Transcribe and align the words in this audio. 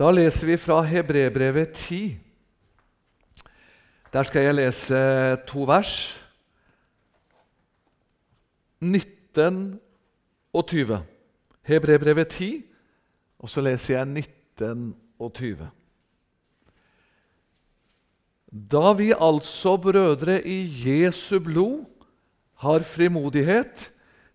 Da 0.00 0.08
leser 0.08 0.46
vi 0.48 0.54
fra 0.56 0.78
Hebrebrevet 0.80 1.74
10. 1.76 2.16
Der 4.12 4.22
skal 4.24 4.46
jeg 4.46 4.54
lese 4.56 5.00
to 5.44 5.66
vers. 5.68 5.90
19 8.80 9.76
og 10.56 10.64
20. 10.72 11.02
Hebrebrevet 11.68 12.32
10, 12.32 12.64
og 13.44 13.52
så 13.52 13.60
leser 13.60 13.98
jeg 13.98 14.06
19 14.06 14.96
og 15.18 15.34
20. 15.34 15.68
Da 18.72 18.96
vi 18.96 19.12
altså, 19.12 19.76
brødre, 19.76 20.40
i 20.48 20.64
Jesu 20.88 21.44
blod 21.44 21.84
har 22.64 22.88
frimodighet 22.88 23.90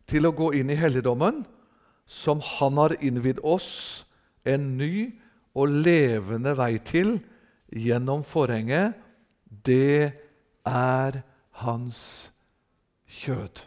til 0.06 0.30
å 0.30 0.36
gå 0.38 0.54
inn 0.62 0.70
i 0.70 0.78
helligdommen, 0.78 1.42
som 2.06 2.38
Han 2.60 2.78
har 2.78 3.00
innvidd 3.02 3.42
oss 3.42 4.06
en 4.46 4.76
ny 4.78 5.25
og 5.56 5.72
levende 5.72 6.54
vei 6.58 6.76
til 6.84 7.18
gjennom 7.72 8.24
forhenget, 8.28 8.96
det 9.46 10.12
er 10.66 11.22
Hans 11.56 12.32
kjød. 13.08 13.62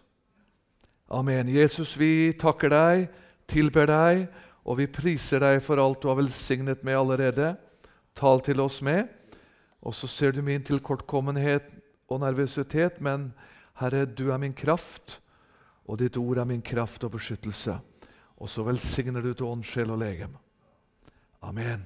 Amen. 1.08 1.48
Jesus, 1.48 1.94
vi 1.96 2.34
takker 2.36 2.68
deg, 2.68 3.06
tilber 3.48 3.88
deg, 3.88 4.26
og 4.68 4.76
vi 4.82 4.88
priser 4.92 5.40
deg 5.40 5.62
for 5.64 5.80
alt 5.80 6.02
du 6.02 6.10
har 6.10 6.18
velsignet 6.18 6.82
med 6.84 6.98
allerede. 6.98 7.54
Tal 8.12 8.42
til 8.44 8.60
oss 8.60 8.82
med. 8.84 9.08
Og 9.80 9.96
så 9.96 10.10
ser 10.10 10.34
du 10.36 10.42
min 10.44 10.60
tilkortkommenhet 10.60 11.70
og 12.12 12.20
nervøsitet, 12.20 13.00
men 13.00 13.30
Herre, 13.80 14.04
du 14.04 14.28
er 14.34 14.42
min 14.42 14.52
kraft, 14.52 15.20
og 15.88 16.02
ditt 16.02 16.18
ord 16.20 16.42
er 16.42 16.50
min 16.50 16.62
kraft 16.62 17.06
og 17.08 17.14
beskyttelse. 17.16 17.78
Og 18.36 18.50
så 18.52 18.66
velsigner 18.66 19.24
du 19.24 19.32
til 19.32 19.48
ånd, 19.48 19.64
sjel 19.64 19.94
og 19.94 20.02
legem. 20.02 20.36
Amen. 21.44 21.84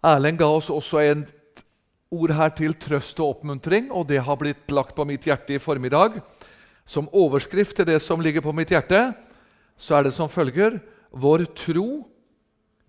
Erlend 0.00 0.38
ga 0.40 0.48
oss 0.48 0.70
også 0.72 1.02
en 1.02 1.24
ord 2.10 2.32
her 2.34 2.52
til 2.56 2.74
trøst 2.78 3.18
og 3.20 3.36
oppmuntring, 3.36 3.90
og 3.92 4.06
det 4.08 4.22
har 4.24 4.38
blitt 4.38 4.70
lagt 4.72 4.94
på 4.96 5.06
mitt 5.06 5.26
hjerte 5.28 5.56
i 5.56 5.62
formiddag. 5.62 6.20
Som 6.86 7.10
overskrift 7.12 7.76
til 7.76 7.86
det 7.86 8.00
som 8.02 8.22
ligger 8.22 8.42
på 8.42 8.54
mitt 8.56 8.72
hjerte, 8.72 9.10
så 9.76 9.98
er 9.98 10.08
det 10.08 10.14
som 10.16 10.30
følger 10.30 10.80
Vår 11.10 11.42
tro, 11.58 12.06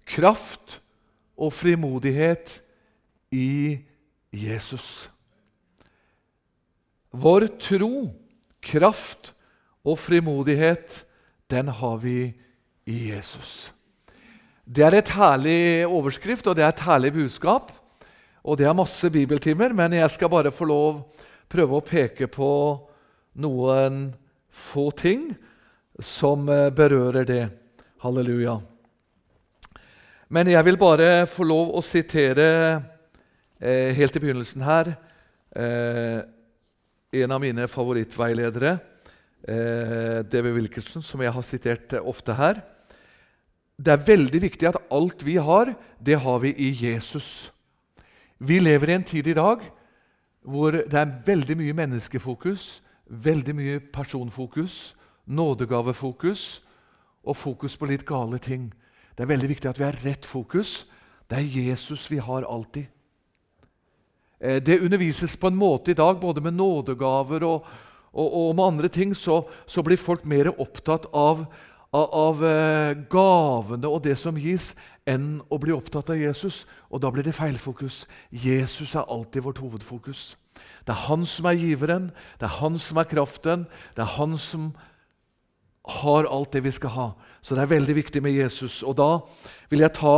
kraft 0.06 0.78
og 1.34 1.50
frimodighet 1.58 2.60
i 3.34 3.82
Jesus. 4.30 5.10
Vår 7.12 7.48
tro, 7.58 8.12
kraft 8.62 9.34
og 9.82 9.98
frimodighet, 9.98 11.02
den 11.50 11.68
har 11.68 11.98
vi 11.98 12.18
i 12.22 12.28
Jesus. 12.30 12.51
Det 14.66 14.86
er 14.86 14.96
et 14.98 15.14
herlig 15.14 15.88
overskrift, 15.88 16.48
og 16.48 16.56
det 16.56 16.64
er 16.66 16.74
et 16.74 16.86
herlig 16.86 17.14
budskap. 17.14 17.72
Og 18.42 18.58
det 18.58 18.66
er 18.66 18.78
masse 18.78 19.10
bibeltimer, 19.14 19.74
men 19.74 19.94
jeg 19.94 20.10
skal 20.10 20.32
bare 20.32 20.54
få 20.54 20.66
lov 20.66 21.04
prøve 21.52 21.78
å 21.78 21.86
peke 21.86 22.30
på 22.32 22.52
noen 23.44 24.12
få 24.52 24.90
ting 24.98 25.30
som 26.02 26.48
eh, 26.50 26.70
berører 26.74 27.28
det. 27.28 27.44
Halleluja. 28.02 28.56
Men 30.34 30.50
jeg 30.50 30.66
vil 30.66 30.78
bare 30.80 31.28
få 31.30 31.46
lov 31.46 31.74
å 31.78 31.84
sitere 31.86 32.48
eh, 33.60 33.92
helt 33.94 34.16
i 34.18 34.22
begynnelsen 34.24 34.64
her 34.66 34.90
eh, 35.54 36.24
en 37.22 37.36
av 37.36 37.44
mine 37.44 37.68
favorittveiledere, 37.70 38.78
eh, 39.48 40.22
D.V. 40.24 40.54
Wilkinson, 40.54 41.04
som 41.04 41.22
jeg 41.22 41.34
har 41.34 41.46
sitert 41.46 41.94
eh, 41.94 42.08
ofte 42.08 42.36
her. 42.38 42.62
Det 43.82 43.94
er 43.94 44.06
veldig 44.06 44.42
viktig 44.42 44.68
at 44.70 44.80
alt 44.94 45.26
vi 45.26 45.36
har, 45.42 45.74
det 46.00 46.20
har 46.22 46.40
vi 46.44 46.54
i 46.54 46.72
Jesus. 46.86 47.52
Vi 48.38 48.60
lever 48.60 48.90
i 48.90 48.98
en 49.00 49.08
tid 49.08 49.28
i 49.28 49.38
dag 49.38 49.64
hvor 50.42 50.74
det 50.74 50.98
er 50.98 51.20
veldig 51.26 51.54
mye 51.60 51.74
menneskefokus, 51.78 52.82
veldig 53.06 53.54
mye 53.56 53.80
personfokus, 53.94 54.96
nådegavefokus 55.26 56.64
og 57.24 57.38
fokus 57.38 57.78
på 57.78 57.90
litt 57.90 58.06
gale 58.06 58.40
ting. 58.42 58.72
Det 59.14 59.24
er 59.24 59.34
veldig 59.34 59.50
viktig 59.52 59.70
at 59.70 59.80
vi 59.80 59.86
har 59.86 60.00
rett 60.02 60.26
fokus. 60.26 60.88
Det 61.30 61.38
er 61.38 61.68
Jesus 61.68 62.08
vi 62.10 62.18
har 62.18 62.48
alltid. 62.50 62.90
Eh, 64.42 64.62
det 64.62 64.82
undervises 64.82 65.38
på 65.38 65.48
en 65.48 65.56
måte 65.56 65.92
i 65.92 65.98
dag, 65.98 66.20
både 66.20 66.42
med 66.42 66.58
nådegaver 66.58 67.44
og, 67.46 67.66
og, 68.14 68.28
og 68.28 68.56
med 68.56 68.66
andre 68.66 68.90
ting, 68.92 69.16
så, 69.16 69.42
så, 69.66 69.84
blir 69.84 70.00
folk 70.00 70.26
mer 70.28 70.52
opptatt 70.60 71.08
av, 71.16 71.46
av, 71.96 72.08
av 72.12 72.44
eh, 72.44 72.98
gavene 73.12 73.88
og 73.88 74.04
det 74.04 74.18
som 74.20 74.40
gis, 74.40 74.74
enn 75.08 75.40
å 75.50 75.58
bli 75.62 75.74
opptatt 75.74 76.12
av 76.12 76.20
Jesus. 76.20 76.66
Og 76.92 77.02
da 77.02 77.12
blir 77.12 77.26
det 77.26 77.38
feilfokus. 77.38 78.04
Jesus 78.30 78.96
er 78.96 79.08
alltid 79.08 79.48
vårt 79.48 79.64
hovedfokus. 79.64 80.36
Det 80.86 80.94
er 80.94 81.06
han 81.08 81.26
som 81.30 81.48
er 81.48 81.58
giveren, 81.58 82.12
det 82.40 82.48
er 82.50 82.60
han 82.60 82.78
som 82.82 83.00
er 83.00 83.10
kraften, 83.10 83.66
det 83.96 84.04
er 84.04 84.16
han 84.18 84.38
som 84.42 84.72
har 86.02 86.28
alt 86.30 86.54
det 86.54 86.64
vi 86.66 86.74
skal 86.76 86.94
ha. 86.94 87.08
Så 87.42 87.56
det 87.56 87.64
er 87.64 87.74
veldig 87.74 87.96
viktig 87.98 88.22
med 88.22 88.36
Jesus. 88.36 88.82
Og 88.84 88.98
da 89.00 89.24
vil 89.72 89.86
jeg 89.86 89.98
ta 89.98 90.18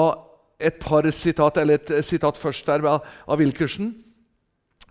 et 0.60 0.80
par 0.82 1.08
sitat, 1.12 1.58
eller 1.60 1.80
et 1.80 2.06
sitat 2.06 2.40
først 2.40 2.68
der 2.68 2.84
av 2.88 3.38
Wilkersen, 3.40 3.94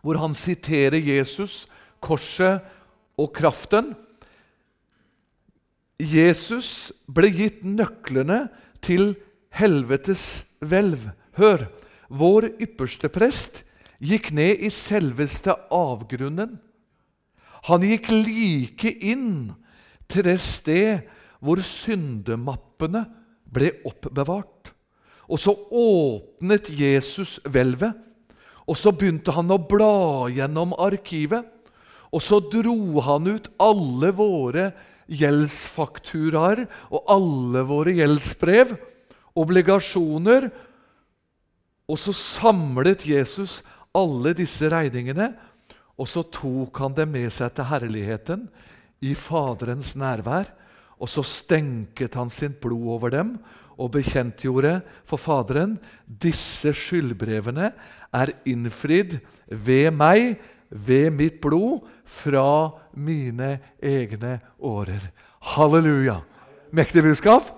hvor 0.02 0.18
han 0.18 0.34
siterer 0.34 0.98
Jesus, 0.98 1.66
korset 2.00 2.62
og 3.20 3.32
kraften. 3.36 3.92
Jesus 6.02 6.90
ble 7.06 7.30
gitt 7.32 7.62
nøklene 7.66 8.46
til 8.84 9.14
helvetes 9.54 10.44
hvelv. 10.64 11.10
Hør! 11.38 11.68
Vår 12.12 12.50
ypperste 12.60 13.08
prest 13.08 13.62
gikk 14.02 14.32
ned 14.36 14.60
i 14.66 14.68
selveste 14.74 15.54
avgrunnen. 15.72 16.58
Han 17.70 17.86
gikk 17.86 18.10
like 18.12 18.90
inn 19.00 19.54
til 20.10 20.26
det 20.26 20.36
sted 20.44 21.06
hvor 21.40 21.62
syndemappene 21.64 23.06
ble 23.48 23.70
oppbevart. 23.88 24.74
Og 25.32 25.40
så 25.40 25.54
åpnet 25.56 26.68
Jesus 26.76 27.38
hvelvet 27.48 27.96
og 28.68 28.78
så 28.78 28.92
begynte 28.94 29.34
han 29.34 29.50
å 29.50 29.58
bla 29.58 30.28
gjennom 30.32 30.74
arkivet. 30.80 31.46
Og 32.12 32.20
så 32.20 32.40
dro 32.52 33.00
han 33.04 33.28
ut 33.30 33.48
alle 33.62 34.10
våre 34.16 34.70
gjeldsfakturaer 35.12 36.66
og 36.92 37.08
alle 37.10 37.62
våre 37.68 37.94
gjeldsbrev, 37.96 38.74
obligasjoner. 39.38 40.50
Og 41.88 41.98
så 42.00 42.14
samlet 42.16 43.06
Jesus 43.08 43.60
alle 43.96 44.34
disse 44.36 44.68
regningene, 44.72 45.32
og 46.00 46.08
så 46.08 46.24
tok 46.32 46.78
han 46.80 46.94
dem 46.96 47.12
med 47.14 47.32
seg 47.34 47.52
til 47.56 47.68
herligheten 47.68 48.46
i 49.04 49.12
Faderens 49.18 49.92
nærvær. 49.98 50.48
Og 51.02 51.10
så 51.10 51.24
stenket 51.26 52.16
han 52.16 52.30
sitt 52.32 52.60
blod 52.62 52.86
over 52.96 53.12
dem 53.12 53.34
og 53.80 53.92
bekjentgjorde 53.96 54.78
for 55.08 55.20
Faderen 55.20 55.76
disse 56.06 56.72
skyldbrevene 56.76 57.72
er 58.12 58.32
innfridd 58.48 59.18
ved 59.48 59.90
meg, 59.96 60.36
ved 60.72 61.10
mitt 61.12 61.40
blod, 61.40 61.84
fra 62.04 62.72
mine 62.92 63.58
egne 63.82 64.40
årer. 64.58 65.04
Halleluja! 65.54 66.20
Mektig 66.72 67.04
budskap? 67.04 67.52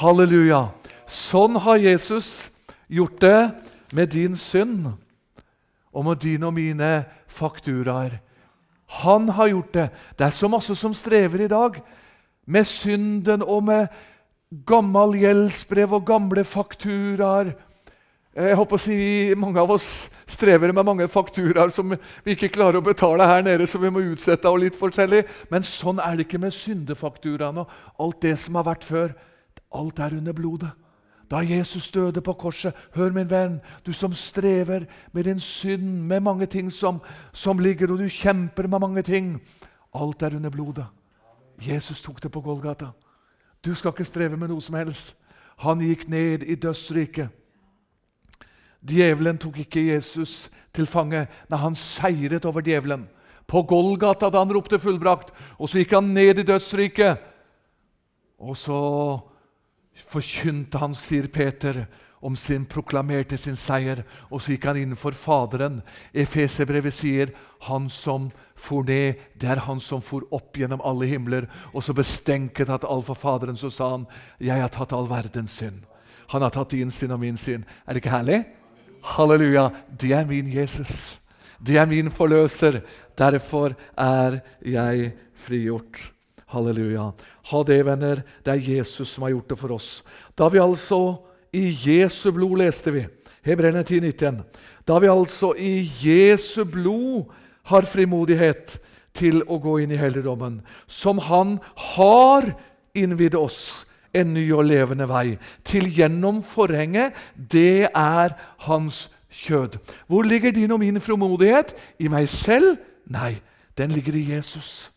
Halleluja! 0.00 0.68
Sånn 1.10 1.58
har 1.62 1.80
Jesus 1.82 2.50
gjort 2.90 3.18
det 3.22 3.50
med 3.94 4.12
din 4.14 4.36
synd 4.38 4.92
og 5.90 6.04
med 6.06 6.20
dine 6.22 6.46
og 6.46 6.54
mine 6.54 6.90
fakturaer. 7.30 8.20
Han 9.02 9.28
har 9.34 9.50
gjort 9.50 9.74
det. 9.74 9.88
Det 10.18 10.26
er 10.26 10.34
så 10.34 10.50
masse 10.50 10.74
som 10.78 10.94
strever 10.94 11.46
i 11.46 11.50
dag 11.50 11.80
med 12.46 12.66
synden 12.66 13.42
og 13.42 13.64
med 13.66 13.90
gammel 14.66 15.14
gjeldsbrev 15.18 15.94
og 15.98 16.06
gamle 16.06 16.44
fakturaer. 16.46 17.54
Jeg 18.30 18.54
håper 18.54 18.78
å 18.78 18.80
si 18.80 18.96
Mange 19.38 19.58
av 19.58 19.72
oss 19.74 20.08
strever 20.30 20.70
med 20.70 20.86
mange 20.86 21.08
fakturaer 21.10 21.72
som 21.74 21.90
vi 21.90 22.34
ikke 22.36 22.52
klarer 22.54 22.78
å 22.78 22.84
betale 22.86 23.26
her 23.26 23.42
nede, 23.42 23.66
så 23.66 23.80
vi 23.82 23.90
må 23.90 23.98
utsette 24.12 24.46
og 24.46 24.60
litt 24.62 24.76
forskjellig. 24.78 25.24
Men 25.50 25.66
sånn 25.66 25.98
er 25.98 26.14
det 26.14 26.28
ikke 26.28 26.38
med 26.38 26.54
syndefakturaene 26.54 27.64
og 27.64 28.04
alt 28.04 28.20
det 28.22 28.36
som 28.38 28.54
har 28.60 28.68
vært 28.68 28.86
før. 28.86 29.16
Alt 29.74 29.98
er 29.98 30.14
under 30.20 30.36
blodet. 30.36 30.70
Da 31.30 31.42
Jesus 31.42 31.90
døde 31.90 32.22
på 32.22 32.36
korset 32.38 32.78
Hør, 32.94 33.10
min 33.14 33.26
venn, 33.30 33.58
du 33.86 33.92
som 33.92 34.14
strever 34.14 34.86
med 35.12 35.26
din 35.26 35.42
synd, 35.42 36.06
med 36.06 36.22
mange 36.22 36.46
ting 36.46 36.70
som, 36.70 37.02
som 37.32 37.58
ligger, 37.58 37.90
og 37.90 37.98
du 37.98 38.08
kjemper 38.08 38.70
med 38.70 38.82
mange 38.86 39.02
ting. 39.02 39.36
Alt 39.94 40.22
er 40.22 40.38
under 40.38 40.50
blodet. 40.50 40.86
Jesus 41.58 42.02
tok 42.02 42.22
det 42.22 42.30
på 42.30 42.40
Golgata. 42.40 42.92
Du 43.64 43.74
skal 43.74 43.90
ikke 43.90 44.06
streve 44.06 44.38
med 44.38 44.50
noe 44.50 44.62
som 44.62 44.78
helst. 44.78 45.14
Han 45.66 45.82
gikk 45.82 46.06
ned 46.08 46.46
i 46.46 46.54
dødsriket. 46.54 47.34
Djevelen 48.80 49.38
tok 49.38 49.58
ikke 49.60 49.82
Jesus 49.92 50.50
til 50.72 50.86
fange. 50.88 51.26
Nei, 51.50 51.58
han 51.58 51.76
seiret 51.76 52.46
over 52.48 52.64
djevelen. 52.64 53.08
På 53.46 53.62
Golgata 53.66 54.30
da 54.30 54.38
han 54.38 54.52
ropte 54.52 54.78
'fullbrakt'. 54.78 55.34
Og 55.58 55.68
så 55.68 55.78
gikk 55.78 55.92
han 55.92 56.14
ned 56.14 56.38
i 56.38 56.46
dødsriket. 56.46 57.18
Og 58.38 58.56
så 58.56 59.20
forkynte 60.08 60.78
han, 60.78 60.94
sier 60.94 61.28
Peter, 61.28 61.86
om 62.22 62.36
sin 62.36 62.66
proklamerte 62.68 63.38
sin 63.40 63.56
seier, 63.56 64.02
og 64.30 64.42
så 64.42 64.52
gikk 64.52 64.66
han 64.68 64.76
inn 64.76 64.96
for 64.96 65.16
Faderen. 65.16 65.80
Efeserbrevet 66.12 66.92
sier 66.92 67.32
'Han 67.60 67.88
som 67.88 68.30
for 68.54 68.82
ned, 68.82 69.14
det 69.38 69.48
er 69.48 69.60
han 69.60 69.80
som 69.80 70.02
for 70.02 70.22
opp 70.30 70.56
gjennom 70.56 70.80
alle 70.84 71.06
himler'. 71.06 71.48
Og 71.74 71.82
så 71.82 71.92
bestenket 71.94 72.68
at 72.68 72.84
alt 72.84 73.06
for 73.06 73.14
Faderen, 73.14 73.56
så 73.56 73.70
sa 73.70 73.90
han 73.90 74.06
'Jeg 74.40 74.60
har 74.60 74.68
tatt 74.68 74.92
all 74.92 75.08
verdens 75.08 75.62
synd'. 75.62 75.84
Han 76.28 76.42
har 76.42 76.50
tatt 76.50 76.70
din 76.70 76.90
synd 76.90 77.12
og 77.12 77.20
min 77.20 77.36
synd. 77.36 77.64
Er 77.86 77.92
det 77.92 78.04
ikke 78.04 78.16
herlig? 78.16 78.44
Halleluja! 79.02 79.70
Det 80.00 80.12
er 80.12 80.26
min 80.28 80.48
Jesus. 80.52 81.18
Det 81.60 81.76
er 81.76 81.86
min 81.86 82.10
forløser. 82.10 82.80
Derfor 83.18 83.74
er 83.96 84.40
jeg 84.64 85.12
frigjort. 85.34 86.00
Halleluja. 86.50 87.10
Ha 87.50 87.62
det, 87.66 87.80
venner. 87.86 88.22
Det 88.44 88.54
er 88.54 88.76
Jesus 88.76 89.14
som 89.14 89.24
har 89.24 89.34
gjort 89.34 89.52
det 89.52 89.58
for 89.60 89.76
oss. 89.76 89.90
Da 90.38 90.48
vi 90.48 90.62
altså 90.62 91.20
i 91.52 91.70
Jesu 91.84 92.30
blod, 92.32 92.58
leste 92.58 92.92
vi. 92.94 93.06
Hebreerne 93.46 93.82
10,19. 93.82 94.42
Da 94.86 94.98
vi 94.98 95.10
altså 95.10 95.54
i 95.56 95.90
Jesu 96.02 96.64
blod 96.64 97.30
har 97.70 97.86
frimodighet 97.88 98.78
til 99.16 99.42
å 99.48 99.58
gå 99.62 99.80
inn 99.82 99.92
i 99.94 99.98
helligdommen, 99.98 100.60
som 100.86 101.18
Han 101.18 101.58
har 101.96 102.52
innvidd 102.94 103.34
oss 103.38 103.84
en 104.14 104.34
ny 104.34 104.44
og 104.52 104.64
levende 104.64 105.08
vei, 105.08 105.38
til 105.64 105.90
gjennom 105.94 106.42
forhenget, 106.42 107.12
det 107.34 107.88
er 107.94 108.34
Hans 108.66 109.08
kjød. 109.30 109.78
Hvor 110.06 110.22
ligger 110.22 110.52
din 110.52 110.70
og 110.70 110.80
min 110.80 111.00
frimodighet? 111.00 111.74
I 111.98 112.08
meg 112.08 112.28
selv? 112.28 112.76
Nei, 113.06 113.40
den 113.78 113.90
ligger 113.90 114.14
i 114.14 114.26
Jesus. 114.34 114.92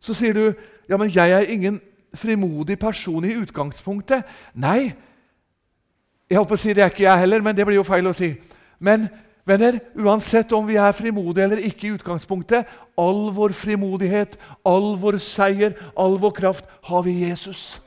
Så 0.00 0.14
sier 0.14 0.32
du 0.32 0.52
ja, 0.88 0.96
men 0.96 1.10
jeg 1.14 1.32
er 1.32 1.48
ingen 1.48 1.80
frimodig 2.14 2.78
person 2.78 3.24
i 3.24 3.36
utgangspunktet. 3.36 4.22
Nei, 4.54 4.92
jeg 6.30 6.38
håper 6.38 6.56
å 6.56 6.60
si 6.60 6.74
det 6.74 6.84
er 6.84 6.92
ikke 6.92 7.06
jeg 7.06 7.20
heller, 7.24 7.42
men 7.44 7.56
det 7.56 7.66
blir 7.66 7.78
jo 7.78 7.86
feil 7.86 8.06
å 8.08 8.16
si. 8.16 8.34
Men 8.78 9.08
venner, 9.48 9.78
uansett 9.96 10.52
om 10.52 10.66
vi 10.66 10.78
er 10.80 10.94
frimodige 10.96 11.44
eller 11.44 11.62
ikke 11.62 11.88
i 11.88 11.94
utgangspunktet, 11.98 12.68
all 12.96 13.28
vår 13.34 13.54
frimodighet, 13.56 14.38
all 14.64 14.94
vår 15.00 15.18
seier, 15.22 15.76
all 15.96 16.16
vår 16.20 16.32
kraft 16.36 16.70
har 16.88 17.04
vi 17.04 17.18
i 17.18 17.28
Jesus. 17.28 17.80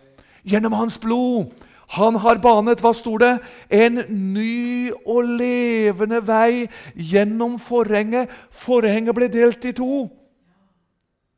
Gjennom 0.48 0.78
hans 0.78 1.00
blod. 1.02 1.52
Han 1.96 2.18
har 2.20 2.42
banet 2.44 2.82
hva 2.84 2.92
sto 2.96 3.16
det? 3.22 3.38
En 3.72 4.02
ny 4.12 4.92
og 5.08 5.24
levende 5.40 6.20
vei 6.28 6.68
gjennom 6.94 7.56
forhenget. 7.64 8.28
Forhenget 8.52 9.16
ble 9.16 9.30
delt 9.32 9.64
i 9.66 9.76
to. 9.76 10.08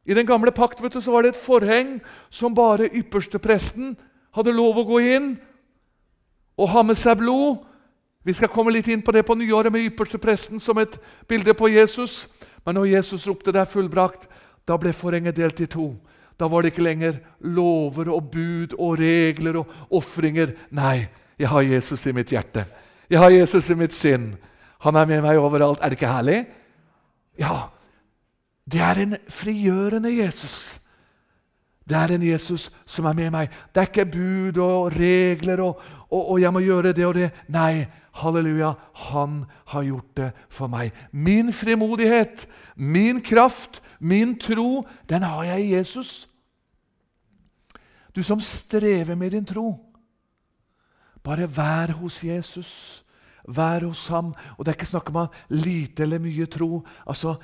I 0.09 0.17
den 0.17 0.25
gamle 0.25 0.51
pakt 0.51 0.81
vet 0.81 0.95
du, 0.97 1.01
så 1.01 1.13
var 1.13 1.21
det 1.21 1.35
et 1.35 1.41
forheng 1.41 1.99
som 2.33 2.55
bare 2.57 2.89
ypperstepresten 2.89 3.93
hadde 4.33 4.55
lov 4.57 4.81
å 4.81 4.87
gå 4.89 5.01
inn 5.05 5.27
og 6.57 6.71
ha 6.73 6.81
med 6.83 6.97
seg 6.97 7.21
blod. 7.21 7.61
Vi 8.23 8.33
skal 8.35 8.51
komme 8.51 8.73
litt 8.75 8.87
inn 8.91 9.01
på 9.01 9.13
det 9.15 9.23
på 9.27 9.35
nyåret 9.39 9.71
med 9.71 9.85
ypperstepresten 9.87 10.59
som 10.59 10.77
et 10.81 10.97
bilde 11.27 11.53
på 11.55 11.69
Jesus. 11.71 12.27
Men 12.65 12.75
når 12.75 12.85
Jesus 12.85 13.27
ropte 13.27 13.51
'det 13.51 13.61
er 13.61 13.65
fullbrakt', 13.65 14.27
da 14.67 14.77
ble 14.77 14.93
forhenget 14.93 15.35
delt 15.35 15.59
i 15.59 15.65
to. 15.65 15.95
Da 16.39 16.47
var 16.47 16.61
det 16.61 16.71
ikke 16.71 16.83
lenger 16.83 17.19
lover 17.41 18.09
og 18.09 18.31
bud 18.31 18.73
og 18.79 18.99
regler 18.99 19.57
og 19.57 19.67
ofringer. 19.91 20.53
Nei, 20.71 21.07
jeg 21.39 21.47
har 21.47 21.61
Jesus 21.61 22.05
i 22.05 22.11
mitt 22.11 22.29
hjerte. 22.29 22.65
Jeg 23.09 23.19
har 23.19 23.29
Jesus 23.29 23.69
i 23.69 23.73
mitt 23.73 23.93
sinn. 23.93 24.37
Han 24.79 24.95
er 24.95 25.05
med 25.05 25.21
meg 25.21 25.37
overalt. 25.37 25.79
Er 25.81 25.89
det 25.89 25.99
ikke 25.99 26.13
herlig? 26.13 26.45
Ja, 27.39 27.69
det 28.71 28.79
er 28.79 29.01
en 29.01 29.17
frigjørende 29.29 30.11
Jesus. 30.17 30.78
Det 31.89 31.97
er 31.97 32.13
en 32.13 32.23
Jesus 32.23 32.67
som 32.85 33.07
er 33.09 33.15
med 33.17 33.31
meg. 33.33 33.53
Det 33.73 33.81
er 33.81 33.89
ikke 33.89 34.11
bud 34.13 34.59
og 34.61 34.91
regler 34.93 35.61
og, 35.63 35.81
og, 36.09 36.31
og, 36.31 36.41
'jeg 36.41 36.53
må 36.53 36.59
gjøre 36.59 36.93
det 36.93 37.05
og 37.05 37.15
det'. 37.15 37.29
Nei, 37.47 37.87
halleluja, 38.13 38.73
han 38.93 39.45
har 39.67 39.83
gjort 39.83 40.17
det 40.17 40.31
for 40.49 40.67
meg. 40.67 40.91
Min 41.11 41.53
frimodighet, 41.53 42.47
min 42.75 43.21
kraft, 43.21 43.81
min 43.99 44.39
tro, 44.39 44.87
den 45.09 45.23
har 45.23 45.43
jeg 45.43 45.65
i 45.65 45.73
Jesus. 45.73 46.29
Du 48.15 48.23
som 48.23 48.39
strever 48.39 49.15
med 49.15 49.31
din 49.31 49.45
tro, 49.45 49.85
bare 51.23 51.57
vær 51.57 51.91
hos 51.91 52.23
Jesus. 52.23 53.03
Vær 53.47 53.85
hos 53.85 54.07
ham. 54.07 54.35
Og 54.57 54.65
det 54.65 54.67
er 54.67 54.75
ikke 54.77 54.85
snakk 54.85 55.09
om 55.09 55.27
lite 55.49 56.03
eller 56.03 56.19
mye 56.19 56.45
tro. 56.45 56.85
Altså, 57.07 57.35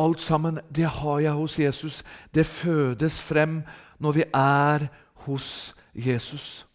Alt 0.00 0.20
sammen, 0.20 0.58
det 0.74 0.86
har 0.86 1.18
jeg 1.18 1.32
hos 1.32 1.58
Jesus. 1.58 2.02
Det 2.34 2.46
fødes 2.46 3.20
frem 3.20 3.62
når 4.00 4.16
vi 4.16 4.24
er 4.34 4.86
hos 5.26 5.74
Jesus. 5.94 6.66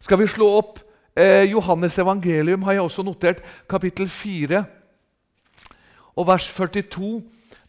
Skal 0.00 0.18
vi 0.20 0.28
slå 0.30 0.48
opp 0.58 0.80
eh, 1.16 1.50
Johannes 1.50 1.98
evangelium, 1.98 2.62
har 2.62 2.78
jeg 2.78 2.86
også 2.86 3.04
notert, 3.04 3.42
kapittel 3.68 4.08
4 4.08 4.64
og 6.16 6.26
vers 6.26 6.48
42. 6.54 7.20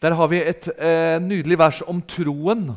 Der 0.02 0.14
har 0.14 0.26
vi 0.26 0.40
et 0.42 0.68
eh, 0.78 1.18
nydelig 1.22 1.58
vers 1.58 1.82
om 1.86 2.00
troen. 2.02 2.72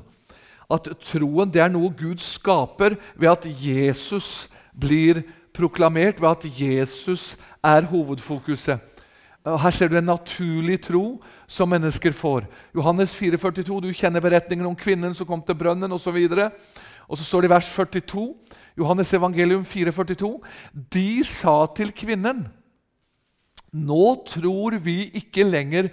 At 0.72 0.90
troen 1.06 1.52
det 1.54 1.62
er 1.62 1.72
noe 1.72 1.94
Gud 1.94 2.22
skaper 2.22 2.98
ved 3.16 3.30
at 3.30 3.46
Jesus 3.46 4.50
blir 4.74 5.24
proklamert, 5.54 6.22
ved 6.22 6.30
at 6.30 6.46
Jesus 6.60 7.38
er 7.64 7.88
hovedfokuset. 7.88 8.80
Her 9.46 9.72
ser 9.72 9.92
du 9.92 9.98
en 10.00 10.08
naturlig 10.10 10.80
tro 10.88 11.20
som 11.46 11.70
mennesker 11.70 12.16
får. 12.18 12.48
Johannes 12.74 13.14
4,42, 13.14 13.82
Du 13.86 13.92
kjenner 13.94 14.24
beretningen 14.24 14.66
om 14.66 14.78
kvinnen 14.78 15.14
som 15.14 15.28
kom 15.30 15.44
til 15.46 15.58
brønnen 15.60 15.94
osv. 15.94 16.18
Og 17.06 17.20
så 17.20 17.24
står 17.28 17.46
det 17.46 17.52
i 17.52 17.54
vers 17.54 17.70
42, 17.70 18.26
Johannes 18.82 19.14
evangelium 19.14 19.62
4,42, 19.62 20.32
De 20.74 21.24
sa 21.24 21.58
til 21.78 21.94
kvinnen 21.94 22.48
Nå 23.76 24.06
tror 24.24 24.78
vi 24.80 25.12
ikke 25.20 25.44
lenger 25.44 25.92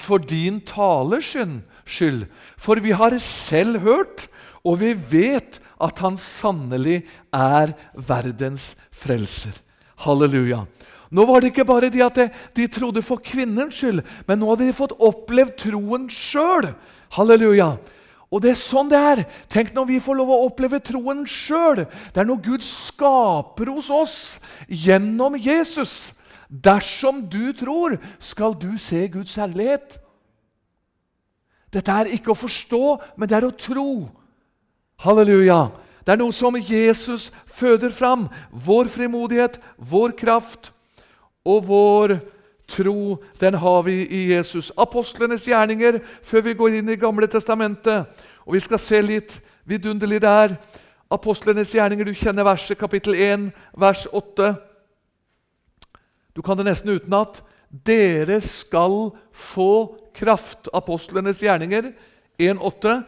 for 0.00 0.18
din 0.18 0.60
talers 0.64 1.34
skyld, 1.84 2.24
for 2.56 2.80
vi 2.80 2.92
har 2.96 3.18
selv 3.20 3.82
hørt, 3.84 4.28
og 4.64 4.80
vi 4.80 4.92
vet 4.94 5.60
at 5.82 5.98
han 6.00 6.16
sannelig 6.16 7.02
er 7.32 7.74
verdens 7.94 8.72
frelser. 8.94 9.52
Halleluja. 10.04 10.64
Nå 11.12 11.26
var 11.28 11.42
det 11.42 11.50
ikke 11.52 11.68
bare 11.68 11.90
de 11.92 12.00
at 12.04 12.18
de 12.56 12.66
trodde 12.72 13.02
for 13.04 13.20
kvinnens 13.20 13.76
skyld, 13.76 14.00
men 14.24 14.40
nå 14.40 14.48
hadde 14.48 14.70
de 14.70 14.76
fått 14.76 14.94
opplevd 14.96 15.58
troen 15.66 16.06
sjøl. 16.08 16.70
Halleluja. 17.12 17.74
Og 18.32 18.40
det 18.40 18.54
er 18.54 18.60
sånn 18.60 18.88
det 18.88 18.96
er. 18.96 19.22
Tenk 19.52 19.74
når 19.76 19.90
vi 19.90 20.00
får 20.00 20.16
lov 20.16 20.32
å 20.32 20.40
oppleve 20.46 20.80
troen 20.80 21.26
sjøl. 21.28 21.84
Det 21.84 22.22
er 22.22 22.28
noe 22.28 22.40
Gud 22.40 22.64
skaper 22.64 23.74
hos 23.74 23.92
oss 23.92 24.16
gjennom 24.72 25.36
Jesus. 25.36 26.14
Dersom 26.48 27.26
du 27.28 27.52
tror, 27.56 27.98
skal 28.16 28.56
du 28.56 28.70
se 28.80 29.04
Guds 29.12 29.36
herlighet. 29.36 29.98
Dette 31.72 31.92
er 31.92 32.12
ikke 32.16 32.32
å 32.32 32.40
forstå, 32.40 32.84
men 33.20 33.28
det 33.28 33.36
er 33.36 33.48
å 33.48 33.56
tro. 33.56 33.88
Halleluja. 35.04 35.66
Det 36.08 36.16
er 36.16 36.24
noe 36.24 36.32
som 36.32 36.56
Jesus 36.56 37.28
føder 37.44 37.92
fram. 37.92 38.30
Vår 38.48 38.88
frimodighet, 38.92 39.60
vår 39.76 40.16
kraft 40.16 40.72
og 41.44 41.66
vår 41.66 42.16
tro, 42.68 43.16
den 43.40 43.54
har 43.54 43.82
vi 43.82 44.06
i 44.06 44.32
Jesus. 44.32 44.72
Apostlenes 44.78 45.44
gjerninger 45.44 46.00
før 46.22 46.46
vi 46.46 46.54
går 46.54 46.78
inn 46.78 46.92
i 46.92 46.98
Gamle 47.00 47.26
testamentet. 47.26 48.06
Og 48.46 48.54
Vi 48.54 48.60
skal 48.60 48.78
se 48.78 49.02
litt 49.02 49.40
vidunderlig 49.64 50.20
der. 50.22 50.56
Apostlenes 51.10 51.74
gjerninger, 51.74 52.04
du 52.04 52.14
kjenner 52.14 52.46
verset, 52.46 52.78
kapittel 52.78 53.14
1, 53.14 53.50
vers 53.76 54.06
8. 54.12 54.54
Du 56.36 56.42
kan 56.42 56.56
det 56.56 56.66
nesten 56.66 56.94
utenat. 56.94 57.42
Dere 57.68 58.40
skal 58.40 59.12
få 59.32 59.98
kraft. 60.14 60.68
Apostlenes 60.72 61.42
gjerninger 61.42 61.92
1,8. 62.40 63.02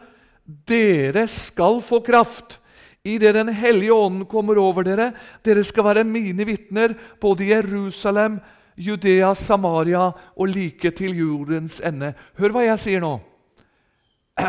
Dere 0.45 1.27
skal 1.27 1.81
få 1.81 1.99
kraft 2.05 2.59
Idet 3.05 3.35
Den 3.35 3.53
hellige 3.53 3.93
ånden 3.93 4.25
kommer 4.25 4.57
over 4.57 4.83
dere, 4.83 5.11
dere 5.45 5.63
skal 5.63 5.85
være 5.85 6.03
mine 6.03 6.45
vitner 6.45 6.95
både 7.21 7.45
i 7.45 7.51
Jerusalem, 7.51 8.39
Judea, 8.77 9.33
Samaria 9.35 10.09
og 10.35 10.47
like 10.49 10.91
til 10.91 11.13
jordens 11.17 11.77
ende. 11.85 12.15
Hør 12.39 12.55
hva 12.55 12.65
jeg 12.65 12.81
sier 12.81 13.03
nå. 13.03 13.19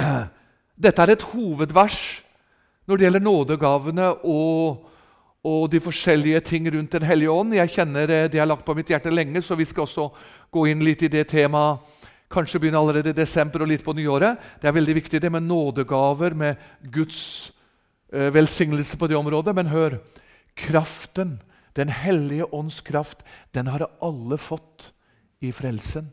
Dette 0.87 1.03
er 1.03 1.13
et 1.15 1.27
hovedvers 1.35 1.99
når 2.87 2.97
det 2.97 3.07
gjelder 3.07 3.25
nådegavene 3.27 4.09
og, 4.25 4.87
og 5.45 5.69
de 5.71 5.81
forskjellige 5.83 6.41
ting 6.41 6.69
rundt 6.73 6.93
Den 6.93 7.07
hellige 7.07 7.31
ånd. 7.31 7.55
Jeg 7.55 7.71
kjenner 7.75 8.11
eh, 8.11 8.31
Det 8.31 8.41
har 8.41 8.49
lagt 8.49 8.65
på 8.65 8.75
mitt 8.75 8.89
hjerte 8.89 9.11
lenge, 9.11 9.43
så 9.43 9.55
vi 9.55 9.65
skal 9.65 9.85
også 9.85 10.09
gå 10.51 10.67
inn 10.71 10.85
litt 10.85 11.03
i 11.03 11.13
det 11.13 11.27
temaet. 11.29 11.85
Kanskje 12.31 12.59
begynne 12.59 12.79
allerede 12.79 13.13
i 13.13 13.21
desember 13.21 13.63
og 13.63 13.69
litt 13.71 13.85
på 13.85 13.95
nyåret. 13.95 14.41
Det 14.61 14.67
er 14.67 14.75
veldig 14.75 14.95
viktig 14.97 15.21
det 15.23 15.31
med 15.31 15.45
nådegaver, 15.47 16.35
med 16.35 16.57
Guds 16.91 17.53
velsignelse 18.35 18.97
på 18.97 19.09
det 19.11 19.19
området, 19.19 19.55
men 19.57 19.73
hør 19.73 19.99
kraften, 20.57 21.41
Den 21.77 21.91
hellige 21.93 22.47
ånds 22.55 22.81
kraft, 22.81 23.21
den 23.53 23.67
har 23.67 23.85
alle 24.01 24.39
fått 24.41 24.93
i 25.45 25.51
frelsen. 25.53 26.07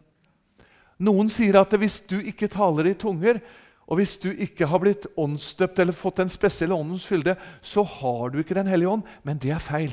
Noen 0.99 1.29
sier 1.31 1.55
at 1.55 1.71
hvis 1.79 2.01
du 2.03 2.17
ikke 2.19 2.51
taler 2.51 2.89
i 2.91 2.97
tunger, 2.99 3.39
Og 3.87 3.99
hvis 3.99 4.15
du 4.17 4.29
ikke 4.31 4.67
har 4.71 4.79
blitt 4.79 5.05
åndsdøpt 5.19 5.79
eller 5.79 5.93
fått 5.93 6.21
den 6.21 6.29
spesielle 6.31 6.75
åndens 6.75 7.05
fylde, 7.05 7.35
så 7.61 7.83
har 7.83 8.29
du 8.31 8.39
ikke 8.39 8.55
Den 8.55 8.67
hellige 8.67 8.89
ånd, 8.89 9.03
men 9.23 9.37
det 9.37 9.51
er 9.51 9.59
feil. 9.59 9.91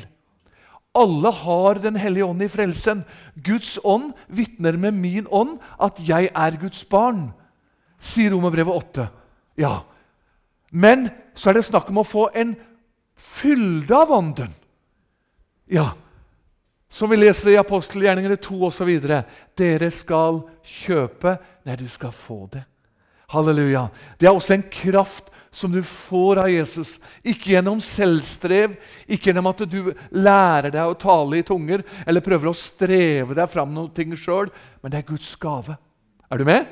Alle 0.94 1.30
har 1.32 1.74
Den 1.74 1.96
hellige 1.96 2.24
ånd 2.24 2.42
i 2.42 2.48
frelsen. 2.48 3.04
Guds 3.34 3.78
ånd 3.84 4.12
vitner 4.28 4.76
med 4.76 4.94
min 4.94 5.26
ånd 5.30 5.58
at 5.78 5.98
jeg 5.98 6.30
er 6.34 6.58
Guds 6.60 6.84
barn, 6.84 7.32
sier 7.98 8.30
Romerbrevet 8.30 8.74
8. 8.74 9.08
Ja, 9.58 9.80
Men 10.70 11.10
så 11.40 11.50
er 11.50 11.56
det 11.56 11.64
snakk 11.64 11.88
om 11.88 12.02
å 12.02 12.06
få 12.06 12.26
en 12.36 12.52
fylde 13.16 13.96
av 13.96 14.12
ånden. 14.12 14.52
Ja, 15.72 15.94
som 16.90 17.12
vi 17.12 17.16
leser 17.16 17.52
i 17.52 17.58
apostelgjerningene 17.60 18.36
2 18.42 18.58
osv. 18.68 18.90
Dere 19.56 19.90
skal 19.94 20.42
kjøpe 20.66 21.38
Nei, 21.64 21.76
du 21.78 21.86
skal 21.92 22.12
få 22.12 22.42
det. 22.52 22.64
Halleluja. 23.30 23.86
Det 24.18 24.26
er 24.26 24.34
også 24.34 24.56
en 24.56 24.64
kraft 24.72 25.28
som 25.54 25.72
du 25.72 25.80
får 25.86 26.40
av 26.42 26.50
Jesus. 26.50 26.96
Ikke 27.22 27.54
gjennom 27.54 27.80
selvstrev, 27.84 28.74
ikke 29.06 29.30
gjennom 29.30 29.50
at 29.50 29.62
du 29.70 29.92
lærer 30.10 30.72
deg 30.74 30.82
å 30.82 30.98
tale 30.98 31.40
i 31.40 31.46
tunger 31.46 31.84
eller 32.04 32.24
prøver 32.24 32.50
å 32.50 32.56
streve 32.56 33.36
deg 33.38 33.52
fram 33.52 33.72
noe 33.76 33.92
ting 33.94 34.16
sjøl, 34.18 34.50
men 34.82 34.92
det 34.92 35.02
er 35.02 35.08
Guds 35.12 35.32
gave. 35.40 35.76
Er 36.30 36.40
du 36.40 36.48
med? 36.48 36.66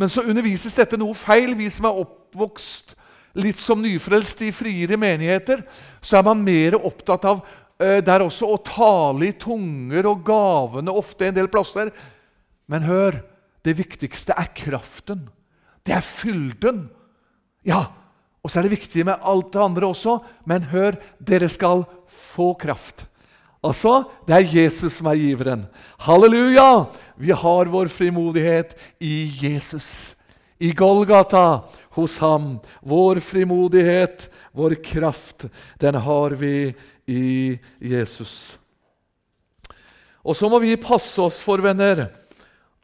Men 0.00 0.08
så 0.08 0.24
undervises 0.24 0.78
dette 0.78 0.96
noe 1.00 1.16
feil. 1.18 1.52
Vi 1.58 1.68
som 1.72 1.90
er 1.90 1.98
oppvokst 2.02 2.94
litt 3.40 3.60
som 3.60 3.82
nyfrelst 3.84 4.40
i 4.46 4.52
friere 4.54 4.96
menigheter, 4.98 5.62
så 6.02 6.18
er 6.18 6.24
man 6.26 6.40
mer 6.42 6.78
opptatt 6.80 7.26
av 7.28 7.42
eh, 7.78 8.00
der 8.02 8.24
også 8.24 8.48
å 8.48 8.56
tale 8.66 9.28
i 9.28 9.36
tunger 9.38 10.08
og 10.10 10.24
gavene 10.26 10.94
ofte 10.94 11.28
en 11.28 11.36
del 11.36 11.50
plasser. 11.52 11.92
Men 12.70 12.88
hør, 12.88 13.20
det 13.66 13.76
viktigste 13.76 14.34
er 14.40 14.50
kraften. 14.56 15.28
Det 15.84 15.94
er 15.94 16.04
fylden. 16.06 16.86
Ja, 17.66 17.84
og 18.40 18.50
så 18.50 18.60
er 18.60 18.66
det 18.66 18.78
viktig 18.78 19.04
med 19.04 19.20
alt 19.20 19.52
det 19.52 19.62
andre 19.62 19.90
også, 19.92 20.16
men 20.48 20.70
hør, 20.72 20.96
dere 21.20 21.50
skal 21.52 21.84
få 22.32 22.54
kraft. 22.58 23.04
Altså, 23.60 24.04
det 24.24 24.36
er 24.36 24.52
Jesus 24.54 24.96
som 24.96 25.10
er 25.10 25.18
giveren. 25.20 25.66
Halleluja! 26.00 26.86
Vi 27.20 27.32
har 27.36 27.68
vår 27.68 27.90
frimodighet 27.92 28.72
i 28.98 29.28
Jesus. 29.36 30.14
I 30.58 30.72
Golgata, 30.72 31.60
hos 31.96 32.18
ham. 32.24 32.54
Vår 32.80 33.20
frimodighet, 33.20 34.30
vår 34.56 34.78
kraft, 34.84 35.44
den 35.80 35.94
har 35.94 36.36
vi 36.40 36.72
i 37.06 37.58
Jesus. 37.80 38.56
Og 40.24 40.36
så 40.36 40.48
må 40.48 40.60
vi 40.60 40.76
passe 40.80 41.20
oss 41.20 41.40
for, 41.40 41.60
venner, 41.64 42.06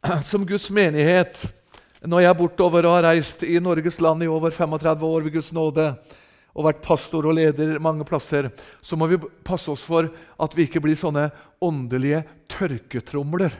som 0.29 0.45
Guds 0.45 0.69
menighet 0.73 1.45
når 2.05 2.21
jeg 2.21 2.29
er 2.29 2.37
bortover 2.37 2.85
og 2.85 2.99
har 2.99 3.07
reist 3.09 3.41
i 3.43 3.57
Norges 3.61 3.97
land 4.01 4.21
i 4.23 4.29
over 4.29 4.53
35 4.53 5.05
år 5.05 5.25
ved 5.25 5.33
Guds 5.33 5.49
nåde 5.53 5.89
og 6.57 6.65
vært 6.65 6.81
pastor 6.85 7.27
og 7.29 7.37
leder 7.37 7.77
mange 7.83 8.05
plasser, 8.07 8.49
så 8.81 8.97
må 8.97 9.07
vi 9.11 9.19
passe 9.45 9.69
oss 9.69 9.85
for 9.85 10.09
at 10.09 10.57
vi 10.57 10.65
ikke 10.65 10.81
blir 10.81 10.97
sånne 10.97 11.29
åndelige 11.63 12.23
tørketromler. 12.49 13.53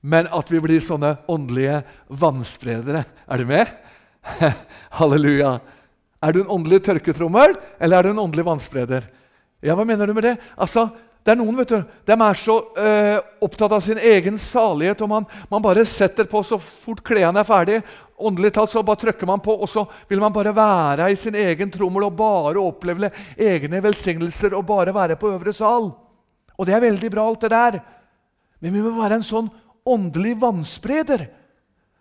Men 0.00 0.28
at 0.32 0.52
vi 0.52 0.60
blir 0.64 0.80
sånne 0.84 1.16
åndelige 1.28 1.82
vannspredere. 2.20 3.04
Er 3.28 3.40
du 3.40 3.48
med? 3.48 3.72
Halleluja. 5.00 5.58
Er 6.20 6.36
du 6.36 6.42
en 6.42 6.52
åndelig 6.52 6.82
tørketrommel, 6.84 7.56
eller 7.80 7.96
er 7.96 8.08
du 8.08 8.12
en 8.12 8.24
åndelig 8.26 8.44
vannspreder? 8.48 9.06
Ja, 9.64 9.76
Hva 9.76 9.86
mener 9.88 10.08
du 10.08 10.16
med 10.16 10.24
det? 10.28 10.36
Altså, 10.56 10.88
det 11.24 11.34
er 11.34 11.40
noen 11.40 11.56
vet 11.58 11.72
du, 11.72 11.80
de 12.08 12.16
er 12.16 12.38
så 12.40 12.54
øh, 12.80 13.18
opptatt 13.44 13.72
av 13.76 13.82
sin 13.84 13.98
egen 14.00 14.38
salighet, 14.40 15.02
og 15.04 15.10
man, 15.10 15.26
man 15.52 15.64
bare 15.64 15.84
setter 15.88 16.28
på 16.28 16.40
så 16.48 16.56
fort 16.60 17.02
klærne 17.04 17.42
er 17.42 17.48
ferdig. 17.48 17.80
Åndelig 18.20 18.52
talt 18.54 18.72
så 18.72 18.82
bare 18.84 19.00
trykker 19.00 19.28
man 19.28 19.40
på, 19.40 19.54
og 19.54 19.68
så 19.70 19.86
vil 20.10 20.20
man 20.20 20.34
bare 20.34 20.52
være 20.56 21.08
i 21.12 21.16
sin 21.18 21.36
egen 21.38 21.72
trommel 21.72 22.04
og 22.06 22.16
bare 22.18 22.60
oppleve 22.60 23.10
egne 23.36 23.80
velsignelser 23.82 24.54
og 24.58 24.66
bare 24.68 24.94
være 24.94 25.16
på 25.20 25.32
øvre 25.32 25.54
sal. 25.56 25.90
Og 26.60 26.68
det 26.68 26.76
er 26.76 26.84
veldig 26.84 27.10
bra, 27.12 27.24
alt 27.24 27.46
det 27.46 27.52
der. 27.54 27.80
Men 28.60 28.74
vi 28.76 28.82
må 28.84 28.92
være 28.98 29.20
en 29.20 29.26
sånn 29.26 29.48
åndelig 29.88 30.34
vannspreder. 30.42 31.24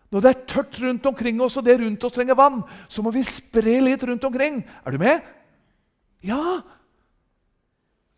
Når 0.10 0.26
det 0.26 0.32
er 0.32 0.46
tørt 0.50 0.80
rundt 0.82 1.06
omkring 1.06 1.40
oss, 1.46 1.56
og 1.60 1.66
det 1.68 1.78
rundt 1.80 2.04
oss 2.04 2.16
trenger 2.16 2.38
vann, 2.38 2.64
så 2.90 3.06
må 3.06 3.14
vi 3.16 3.24
spre 3.28 3.78
litt 3.86 4.04
rundt 4.10 4.26
omkring. 4.28 4.64
Er 4.84 4.96
du 4.96 5.00
med? 5.02 5.22
Ja, 6.26 6.60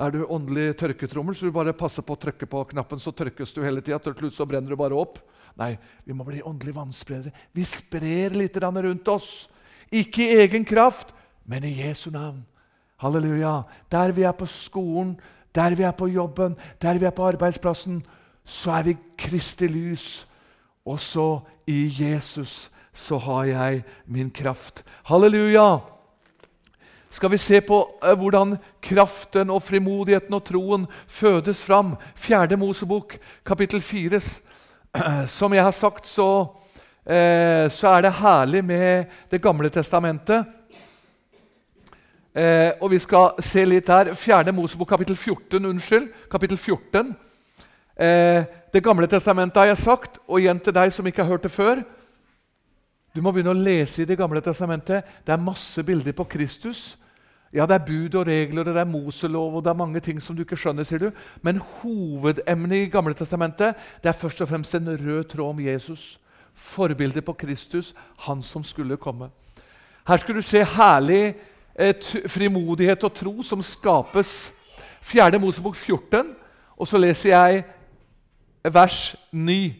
er 0.01 0.13
du 0.13 0.24
åndelig 0.25 0.74
tørketrommel, 0.79 1.36
så 1.38 1.48
du 1.48 1.53
bare 1.55 1.75
passer 1.77 2.05
på 2.05 2.15
å 2.15 2.22
trykke 2.22 2.48
på 2.50 2.63
knappen, 2.74 3.00
så 3.01 3.13
tørkes 3.13 3.53
du 3.53 3.62
hele 3.63 3.84
tida. 3.84 4.00
Til 4.01 4.15
slutt 4.17 4.38
så 4.38 4.48
brenner 4.50 4.74
du 4.74 4.79
bare 4.79 4.98
opp. 4.98 5.20
Nei, 5.60 5.75
vi 6.08 6.15
må 6.15 6.25
bli 6.25 6.41
åndelige 6.48 6.77
vannspredere. 6.77 7.34
Vi 7.53 7.65
sprer 7.67 8.34
litt 8.38 8.58
rundt 8.58 9.12
oss. 9.12 9.29
Ikke 9.91 10.24
i 10.24 10.39
egen 10.46 10.65
kraft, 10.65 11.12
men 11.46 11.67
i 11.67 11.75
Jesu 11.84 12.10
navn. 12.12 12.46
Halleluja. 13.01 13.63
Der 13.91 14.12
vi 14.12 14.24
er 14.24 14.34
på 14.34 14.48
skolen, 14.48 15.20
der 15.53 15.75
vi 15.75 15.84
er 15.84 15.91
på 15.91 16.08
jobben, 16.08 16.55
der 16.81 16.98
vi 16.98 17.05
er 17.05 17.15
på 17.15 17.27
arbeidsplassen, 17.27 18.01
så 18.46 18.77
er 18.79 18.84
vi 18.84 18.98
Kristi 19.17 19.67
lys. 19.67 20.25
Og 20.86 21.00
så 21.00 21.41
i 21.67 21.91
Jesus 22.00 22.72
så 22.93 23.17
har 23.17 23.46
jeg 23.46 23.84
min 24.05 24.31
kraft. 24.31 24.84
Halleluja 25.05 25.79
skal 27.12 27.32
vi 27.32 27.38
se 27.38 27.60
på 27.62 27.77
eh, 28.03 28.15
hvordan 28.15 28.56
kraften 28.84 29.51
og 29.51 29.63
frimodigheten 29.63 30.34
og 30.34 30.46
troen 30.48 30.88
fødes 31.08 31.63
fram. 31.63 31.96
Fjerde 32.15 32.58
Mosebok, 32.58 33.18
kapittel 33.46 33.82
4. 33.82 34.22
Som 35.27 35.53
jeg 35.53 35.63
har 35.63 35.75
sagt, 35.75 36.08
så, 36.08 36.48
eh, 37.06 37.68
så 37.70 37.91
er 37.91 38.01
det 38.01 38.13
herlig 38.22 38.63
med 38.65 39.06
Det 39.32 39.41
gamle 39.41 39.70
testamentet. 39.70 40.46
Eh, 42.36 42.72
og 42.80 42.91
vi 42.91 43.00
skal 43.00 43.36
se 43.44 43.65
litt 43.65 43.88
der. 43.88 44.13
Fjerde 44.15 44.56
Mosebok, 44.56 44.88
kapittel 44.88 45.18
14. 45.18 45.65
Unnskyld. 45.65 46.08
Kapittel 46.32 46.58
14. 46.58 47.15
Eh, 48.00 48.44
det 48.74 48.84
gamle 48.84 49.08
testamentet 49.08 49.60
har 49.60 49.68
jeg 49.68 49.77
sagt, 49.77 50.20
og 50.27 50.39
igjen 50.39 50.60
til 50.60 50.74
deg 50.74 50.94
som 50.96 51.08
ikke 51.08 51.25
har 51.25 51.34
hørt 51.34 51.44
det 51.44 51.51
før. 51.51 51.84
Du 53.12 53.20
må 53.22 53.34
begynne 53.36 53.51
å 53.51 53.63
lese 53.68 54.01
i 54.01 54.08
Det 54.08 54.18
gamle 54.18 54.39
testamentet. 54.41 55.03
Det 55.27 55.34
er 55.34 55.44
masse 55.44 55.84
bilder 55.84 56.15
på 56.15 56.24
Kristus. 56.24 56.98
Ja, 57.53 57.65
det 57.67 57.75
er 57.75 57.86
bud 57.86 58.15
og 58.15 58.27
regler, 58.27 58.63
det 58.63 58.77
er 58.77 58.88
Moselov 58.88 59.55
og 59.55 59.63
det 59.63 59.70
er 59.70 59.79
mange 59.79 60.00
ting 60.00 60.22
som 60.24 60.36
du 60.36 60.46
ikke 60.46 60.55
skjønner. 60.55 60.84
sier 60.88 61.00
du. 61.00 61.12
Men 61.41 61.58
hovedemnet 61.58 62.88
i 62.88 62.89
Gamle 62.89 63.13
Testamentet 63.13 63.75
det 64.03 64.10
er 64.10 64.15
først 64.15 64.41
og 64.41 64.48
fremst 64.48 64.75
en 64.75 64.88
rød 64.88 65.24
tråd 65.24 65.50
om 65.50 65.60
Jesus. 65.60 66.20
Forbildet 66.53 67.25
på 67.25 67.34
Kristus, 67.34 67.93
han 68.20 68.43
som 68.43 68.63
skulle 68.63 68.98
komme. 68.98 69.29
Her 70.08 70.17
skal 70.17 70.36
du 70.36 70.41
se 70.41 70.63
herlig 70.63 71.36
et 71.75 72.24
frimodighet 72.27 73.03
og 73.03 73.13
tro 73.13 73.43
som 73.43 73.62
skapes. 73.62 74.53
4. 75.01 75.39
Mosebok 75.39 75.75
14, 75.75 76.36
og 76.77 76.88
så 76.88 76.98
leser 76.98 77.29
jeg 77.29 77.63
vers 78.63 79.15
9. 79.31 79.74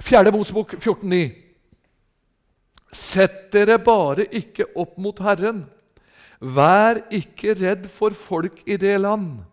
4. 0.00 0.30
Mosebok 0.32 0.74
14, 0.80 1.08
9. 1.08 1.45
Sett 2.96 3.50
dere 3.52 3.76
bare 3.82 4.24
ikke 4.32 4.70
opp 4.78 4.96
mot 5.00 5.20
Herren. 5.24 5.66
Vær 6.40 7.02
ikke 7.14 7.56
redd 7.58 7.86
for 7.92 8.16
folk 8.16 8.62
i 8.68 8.78
det 8.80 8.96
land. 9.04 9.44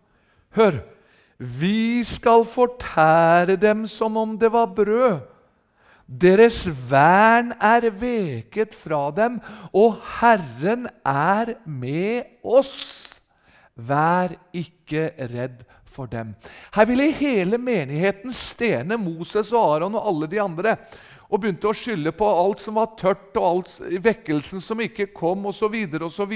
Hør! 0.56 0.82
Vi 1.38 2.04
skal 2.06 2.44
fortære 2.46 3.56
dem 3.60 3.88
som 3.90 4.16
om 4.16 4.36
det 4.38 4.52
var 4.54 4.70
brød. 4.72 5.18
Deres 6.06 6.62
vern 6.90 7.54
er 7.60 7.88
veket 7.90 8.74
fra 8.76 9.08
dem, 9.16 9.40
og 9.72 9.96
Herren 10.20 10.86
er 11.04 11.56
med 11.64 12.28
oss. 12.44 13.20
Vær 13.74 14.36
ikke 14.54 15.10
redd 15.32 15.64
for 15.94 16.06
dem. 16.10 16.34
Her 16.74 16.86
ville 16.86 17.10
hele 17.16 17.58
menigheten 17.58 18.34
stene 18.36 18.98
Moses 19.00 19.52
og 19.52 19.76
Aron 19.76 19.96
og 19.96 20.06
alle 20.10 20.30
de 20.30 20.42
andre 20.42 20.76
og 21.34 21.40
begynte 21.42 21.66
å 21.66 21.74
skylde 21.74 22.12
på 22.14 22.26
alt 22.30 22.60
som 22.62 22.76
var 22.78 22.92
tørt, 22.94 23.32
og 23.34 23.44
alt 23.48 23.70
vekkelsen 24.04 24.62
som 24.62 24.78
ikke 24.84 25.08
kom, 25.10 25.48
osv., 25.50 25.72
osv. 26.06 26.34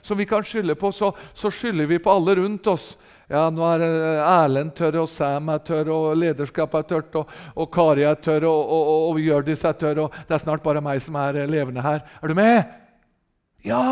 Som 0.00 0.16
vi 0.16 0.26
kan 0.28 0.46
skylde 0.46 0.76
på, 0.80 0.88
så, 0.96 1.10
så 1.36 1.50
skylder 1.52 1.90
vi 1.90 1.98
på 2.00 2.14
alle 2.14 2.38
rundt 2.38 2.70
oss. 2.72 2.94
Ja, 3.30 3.44
nå 3.52 3.66
er 3.68 3.84
eh, 3.84 4.22
Erlend 4.24 4.72
tørr, 4.78 5.02
og 5.02 5.10
Sam 5.12 5.52
er 5.52 5.60
tørr, 5.66 5.90
og 5.92 6.06
lederskapet 6.18 6.80
er 6.80 6.88
tørt, 6.88 7.18
og, 7.20 7.34
og 7.52 7.68
Kari 7.74 8.06
er 8.08 8.16
tørr, 8.16 8.48
og, 8.48 8.62
og, 8.64 8.88
og, 8.94 9.04
og 9.10 9.20
Hjørdis 9.20 9.66
er 9.68 9.76
tørr, 9.82 10.00
og 10.06 10.16
det 10.24 10.38
er 10.38 10.42
snart 10.42 10.64
bare 10.64 10.82
meg 10.82 11.04
som 11.04 11.20
er 11.20 11.42
eh, 11.42 11.50
levende 11.50 11.84
her. 11.84 12.00
Er 12.22 12.32
du 12.32 12.38
med? 12.38 12.72
Ja! 13.68 13.84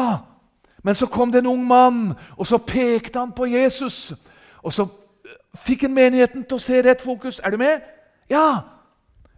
Men 0.83 0.97
så 0.97 1.11
kom 1.13 1.31
det 1.35 1.45
en 1.45 1.53
ung 1.53 1.69
mann, 1.69 2.01
og 2.39 2.49
så 2.49 2.57
pekte 2.57 3.21
han 3.21 3.37
på 3.37 3.51
Jesus. 3.53 4.15
Og 4.65 4.73
så 4.73 4.89
eh, 4.89 5.37
fikk 5.69 5.85
han 5.91 5.97
menigheten 6.01 6.49
til 6.49 6.57
å 6.57 6.67
se 6.71 6.81
rett 6.89 7.05
fokus. 7.05 7.45
Er 7.45 7.53
du 7.53 7.61
med? 7.61 7.85
Ja! 8.33 8.49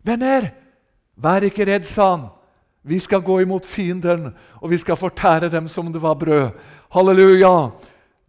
Venner, 0.07 0.53
Vær 1.21 1.45
ikke 1.45 1.67
redd, 1.69 1.85
sa 1.85 2.11
han. 2.15 2.29
Vi 2.83 2.99
skal 2.99 3.21
gå 3.21 3.41
imot 3.43 3.67
fienden, 3.69 4.31
og 4.61 4.71
vi 4.71 4.79
skal 4.81 4.97
fortære 4.97 5.51
dem 5.53 5.69
som 5.69 5.93
det 5.93 6.03
var 6.03 6.15
brød. 6.15 6.51
Halleluja! 6.93 7.71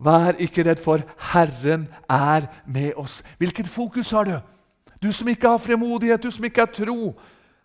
Vær 0.01 0.39
ikke 0.39 0.65
redd, 0.65 0.81
for 0.83 0.99
Herren 1.31 1.87
er 2.09 2.49
med 2.67 2.91
oss. 2.95 3.21
Hvilket 3.37 3.67
fokus 3.67 4.11
har 4.11 4.23
du? 4.23 4.39
Du 5.03 5.11
som 5.11 5.27
ikke 5.27 5.47
har 5.47 5.57
fremodighet, 5.57 6.23
du 6.23 6.31
som 6.31 6.45
ikke 6.45 6.61
har 6.61 6.73
tro. 6.73 7.13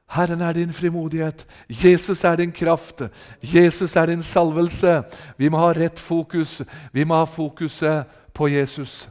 Herren 0.09 0.41
er 0.41 0.53
din 0.53 0.73
frimodighet. 0.73 1.47
Jesus 1.69 2.25
er 2.25 2.37
din 2.37 2.53
kraft. 2.53 3.03
Jesus 3.43 3.97
er 3.97 4.07
din 4.07 4.23
salvelse. 4.23 5.03
Vi 5.39 5.49
må 5.49 5.59
ha 5.59 5.73
rett 5.73 5.99
fokus. 6.01 6.63
Vi 6.93 7.05
må 7.05 7.17
ha 7.19 7.25
fokuset 7.25 8.05
på 8.35 8.49
Jesus. 8.49 9.09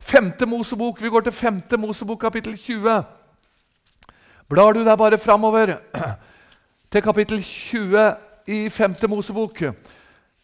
Femte 0.00 0.46
Mosebok. 0.46 1.02
Vi 1.02 1.08
går 1.08 1.20
til 1.20 1.32
femte 1.32 1.76
Mosebok, 1.76 2.20
kapittel 2.20 2.56
20. 2.56 3.02
Blar 4.48 4.72
du 4.72 4.80
deg 4.80 4.96
bare 4.96 5.20
framover 5.20 5.74
til 6.92 7.04
kapittel 7.04 7.42
20 7.44 8.04
i 8.48 8.60
5. 8.72 8.94
Mosebok, 9.12 9.60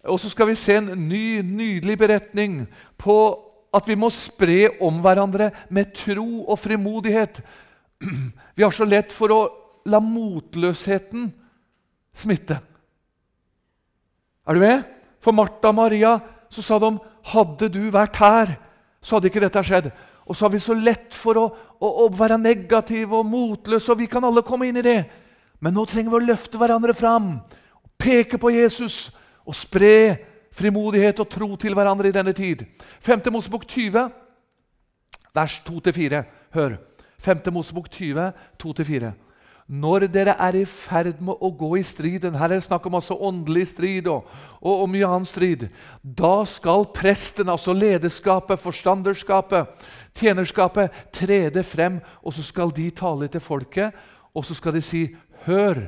og 0.04 0.18
så 0.20 0.28
skal 0.28 0.50
vi 0.50 0.58
se 0.60 0.76
en 0.76 0.90
ny, 1.08 1.40
nydelig 1.40 1.96
beretning 1.98 2.58
på 3.00 3.16
at 3.74 3.88
vi 3.88 3.96
må 3.96 4.10
spre 4.12 4.74
om 4.84 5.00
hverandre 5.02 5.48
med 5.72 5.94
tro 5.96 6.44
og 6.44 6.60
frimodighet. 6.60 7.40
Vi 8.54 8.62
har 8.62 8.70
så 8.76 8.86
lett 8.86 9.10
for 9.10 9.32
å 9.34 9.40
la 9.90 9.98
motløsheten 9.98 11.24
smitte. 12.14 12.60
Er 14.46 14.54
du 14.54 14.62
med? 14.62 14.84
For 15.24 15.34
Martha 15.34 15.72
og 15.72 15.78
Maria 15.80 16.12
så 16.52 16.62
sa 16.62 16.78
de 16.78 16.92
hadde 17.32 17.70
du 17.72 17.88
vært 17.90 18.20
her, 18.20 18.54
så 19.02 19.16
hadde 19.16 19.32
ikke 19.32 19.42
dette 19.42 19.64
skjedd. 19.66 19.90
Og 20.24 20.36
så 20.36 20.46
har 20.46 20.52
vi 20.54 20.62
så 20.62 20.76
lett 20.76 21.16
for 21.16 21.38
å, 21.40 21.44
å, 21.78 21.88
å 22.04 22.08
være 22.12 22.38
negative 22.40 23.18
og 23.18 23.28
motløse, 23.28 23.90
og 23.92 24.00
vi 24.00 24.08
kan 24.10 24.24
alle 24.24 24.44
komme 24.46 24.68
inn 24.68 24.80
i 24.80 24.84
det. 24.84 25.00
Men 25.60 25.76
nå 25.76 25.84
trenger 25.88 26.12
vi 26.12 26.20
å 26.20 26.28
løfte 26.30 26.60
hverandre 26.60 26.94
fram, 26.96 27.36
peke 28.00 28.40
på 28.40 28.52
Jesus 28.54 29.10
og 29.44 29.56
spre 29.56 30.16
frimodighet 30.54 31.20
og 31.20 31.30
tro 31.30 31.50
til 31.60 31.76
hverandre 31.76 32.08
i 32.08 32.14
denne 32.14 32.32
tid. 32.36 32.64
5. 33.04 33.26
Mosebok 33.34 33.66
20, 33.68 34.08
vers 35.34 35.60
2-4. 35.68 36.24
Hør. 36.56 36.78
5. 37.24 37.44
Mosebok 37.52 37.90
20, 37.92 38.32
2-4 38.60 39.12
når 39.64 40.10
dere 40.12 40.34
er 40.36 40.58
i 40.58 40.66
ferd 40.68 41.22
med 41.24 41.40
å 41.40 41.48
gå 41.56 41.70
i 41.78 41.84
striden 41.86 42.34
Her 42.36 42.52
er 42.52 42.58
det 42.58 42.66
snakk 42.66 42.84
om 42.84 42.98
altså 42.98 43.16
åndelig 43.16 43.70
strid 43.70 44.08
og, 44.12 44.26
og, 44.60 44.82
og, 44.82 44.88
mye 44.92 45.08
annen 45.08 45.28
strid. 45.28 45.70
Da 46.04 46.44
skal 46.48 46.84
presten, 46.92 47.48
altså 47.48 47.72
lederskapet, 47.72 48.60
forstanderskapet, 48.60 49.86
tjenerskapet, 50.14 50.92
trede 51.12 51.64
frem, 51.66 52.00
og 52.22 52.34
så 52.34 52.44
skal 52.46 52.72
de 52.74 52.88
tale 52.94 53.28
til 53.28 53.42
folket, 53.42 53.92
og 54.34 54.44
så 54.46 54.56
skal 54.56 54.76
de 54.76 54.82
si, 54.82 55.06
hør. 55.46 55.86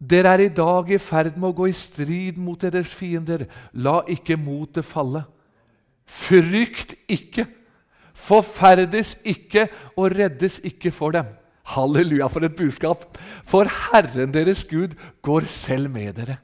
Dere 0.00 0.34
er 0.34 0.46
i 0.46 0.52
dag 0.56 0.90
i 0.90 0.98
ferd 1.00 1.36
med 1.36 1.50
å 1.50 1.56
gå 1.58 1.68
i 1.68 1.76
strid 1.76 2.38
mot 2.40 2.60
deres 2.60 2.88
fiender. 2.88 3.44
La 3.76 4.00
ikke 4.08 4.38
motet 4.40 4.88
falle. 4.88 5.26
Frykt 6.08 6.96
ikke. 7.08 7.44
Forferdes 8.16 9.14
ikke 9.24 9.68
og 9.94 10.16
reddes 10.16 10.58
ikke 10.64 10.92
for 10.92 11.12
dem. 11.16 11.28
Halleluja, 11.70 12.26
for 12.32 12.44
et 12.44 12.56
budskap! 12.56 13.04
For 13.46 13.68
Herren 13.68 14.32
deres 14.34 14.64
Gud 14.68 14.96
går 15.22 15.46
selv 15.48 15.92
med 15.92 16.16
dere. 16.16 16.40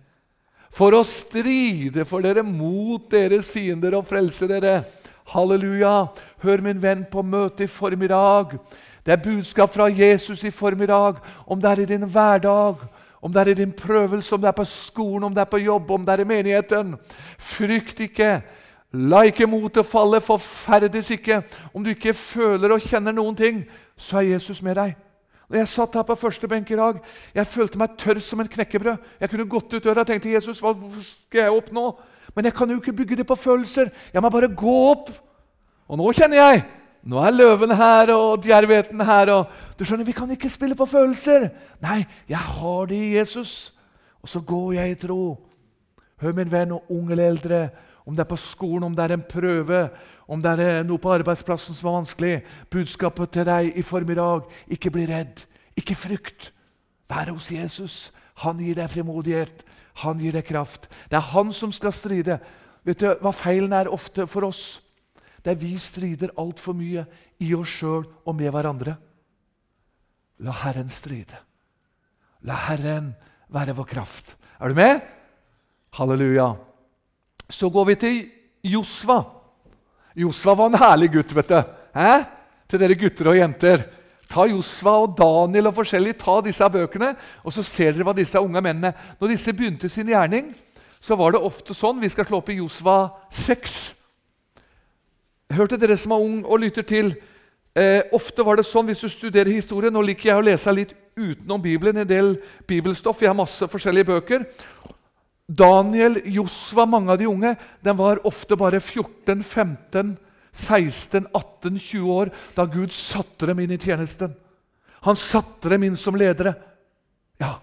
For 0.77 0.93
å 0.93 1.03
stride 1.09 2.05
for 2.05 2.25
dere 2.25 2.45
mot 2.45 3.09
deres 3.11 3.49
fiender 3.49 3.97
og 3.97 4.07
frelse 4.09 4.49
dere. 4.51 4.83
Halleluja! 5.27 6.07
Hør 6.43 6.63
min 6.63 6.83
venn 6.83 7.07
på 7.11 7.23
møtet 7.23 7.67
i 7.67 7.71
formiddag. 7.71 8.59
Det 9.07 9.13
er 9.13 9.23
budskap 9.23 9.73
fra 9.75 9.89
Jesus 9.91 10.45
i 10.45 10.51
formiddag. 10.51 11.19
Om 11.47 11.61
det 11.63 11.71
er 11.71 11.83
i 11.83 11.89
din 11.91 12.07
hverdag, 12.07 12.77
om 13.23 13.33
det 13.33 13.41
er 13.41 13.51
i 13.51 13.55
din 13.55 13.73
prøvelse, 13.73 14.35
om 14.35 14.41
det 14.41 14.49
er 14.49 14.59
på 14.59 14.65
skolen, 14.65 15.25
om 15.25 15.35
det 15.35 15.41
er 15.41 15.51
på 15.51 15.63
jobb, 15.63 15.91
om 15.91 16.07
det 16.07 16.15
er 16.15 16.23
i 16.23 16.29
menigheten. 16.29 16.95
Frykt 17.39 18.01
ikke. 18.01 18.41
La 18.93 19.25
ikke 19.27 19.49
motet 19.51 19.87
falle, 19.87 20.21
forferdes 20.21 21.11
ikke. 21.11 21.43
Om 21.75 21.85
du 21.85 21.91
ikke 21.91 22.15
føler 22.15 22.73
og 22.73 22.81
kjenner 22.81 23.13
noen 23.13 23.37
ting, 23.37 23.65
så 23.97 24.21
er 24.21 24.37
Jesus 24.37 24.63
med 24.63 24.79
deg. 24.79 24.95
Når 25.49 25.59
jeg 25.59 25.69
satt 25.69 25.95
her 25.95 26.03
på 26.07 26.15
første 26.19 26.49
benk 26.49 26.71
i 26.71 26.79
dag, 26.79 26.99
jeg 27.35 27.47
følte 27.47 27.79
meg 27.79 27.99
tørr 27.99 28.19
som 28.23 28.41
en 28.41 28.51
knekkebrød. 28.51 28.97
Jeg 29.21 29.31
kunne 29.31 29.49
gått 29.51 29.75
ut 29.75 29.85
døra 29.85 30.03
og 30.03 30.07
til 30.07 30.33
Jesus, 30.33 30.61
hva 30.63 30.75
skal 31.03 31.41
jeg 31.41 31.55
opp 31.55 31.73
nå? 31.75 31.91
Men 32.37 32.45
jeg 32.45 32.55
kan 32.55 32.71
jo 32.71 32.77
ikke 32.77 32.93
bygge 32.93 33.17
det 33.17 33.27
på 33.27 33.35
følelser. 33.35 33.89
Jeg 34.13 34.23
må 34.23 34.31
bare 34.31 34.53
gå 34.53 34.75
opp. 34.91 35.09
Og 35.89 35.99
nå 35.99 36.11
kjenner 36.13 36.37
jeg. 36.37 36.65
Nå 37.07 37.21
er 37.23 37.35
løven 37.35 37.73
her 37.79 38.11
og 38.13 38.43
djervheten 38.45 39.01
her. 39.01 39.31
og 39.31 39.47
du 39.79 39.85
skjønner, 39.85 40.05
Vi 40.05 40.13
kan 40.13 40.31
ikke 40.31 40.51
spille 40.51 40.75
på 40.75 40.87
følelser. 40.87 41.49
Nei, 41.81 42.05
jeg 42.29 42.39
har 42.39 42.87
det 42.87 42.97
i 42.97 43.17
Jesus. 43.17 43.73
Og 44.23 44.29
så 44.29 44.41
går 44.41 44.73
jeg 44.73 44.91
i 44.91 44.95
tro. 44.95 45.39
Hør, 46.21 46.33
min 46.33 46.53
venn, 46.53 46.73
og 46.73 46.85
unge 46.91 47.13
eller 47.13 47.29
eldre, 47.29 47.69
om 48.07 48.17
det 48.17 48.25
er 48.25 48.29
på 48.29 48.37
skolen, 48.37 48.83
om 48.83 48.95
det 48.97 49.05
er 49.05 49.13
en 49.15 49.25
prøve, 49.29 49.89
om 50.29 50.43
det 50.43 50.53
er 50.61 50.83
noe 50.83 50.99
på 50.99 51.13
arbeidsplassen 51.13 51.75
som 51.75 51.89
er 51.89 51.99
vanskelig. 51.99 52.35
Budskapet 52.71 53.31
til 53.31 53.47
deg 53.47 53.77
i 53.77 53.83
formiddag 53.83 54.47
ikke 54.69 54.91
bli 54.91 55.05
redd, 55.11 55.45
ikke 55.77 55.95
frykt. 55.95 56.53
Vær 57.11 57.31
hos 57.35 57.51
Jesus. 57.53 58.13
Han 58.43 58.59
gir 58.59 58.75
deg 58.79 58.91
frimodighet, 58.91 59.63
han 60.03 60.21
gir 60.21 60.37
deg 60.37 60.45
kraft. 60.49 60.91
Det 61.09 61.17
er 61.17 61.31
han 61.33 61.53
som 61.57 61.73
skal 61.73 61.95
stride. 61.95 62.39
Vet 62.87 63.01
du 63.01 63.09
hva 63.23 63.33
feilen 63.35 63.73
er 63.73 63.91
ofte 63.93 64.27
for 64.29 64.49
oss? 64.49 64.79
Det 65.41 65.55
er 65.55 65.61
vi 65.61 65.77
strider 65.81 66.35
altfor 66.41 66.77
mye 66.77 67.07
i 67.43 67.53
oss 67.57 67.79
sjøl 67.79 68.05
og 68.05 68.35
med 68.37 68.53
hverandre. 68.53 68.97
La 70.45 70.53
Herren 70.65 70.91
stride. 70.93 71.39
La 72.45 72.59
Herren 72.67 73.15
være 73.53 73.77
vår 73.79 73.89
kraft. 73.95 74.37
Er 74.61 74.69
du 74.69 74.77
med? 74.77 75.01
Halleluja. 75.97 76.51
Så 77.49 77.71
går 77.73 77.89
vi 77.93 77.97
til 78.03 78.19
Josva. 78.67 79.21
Josva 80.17 80.55
var 80.59 80.73
en 80.73 80.81
herlig 80.81 81.13
gutt, 81.15 81.33
vet 81.37 81.53
du. 81.53 81.61
Hæ? 81.97 82.13
Til 82.67 82.83
dere 82.83 82.99
gutter 82.99 83.31
og 83.31 83.39
jenter. 83.39 83.85
Ta 84.31 84.47
Josva 84.51 84.97
og 85.05 85.15
Daniel 85.19 85.71
og 85.71 85.77
forskjellig, 85.77 86.17
ta 86.19 86.41
disse 86.43 86.67
bøkene, 86.73 87.13
og 87.45 87.55
så 87.55 87.63
ser 87.67 87.95
dere 87.95 88.07
hva 88.09 88.15
disse 88.17 88.41
unge 88.43 88.63
mennene 88.63 88.95
Når 89.21 89.35
disse 89.35 89.55
begynte 89.55 89.91
sin 89.93 90.11
gjerning, 90.11 90.51
så 91.01 91.15
var 91.19 91.35
det 91.35 91.45
ofte 91.47 91.77
sånn 91.77 92.01
Vi 92.03 92.11
skal 92.11 92.27
slå 92.27 92.41
opp 92.43 92.51
i 92.51 92.59
Josva 92.59 92.99
6. 93.31 93.79
Hørte 95.55 95.79
dere 95.79 95.97
som 96.01 96.17
er 96.17 96.25
ung 96.27 96.41
og 96.43 96.63
lytter 96.65 96.87
til 96.87 97.13
eh, 97.79 98.03
Ofte 98.17 98.43
var 98.47 98.59
det 98.59 98.67
sånn 98.67 98.89
hvis 98.91 99.05
du 99.05 99.09
studerer 99.13 99.53
historie 99.55 99.93
Nå 99.95 100.03
liker 100.03 100.33
jeg 100.33 100.41
å 100.41 100.47
lese 100.49 100.75
litt 100.75 100.97
utenom 101.17 101.63
Bibelen, 101.63 102.03
en 102.03 102.09
del 102.09 102.35
bibelstoff. 102.69 103.23
Vi 103.23 103.29
har 103.29 103.33
masse 103.33 103.65
forskjellige 103.73 104.11
bøker. 104.11 104.43
Daniel, 105.49 106.19
Josva, 106.29 106.85
mange 106.85 107.15
av 107.15 107.21
de 107.21 107.29
unge, 107.31 107.55
den 107.81 107.97
var 107.97 108.21
ofte 108.29 108.59
bare 108.59 108.83
14, 108.83 109.41
15, 109.41 110.11
16, 110.57 111.29
18, 111.37 111.79
20 111.79 112.11
år 112.13 112.33
da 112.57 112.65
Gud 112.71 112.95
satte 112.97 113.49
dem 113.51 113.61
inn 113.61 113.75
i 113.77 113.81
tjenesten. 113.81 114.33
Han 115.05 115.19
satte 115.21 115.71
dem 115.71 115.85
inn 115.87 115.99
som 116.01 116.17
ledere. 116.17 116.55
Ja. 117.39 117.59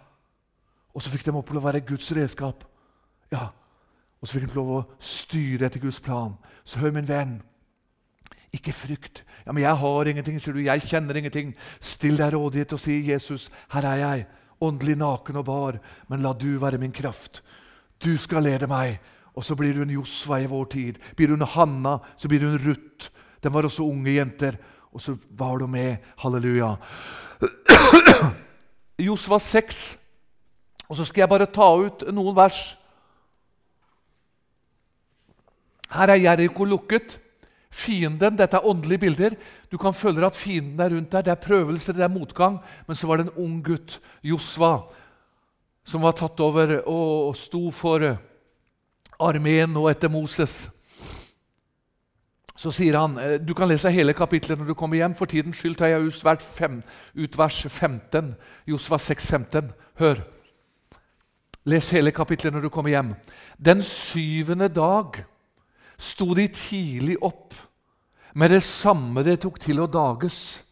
Og 0.93 1.01
så 1.01 1.09
fikk 1.09 1.25
de 1.25 1.33
opp 1.33 1.49
til 1.49 1.59
å 1.59 1.65
være 1.65 1.81
Guds 1.87 2.11
redskap. 2.13 2.63
Ja. 3.33 3.49
Og 4.21 4.29
så 4.29 4.37
fikk 4.37 4.51
de 4.51 4.59
lov 4.59 4.69
å 4.77 4.83
styre 5.03 5.67
etter 5.67 5.81
Guds 5.83 5.99
plan. 6.03 6.37
Så 6.63 6.79
hør, 6.79 6.93
min 6.95 7.09
venn. 7.09 7.41
Ikke 8.53 8.71
frykt. 8.71 9.23
Ja, 9.45 9.51
men 9.51 9.63
'Jeg 9.63 9.75
har 9.75 10.05
ingenting', 10.05 10.39
sier 10.39 10.53
du. 10.53 10.61
'Jeg 10.61 10.81
kjenner 10.81 11.15
ingenting'. 11.15 11.55
Still 11.81 12.17
deg 12.17 12.33
rådighet 12.33 12.73
og 12.73 12.79
si, 12.79 13.01
'Jesus, 13.01 13.49
her 13.69 13.81
er 13.81 13.97
jeg, 13.97 14.27
åndelig 14.61 14.97
naken 14.97 15.35
og 15.35 15.45
bar, 15.45 15.79
men 16.07 16.21
la 16.21 16.33
du 16.33 16.59
være 16.59 16.77
min 16.77 16.93
kraft'. 16.93 17.41
Du 17.99 18.17
skal 18.17 18.43
lede 18.43 18.67
meg. 18.67 18.99
Og 19.33 19.45
så 19.45 19.55
blir 19.57 19.73
du 19.73 19.81
en 19.81 19.95
Josva 19.95 20.39
i 20.41 20.49
vår 20.49 20.65
tid. 20.73 20.99
Blir 21.17 21.31
du 21.31 21.37
en 21.37 21.47
Hanna, 21.55 21.97
så 22.17 22.29
blir 22.29 22.43
du 22.43 22.51
en 22.51 22.61
Ruth. 22.61 23.09
Den 23.43 23.53
var 23.53 23.65
også 23.65 23.85
unge 23.87 24.13
jenter. 24.13 24.59
Og 24.93 25.01
så 25.01 25.17
var 25.29 25.57
du 25.57 25.67
med. 25.67 25.97
Halleluja. 26.21 26.75
Josva 29.07 29.39
6. 29.41 29.83
Og 30.89 30.97
så 30.97 31.07
skal 31.09 31.23
jeg 31.23 31.31
bare 31.31 31.49
ta 31.49 31.65
ut 31.81 32.05
noen 32.13 32.35
vers. 32.37 32.61
Her 35.93 36.13
er 36.13 36.21
Jeriko 36.21 36.67
lukket. 36.69 37.19
Fienden, 37.73 38.37
Dette 38.37 38.59
er 38.59 38.67
åndelige 38.69 39.01
bilder. 39.01 39.35
Du 39.71 39.79
kan 39.81 39.95
føle 39.97 40.21
at 40.27 40.37
fienden 40.37 40.79
er 40.79 40.93
rundt 40.93 41.09
deg. 41.09 41.25
Det 41.25 41.31
er 41.33 41.41
prøvelser, 41.41 41.97
det 41.97 42.05
er 42.05 42.13
motgang. 42.13 42.59
Men 42.85 42.95
så 42.95 43.09
var 43.09 43.17
det 43.17 43.27
en 43.27 43.39
ung 43.41 43.55
gutt, 43.65 43.97
Josva, 44.21 44.75
som 45.83 46.05
var 46.05 46.13
tatt 46.13 46.37
over 46.45 46.75
og 46.85 47.33
sto 47.35 47.71
for 47.73 48.05
armeen 49.19 49.73
nå 49.73 49.87
etter 49.89 50.11
Moses. 50.11 50.67
Så 52.55 52.71
sier 52.71 52.97
han 52.99 53.17
eh, 53.17 53.39
Du 53.41 53.53
kan 53.57 53.67
lese 53.69 53.91
hele 53.91 54.13
kapitlet 54.13 54.59
når 54.59 54.71
du 54.71 54.75
kommer 54.77 54.99
hjem. 54.99 55.15
For 55.17 55.29
tidens 55.29 55.59
skyld 55.59 55.77
tar 55.79 55.91
jeg 55.91 56.09
ut 56.09 57.37
vers 57.37 57.65
15. 57.67 58.33
Josva 58.69 58.99
6, 59.01 59.27
15. 59.27 59.73
Hør. 59.99 60.23
Les 61.65 61.89
hele 61.95 62.11
kapitlet 62.11 62.53
når 62.53 62.65
du 62.65 62.71
kommer 62.73 62.93
hjem. 62.93 63.13
Den 63.57 63.83
syvende 63.83 64.67
dag 64.67 65.23
sto 65.97 66.33
de 66.35 66.47
tidlig 66.51 67.15
opp 67.23 67.53
med 68.33 68.49
det 68.49 68.63
samme 68.65 69.23
det 69.23 69.39
tok 69.43 69.59
til 69.61 69.79
å 69.79 69.87
dages. 69.87 70.63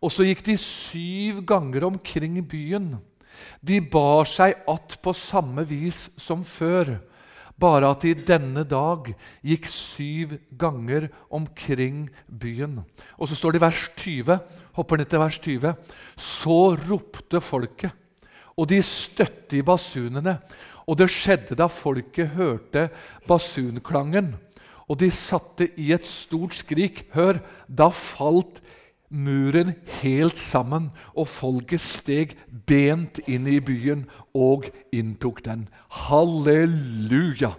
Og 0.00 0.10
så 0.12 0.24
gikk 0.24 0.42
de 0.46 0.56
syv 0.58 1.44
ganger 1.46 1.84
omkring 1.90 2.40
byen 2.48 2.94
de 3.60 3.80
bar 3.80 4.24
seg 4.24 4.54
att 4.66 5.02
på 5.02 5.14
samme 5.14 5.64
vis 5.64 6.10
som 6.16 6.44
før, 6.44 6.98
bare 7.60 7.90
at 7.92 8.04
de 8.04 8.14
denne 8.26 8.64
dag 8.68 9.10
gikk 9.46 9.68
syv 9.70 10.36
ganger 10.58 11.08
omkring 11.30 12.08
byen. 12.26 12.80
Og 13.18 13.28
så 13.28 13.38
står 13.38 13.54
det 13.54 13.60
i 13.60 13.64
vers 13.66 13.84
20, 14.00 14.38
hopper 14.78 15.00
ned 15.00 15.10
til 15.10 15.22
vers 15.22 15.38
20. 15.38 15.74
Så 16.16 16.58
ropte 16.88 17.42
folket, 17.44 17.92
og 18.56 18.68
de 18.72 18.80
støtte 18.84 19.60
i 19.60 19.64
basunene. 19.66 20.38
Og 20.88 20.98
det 20.98 21.10
skjedde 21.12 21.54
da 21.58 21.68
folket 21.70 22.34
hørte 22.34 22.88
basunklangen, 23.28 24.34
og 24.90 24.98
de 24.98 25.10
satte 25.14 25.68
i 25.78 25.92
et 25.94 26.06
stort 26.08 26.56
skrik. 26.58 27.04
Hør, 27.14 27.38
da 27.68 27.92
falt 27.94 28.58
muren 29.10 29.74
helt 30.00 30.38
sammen, 30.38 30.90
og 31.14 31.28
folket 31.28 31.82
steg 31.82 32.36
bent 32.66 33.18
inn 33.26 33.48
i 33.50 33.58
byen 33.60 34.06
og 34.34 34.70
inntok 34.94 35.42
den. 35.44 35.66
Halleluja! 36.06 37.56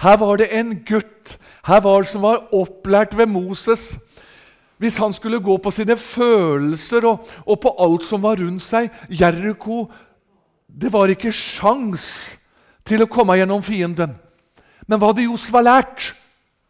Her 0.00 0.16
var 0.20 0.40
det 0.40 0.50
en 0.56 0.72
gutt 0.88 1.36
her 1.64 1.80
var 1.80 2.02
det 2.02 2.12
som 2.12 2.24
var 2.24 2.42
opplært 2.52 3.16
ved 3.16 3.30
Moses. 3.32 3.94
Hvis 4.76 4.98
han 5.00 5.14
skulle 5.16 5.40
gå 5.40 5.56
på 5.56 5.70
sine 5.72 5.96
følelser 5.96 7.06
og, 7.08 7.28
og 7.46 7.60
på 7.62 7.72
alt 7.80 8.04
som 8.04 8.24
var 8.24 8.40
rundt 8.42 8.64
seg 8.64 8.90
Jeriko 9.08 9.86
Det 10.66 10.90
var 10.92 11.08
ikke 11.08 11.30
sjans 11.32 12.34
til 12.84 13.04
å 13.04 13.08
komme 13.08 13.36
gjennom 13.38 13.62
fienden. 13.62 14.16
Men 14.86 14.98
hva 14.98 15.12
hadde 15.12 15.28
Josva 15.28 15.62
lært? 15.62 16.10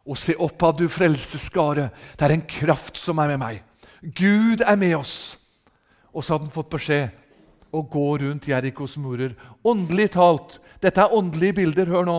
Å 0.05 0.15
se 0.15 0.35
opp 0.37 0.63
av 0.63 0.77
du 0.77 0.85
frelseskare. 0.93 1.89
Det 2.15 2.27
er 2.27 2.35
en 2.37 2.45
kraft 2.45 3.01
som 3.01 3.19
er 3.19 3.33
med 3.33 3.41
meg. 3.41 3.63
Gud 4.05 4.61
er 4.61 4.77
med 4.77 4.97
oss. 4.99 5.37
Og 6.13 6.25
så 6.25 6.35
hadde 6.35 6.49
han 6.49 6.55
fått 6.55 6.73
beskjed 6.75 7.15
å 7.75 7.83
gå 7.91 8.07
rundt 8.21 8.49
Jerikos 8.49 8.99
murer. 9.01 9.33
Åndelig 9.67 10.13
talt. 10.15 10.59
Dette 10.83 11.03
er 11.03 11.15
åndelige 11.17 11.59
bilder. 11.63 11.91
Hør 11.91 12.07
nå. 12.07 12.19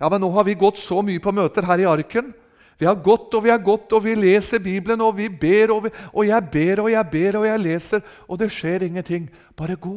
Ja, 0.00 0.08
men 0.12 0.20
Nå 0.24 0.30
har 0.34 0.46
vi 0.48 0.56
gått 0.58 0.80
så 0.80 1.02
mye 1.04 1.22
på 1.22 1.34
møter 1.34 1.66
her 1.68 1.84
i 1.84 1.88
Arken. 1.88 2.32
Vi 2.76 2.88
har 2.88 2.98
gått 3.00 3.32
og 3.32 3.44
vi 3.46 3.52
har 3.52 3.62
gått, 3.64 3.92
og 3.96 4.02
vi 4.04 4.12
leser 4.18 4.60
Bibelen, 4.60 5.00
og 5.00 5.14
vi 5.16 5.30
ber, 5.32 5.72
og, 5.72 5.86
vi, 5.86 5.92
og 6.12 6.26
jeg 6.28 6.48
ber 6.52 6.82
og 6.82 6.90
jeg 6.92 7.08
ber 7.12 7.38
og 7.40 7.46
jeg 7.48 7.62
leser, 7.62 8.02
og 8.28 8.40
det 8.42 8.50
skjer 8.52 8.84
ingenting. 8.84 9.30
Bare 9.56 9.78
gå. 9.80 9.94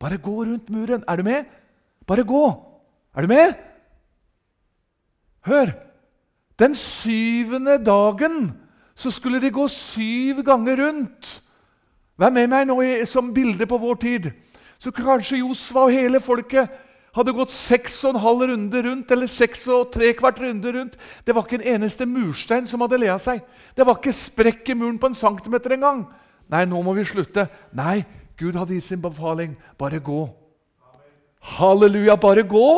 Bare 0.00 0.16
gå 0.16 0.36
rundt 0.46 0.70
muren. 0.72 1.04
Er 1.04 1.20
du 1.20 1.26
med? 1.26 1.50
Bare 2.08 2.24
gå. 2.24 2.46
Er 3.12 3.26
du 3.26 3.28
med? 3.28 3.58
Hør! 5.48 5.74
Den 6.58 6.74
syvende 6.74 7.76
dagen 7.84 8.48
så 8.98 9.12
skulle 9.14 9.38
de 9.40 9.52
gå 9.54 9.68
syv 9.70 10.42
ganger 10.46 10.82
rundt. 10.82 11.38
Vær 12.18 12.34
med 12.34 12.50
meg 12.50 12.66
nå 12.66 12.80
som 13.06 13.30
bilde 13.34 13.66
på 13.70 13.78
vår 13.78 13.98
tid. 14.02 14.30
Så 14.82 14.90
kanskje 14.94 15.38
Josva 15.38 15.86
og 15.86 15.94
hele 15.94 16.18
folket 16.22 16.72
hadde 17.14 17.34
gått 17.34 17.54
seks 17.54 17.96
og 18.04 18.14
en 18.14 18.22
halv 18.22 18.44
runde 18.50 18.82
rundt, 18.84 19.10
eller 19.14 19.30
seks 19.30 19.64
og 19.70 19.92
tre 19.94 20.10
kvart 20.18 20.40
runde 20.42 20.72
rundt. 20.74 20.98
Det 21.26 21.34
var 21.34 21.46
ikke 21.46 21.60
en 21.60 21.78
eneste 21.78 22.06
murstein 22.06 22.66
som 22.66 22.82
hadde 22.84 23.00
lea 23.00 23.16
seg. 23.22 23.40
Det 23.74 23.86
var 23.86 23.98
ikke 23.98 24.14
sprekk 24.14 24.70
i 24.70 24.76
muren 24.78 24.98
på 24.98 25.10
en 25.10 25.18
centimeter 25.18 25.74
engang. 25.78 26.04
Nei, 26.50 26.64
nå 26.66 26.82
må 26.82 26.94
vi 26.96 27.06
slutte. 27.06 27.46
Nei, 27.76 28.02
Gud 28.38 28.58
hadde 28.58 28.76
gitt 28.76 28.90
sin 28.90 29.02
befaling. 29.02 29.56
Bare 29.78 30.02
gå. 30.02 30.26
Halleluja, 31.58 32.18
bare 32.18 32.42
gå! 32.46 32.68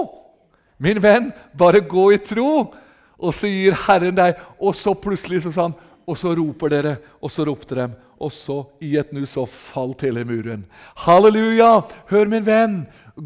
Min 0.80 1.00
venn, 1.02 1.28
bare 1.56 1.82
gå 1.84 2.10
i 2.14 2.20
tro. 2.24 2.70
Og 3.20 3.36
så 3.36 3.48
gir 3.50 3.74
Herren 3.84 4.16
deg 4.16 4.38
Og 4.64 4.72
så 4.72 4.94
plutselig 4.96 5.42
så 5.44 5.50
sa 5.52 5.66
han 5.66 5.74
og 6.10 6.18
så 6.18 6.32
roper 6.34 6.72
dere, 6.72 6.96
og 7.22 7.30
så 7.30 7.44
ropte 7.46 7.76
de, 7.78 7.86
og 8.20 8.32
så 8.34 8.56
i 8.84 8.96
et 9.00 9.12
nu 9.16 9.22
så 9.28 9.46
falt 9.48 10.02
hele 10.04 10.24
muren. 10.28 10.64
Halleluja! 11.06 11.86
Hør, 12.10 12.28
min 12.28 12.44
venn. 12.46 12.82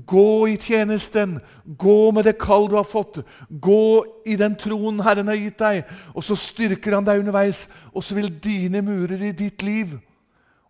Gå 0.06 0.46
i 0.52 0.56
tjenesten. 0.60 1.38
Gå 1.64 2.10
med 2.14 2.28
det 2.28 2.36
kall 2.38 2.68
du 2.70 2.76
har 2.76 2.86
fått. 2.86 3.22
Gå 3.48 4.04
i 4.26 4.36
den 4.38 4.56
troen 4.58 5.00
Herren 5.06 5.30
har 5.30 5.40
gitt 5.40 5.58
deg. 5.62 5.90
Og 6.14 6.26
så 6.26 6.36
styrker 6.38 6.98
Han 6.98 7.06
deg 7.06 7.22
underveis, 7.22 7.66
og 7.94 8.04
så 8.04 8.18
vil 8.18 8.30
dine 8.42 8.84
murer 8.84 9.30
i 9.30 9.32
ditt 9.32 9.62
liv 9.62 9.96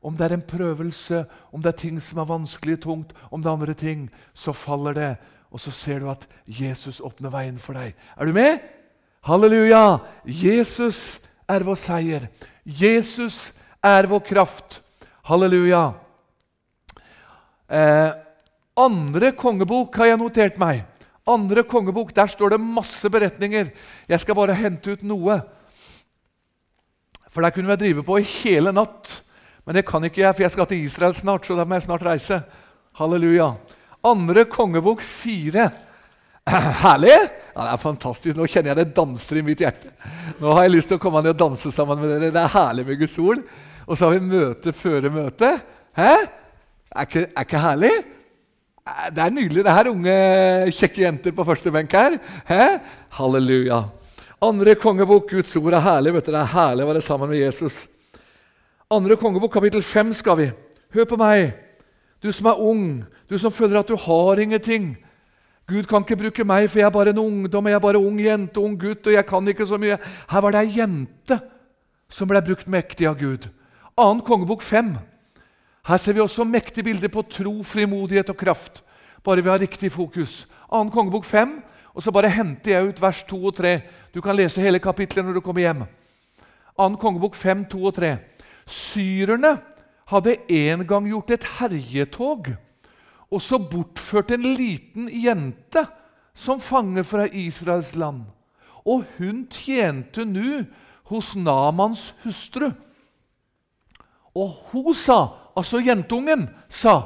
Om 0.05 0.17
det 0.17 0.25
er 0.27 0.35
en 0.37 0.45
prøvelse, 0.45 1.23
om 1.53 1.63
det 1.65 1.71
er 1.71 1.79
ting 1.81 2.01
som 2.05 2.19
er 2.21 2.29
vanskelig 2.29 2.75
og 2.77 2.83
tungt, 2.83 3.13
om 3.33 3.41
det 3.41 3.49
er 3.49 3.55
andre 3.57 3.75
ting, 3.75 4.11
så 4.35 4.53
faller 4.53 4.93
det. 4.93 5.15
Og 5.49 5.61
så 5.61 5.71
ser 5.73 6.03
du 6.03 6.11
at 6.13 6.27
Jesus 6.45 7.01
åpner 7.01 7.33
veien 7.33 7.57
for 7.59 7.73
deg. 7.73 7.95
Er 8.21 8.29
du 8.29 8.33
med? 8.37 8.61
Halleluja! 9.25 10.03
Jesus 10.29 11.25
er 11.49 11.65
vår 11.67 11.79
seier. 11.79 12.29
Jesus 12.65 13.53
er 13.85 14.09
vår 14.09 14.23
kraft. 14.27 14.81
Halleluja. 15.29 15.93
Eh, 17.69 18.11
andre 18.77 19.33
kongebok 19.39 19.97
har 20.01 20.13
jeg 20.13 20.21
notert 20.21 20.59
meg. 20.61 20.85
Andre 21.27 21.63
kongebok, 21.65 22.13
Der 22.15 22.27
står 22.27 22.51
det 22.51 22.61
masse 22.61 23.09
beretninger. 23.09 23.73
Jeg 24.09 24.21
skal 24.21 24.35
bare 24.35 24.55
hente 24.55 24.93
ut 24.93 25.03
noe. 25.03 25.41
For 27.31 27.41
der 27.41 27.51
kunne 27.51 27.71
vi 27.73 27.77
drive 27.77 28.03
på 28.05 28.19
i 28.19 28.23
hele 28.23 28.73
natt. 28.73 29.23
Men 29.65 29.75
det 29.75 29.87
kan 29.87 30.05
ikke 30.05 30.21
jeg, 30.21 30.35
for 30.35 30.43
jeg 30.43 30.51
skal 30.51 30.67
til 30.67 30.85
Israel 30.85 31.15
snart. 31.15 31.47
så 31.47 31.57
da 31.57 31.65
må 31.65 31.75
jeg 31.75 31.83
snart 31.89 32.05
reise. 32.05 32.43
Halleluja. 32.95 33.55
Andre 34.05 34.45
kongebok 34.45 35.01
fire. 35.01 35.71
Herlig! 36.85 37.44
Ja, 37.55 37.65
Det 37.65 37.73
er 37.73 37.83
fantastisk. 37.83 38.37
Nå 38.37 38.49
kjenner 38.51 38.73
jeg 38.73 38.81
det 38.81 38.97
danser 38.97 39.39
i 39.39 39.45
mitt 39.47 39.61
hjerte. 39.63 39.93
Nå 40.41 40.53
har 40.57 40.67
jeg 40.67 40.75
lyst 40.75 40.91
til 40.91 40.99
å 40.99 41.03
komme 41.03 41.23
ned 41.23 41.37
og 41.37 41.43
danse 41.45 41.71
sammen 41.71 42.01
med 42.01 42.11
dere. 42.11 42.33
Det 42.35 42.43
er 42.43 42.55
herlig 42.57 42.87
med 42.89 42.99
Guds 42.99 43.15
ord. 43.23 43.45
Og 43.87 43.99
så 43.99 44.09
har 44.09 44.17
vi 44.17 44.33
møte 44.33 44.73
før 44.75 45.07
møte. 45.13 45.53
Hæ? 45.95 46.13
Er 46.95 47.07
ikke, 47.07 47.27
er 47.31 47.47
ikke 47.47 47.63
herlig? 47.63 47.93
Det 49.15 49.23
er 49.23 49.33
nydelig. 49.33 49.65
Det 49.65 49.73
er 49.73 49.91
unge, 49.93 50.17
kjekke 50.75 51.05
jenter 51.05 51.37
på 51.37 51.47
første 51.47 51.71
benk 51.73 51.95
her. 51.95 52.19
Hæ? 52.49 52.65
Halleluja. 53.21 53.85
Andre 54.45 54.75
kongebok, 54.75 55.31
Guds 55.31 55.55
ord 55.57 55.79
er 55.79 55.87
herlig. 55.87 56.15
vet 56.19 56.27
du. 56.27 56.33
Det 56.35 56.41
er 56.43 56.55
herlig 56.57 56.85
å 56.85 56.91
være 56.91 57.07
sammen 57.07 57.31
med 57.31 57.39
Jesus. 57.39 57.85
Andre 58.93 59.17
kongebok, 59.17 59.53
kapittel 59.55 59.83
5 59.83 60.13
skal 60.19 60.37
vi. 60.43 60.51
Hør 60.95 61.07
på 61.11 61.17
meg, 61.19 61.55
du 62.23 62.33
som 62.33 62.47
er 62.51 62.61
ung, 62.61 63.05
du 63.31 63.39
som 63.39 63.53
føler 63.55 63.81
at 63.81 63.89
du 63.89 63.97
har 63.99 64.43
ingenting. 64.43 64.95
Gud 65.65 65.87
kan 65.89 66.05
ikke 66.05 66.19
bruke 66.21 66.45
meg, 66.45 66.69
for 66.69 66.83
jeg 66.83 66.87
er 66.87 66.93
bare 66.93 67.15
en 67.15 67.23
ungdom, 67.23 67.69
jeg 67.71 67.79
er 67.79 67.81
bare 67.81 68.01
ung 68.01 68.19
jente, 68.21 68.61
ung 68.61 68.77
gutt, 68.77 69.07
og 69.09 69.15
jeg 69.15 69.25
kan 69.27 69.49
ikke 69.49 69.67
så 69.67 69.79
mye. 69.81 69.97
Her 70.29 70.45
var 70.45 70.53
det 70.53 70.61
ei 70.61 70.75
jente 70.77 71.39
som 72.13 72.29
ble 72.29 72.43
brukt 72.45 72.69
mektig 72.69 73.09
av 73.09 73.17
Gud. 73.17 73.49
2. 73.97 74.09
kongebok 74.27 74.63
5. 74.63 74.93
Her 75.89 76.01
ser 76.01 76.17
vi 76.17 76.21
også 76.21 76.45
mektige 76.45 76.85
bilder 76.85 77.09
på 77.13 77.25
tro, 77.33 77.55
frimodighet 77.65 78.29
og 78.33 78.37
kraft. 78.37 78.83
Bare 79.25 79.41
vi 79.41 79.49
har 79.49 79.63
riktig 79.63 79.93
fokus. 79.93 80.45
2. 80.69 80.85
kongebok 80.93 81.25
5, 81.25 81.57
og 81.95 82.03
så 82.03 82.13
bare 82.13 82.33
henter 82.33 82.75
jeg 82.75 82.91
ut 82.91 83.01
vers 83.01 83.23
2 83.25 83.41
og 83.41 83.57
3. 83.57 83.75
Du 84.15 84.21
kan 84.21 84.37
lese 84.37 84.61
hele 84.61 84.83
kapitlet 84.83 85.25
når 85.25 85.39
du 85.39 85.45
kommer 85.45 85.65
hjem. 85.65 85.87
2. 86.77 86.91
kongebok 87.01 87.39
5, 87.41 87.65
2 87.73 87.85
og 87.89 87.97
3. 87.97 88.17
Syrerne 88.69 89.57
hadde 90.13 90.37
en 90.53 90.85
gang 90.87 91.09
gjort 91.09 91.33
et 91.39 91.49
herjetog 91.57 92.53
og 93.35 93.43
så 93.43 93.59
bortførte 93.59 94.37
en 94.39 94.53
liten 94.55 95.09
jente 95.11 95.83
som 96.35 96.61
fange 96.63 97.03
fra 97.07 97.27
Israels 97.27 97.95
land. 97.99 98.23
Og 98.87 99.03
hun 99.19 99.45
tjente 99.51 100.27
nå 100.29 100.63
hos 101.11 101.33
Namans 101.35 102.13
hustru. 102.23 102.71
Og 104.35 104.55
hun 104.71 104.95
sa, 104.99 105.19
altså 105.57 105.83
jentungen, 105.83 106.47
sa 106.69 107.01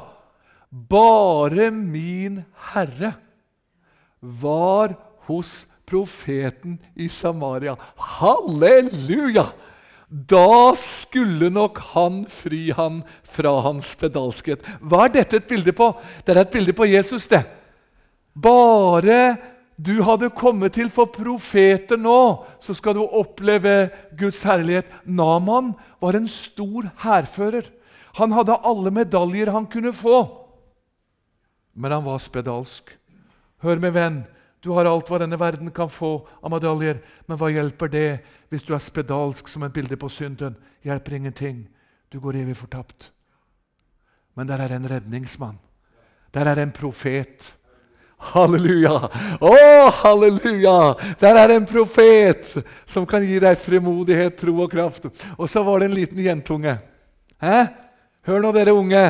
bare 0.69 1.71
min 1.73 2.43
herre 2.73 3.15
var 4.21 4.93
hos 5.25 5.65
profeten 5.89 6.77
i 6.95 7.09
Samaria. 7.09 7.73
Halleluja! 7.97 9.49
Da 10.09 10.73
skulle 10.73 11.51
nok 11.53 11.77
han 11.93 12.23
fri 12.25 12.71
han 12.73 13.03
fra 13.29 13.51
hans 13.61 13.91
spedalskhet. 13.93 14.63
Hva 14.81 15.05
er 15.05 15.13
dette 15.19 15.37
et 15.37 15.49
bilde 15.49 15.73
på? 15.75 15.91
Det 16.25 16.33
er 16.33 16.41
et 16.41 16.53
bilde 16.53 16.73
på 16.73 16.89
Jesus. 16.89 17.27
det. 17.27 17.43
Bare 18.33 19.37
du 19.79 20.01
hadde 20.03 20.27
kommet 20.35 20.73
til 20.75 20.89
for 20.91 21.07
profeter 21.07 21.95
nå, 21.95 22.43
så 22.59 22.73
skal 22.75 22.97
du 22.97 23.05
oppleve 23.05 23.89
Guds 24.19 24.41
herlighet. 24.43 24.89
Naman 25.05 25.71
var 26.01 26.17
en 26.17 26.27
stor 26.27 26.89
hærfører. 26.99 27.69
Han 28.19 28.33
hadde 28.35 28.59
alle 28.65 28.91
medaljer 28.91 29.53
han 29.53 29.69
kunne 29.71 29.93
få. 29.95 30.25
Men 31.75 31.95
han 31.95 32.03
var 32.03 32.19
spedalsk. 32.19 32.91
Hør 33.63 33.79
med 33.79 33.95
venn, 33.95 34.19
du 34.59 34.73
har 34.75 34.89
alt 34.89 35.07
hva 35.07 35.21
denne 35.21 35.39
verden 35.39 35.71
kan 35.71 35.87
få 35.91 36.27
av 36.43 36.51
medaljer, 36.51 36.99
men 37.27 37.39
hva 37.39 37.47
hjelper 37.51 37.91
det 37.91 38.07
hvis 38.49 38.65
du 38.65 38.73
er 38.73 38.81
spedalsk 38.81 39.47
som 39.47 39.63
et 39.63 39.73
bilde 39.73 39.97
på 39.97 40.09
synden? 40.09 40.57
Hjelper 40.83 41.15
ingenting. 41.15 41.67
Du 42.09 42.19
går 42.19 42.41
evig 42.41 42.57
fortapt. 42.57 43.11
Men 44.35 44.47
der 44.47 44.61
er 44.63 44.75
en 44.75 44.89
redningsmann. 44.89 45.59
Der 46.33 46.49
er 46.49 46.61
en 46.61 46.71
profet. 46.71 47.55
Halleluja! 48.19 48.95
Å, 49.39 49.53
halleluja! 50.01 50.77
Der 51.21 51.37
er 51.39 51.53
en 51.55 51.67
profet 51.69 52.51
som 52.89 53.05
kan 53.07 53.23
gi 53.23 53.39
deg 53.39 53.59
fremodighet, 53.61 54.35
tro 54.41 54.57
og 54.65 54.71
kraft. 54.73 55.07
Og 55.37 55.47
så 55.49 55.63
var 55.63 55.79
det 55.79 55.89
en 55.89 55.97
liten 55.97 56.19
jentunge. 56.25 56.75
Hæ? 57.39 57.59
Hør 58.27 58.43
nå, 58.43 58.51
dere 58.55 58.75
unge. 58.75 59.03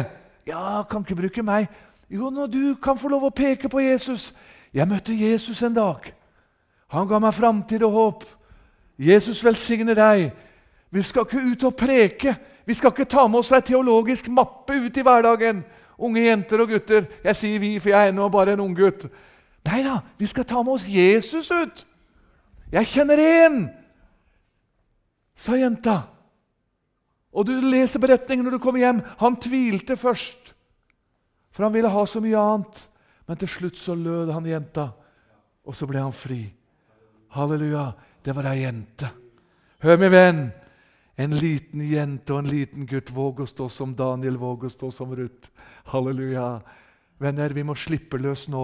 Ja, 0.49 0.83
kan 0.89 1.05
ikke 1.05 1.17
bruke 1.23 1.45
meg. 1.45 1.69
Jo, 2.09 2.29
nå 2.33 2.45
du 2.49 2.75
kan 2.81 2.97
få 2.97 3.09
lov 3.09 3.27
å 3.27 3.33
peke 3.33 3.69
på 3.69 3.81
Jesus. 3.81 4.29
Jeg 4.73 4.89
møtte 4.89 5.15
Jesus 5.15 5.61
en 5.65 5.75
dag. 5.77 6.11
Han 6.93 7.09
ga 7.09 7.19
meg 7.21 7.37
framtid 7.37 7.85
og 7.85 7.97
håp. 7.97 8.27
Jesus 8.99 9.39
velsigne 9.43 9.95
deg. 9.95 10.29
Vi 10.91 11.03
skal 11.05 11.25
ikke 11.25 11.43
ut 11.51 11.65
og 11.69 11.75
preke. 11.79 12.35
Vi 12.67 12.75
skal 12.75 12.91
ikke 12.91 13.07
ta 13.09 13.25
med 13.27 13.39
oss 13.39 13.53
ei 13.55 13.63
teologisk 13.65 14.27
mappe 14.33 14.75
ut 14.75 14.97
i 14.97 15.05
hverdagen. 15.05 15.63
Unge 15.99 16.25
jenter 16.25 16.63
og 16.63 16.73
gutter. 16.73 17.07
Jeg 17.23 17.37
sier 17.39 17.61
vi, 17.63 17.73
for 17.79 17.93
jeg 17.93 18.09
er 18.09 18.13
ennå 18.13 18.27
bare 18.31 18.55
en 18.55 18.63
ung 18.65 18.75
gutt. 18.75 19.07
Nei 19.69 19.81
da, 19.85 19.99
vi 20.19 20.27
skal 20.27 20.47
ta 20.47 20.61
med 20.63 20.75
oss 20.75 20.87
Jesus 20.89 21.49
ut. 21.51 21.83
Jeg 22.69 22.89
kjenner 22.91 23.19
én, 23.19 23.57
sa 25.37 25.57
jenta. 25.57 26.03
Og 27.33 27.45
du 27.47 27.55
leser 27.61 28.01
beretningen 28.01 28.45
når 28.45 28.57
du 28.57 28.61
kommer 28.63 28.81
hjem. 28.81 29.01
Han 29.21 29.37
tvilte 29.41 29.97
først, 29.99 30.53
for 31.53 31.65
han 31.65 31.73
ville 31.73 31.91
ha 31.91 32.05
så 32.05 32.21
mye 32.23 32.37
annet. 32.37 32.85
Men 33.29 33.37
til 33.37 33.51
slutt 33.51 33.77
så 33.77 33.93
lød 33.93 34.31
han 34.33 34.47
jenta, 34.49 34.89
og 35.65 35.75
så 35.77 35.85
ble 35.89 36.01
han 36.01 36.15
fri. 36.15 36.41
Halleluja. 37.35 37.91
Det 38.23 38.35
var 38.35 38.49
ei 38.51 38.63
jente. 38.65 39.09
Hør, 39.79 39.97
min 39.97 40.11
venn. 40.11 40.41
En 41.19 41.35
liten 41.35 41.81
jente 41.83 42.33
og 42.33 42.43
en 42.43 42.51
liten 42.51 42.87
gutt. 42.87 43.11
Våg 43.15 43.41
å 43.43 43.47
stå 43.47 43.69
som 43.71 43.95
Daniel, 43.95 44.37
våg 44.39 44.67
å 44.67 44.71
stå 44.71 44.91
som 44.91 45.11
Ruth. 45.15 45.51
Halleluja. 45.91 46.61
Venner, 47.19 47.55
vi 47.55 47.65
må 47.67 47.75
slippe 47.75 48.19
løs 48.19 48.47
nå 48.51 48.63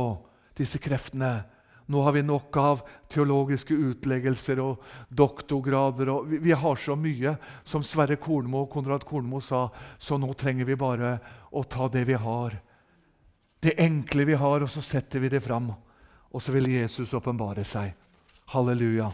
disse 0.56 0.80
kreftene. 0.80 1.34
Nå 1.91 2.02
har 2.02 2.15
vi 2.15 2.24
nok 2.26 2.58
av 2.58 2.82
teologiske 3.12 3.76
utleggelser 3.76 4.60
og 4.63 4.84
doktorgrader. 5.10 6.10
Og 6.15 6.32
vi, 6.32 6.39
vi, 6.48 6.56
har 6.56 6.80
så 6.80 6.96
mye, 7.00 7.36
som 7.68 7.84
Sverre 7.84 8.18
Kornmo 8.20 8.63
og 8.63 8.72
Konrad 8.74 9.06
Kornmo 9.06 9.44
sa, 9.44 9.68
så 10.00 10.18
nå 10.18 10.32
trenger 10.34 10.65
vi 10.65 10.80
bare 10.80 11.18
å 11.52 11.63
ta 11.68 11.88
det 11.91 12.08
vi 12.10 12.18
har. 12.20 12.58
Det 13.60 13.78
enkle 13.82 14.26
vi 14.32 14.39
har, 14.39 14.65
og 14.65 14.72
så 14.72 14.84
setter 14.84 15.24
vi 15.24 15.32
det 15.36 15.44
fram. 15.44 15.72
Og 16.32 16.44
så 16.44 16.56
vil 16.56 16.72
Jesus 16.74 17.13
åpenbare 17.15 17.63
seg. 17.68 17.94
Halleluja. 18.56 19.12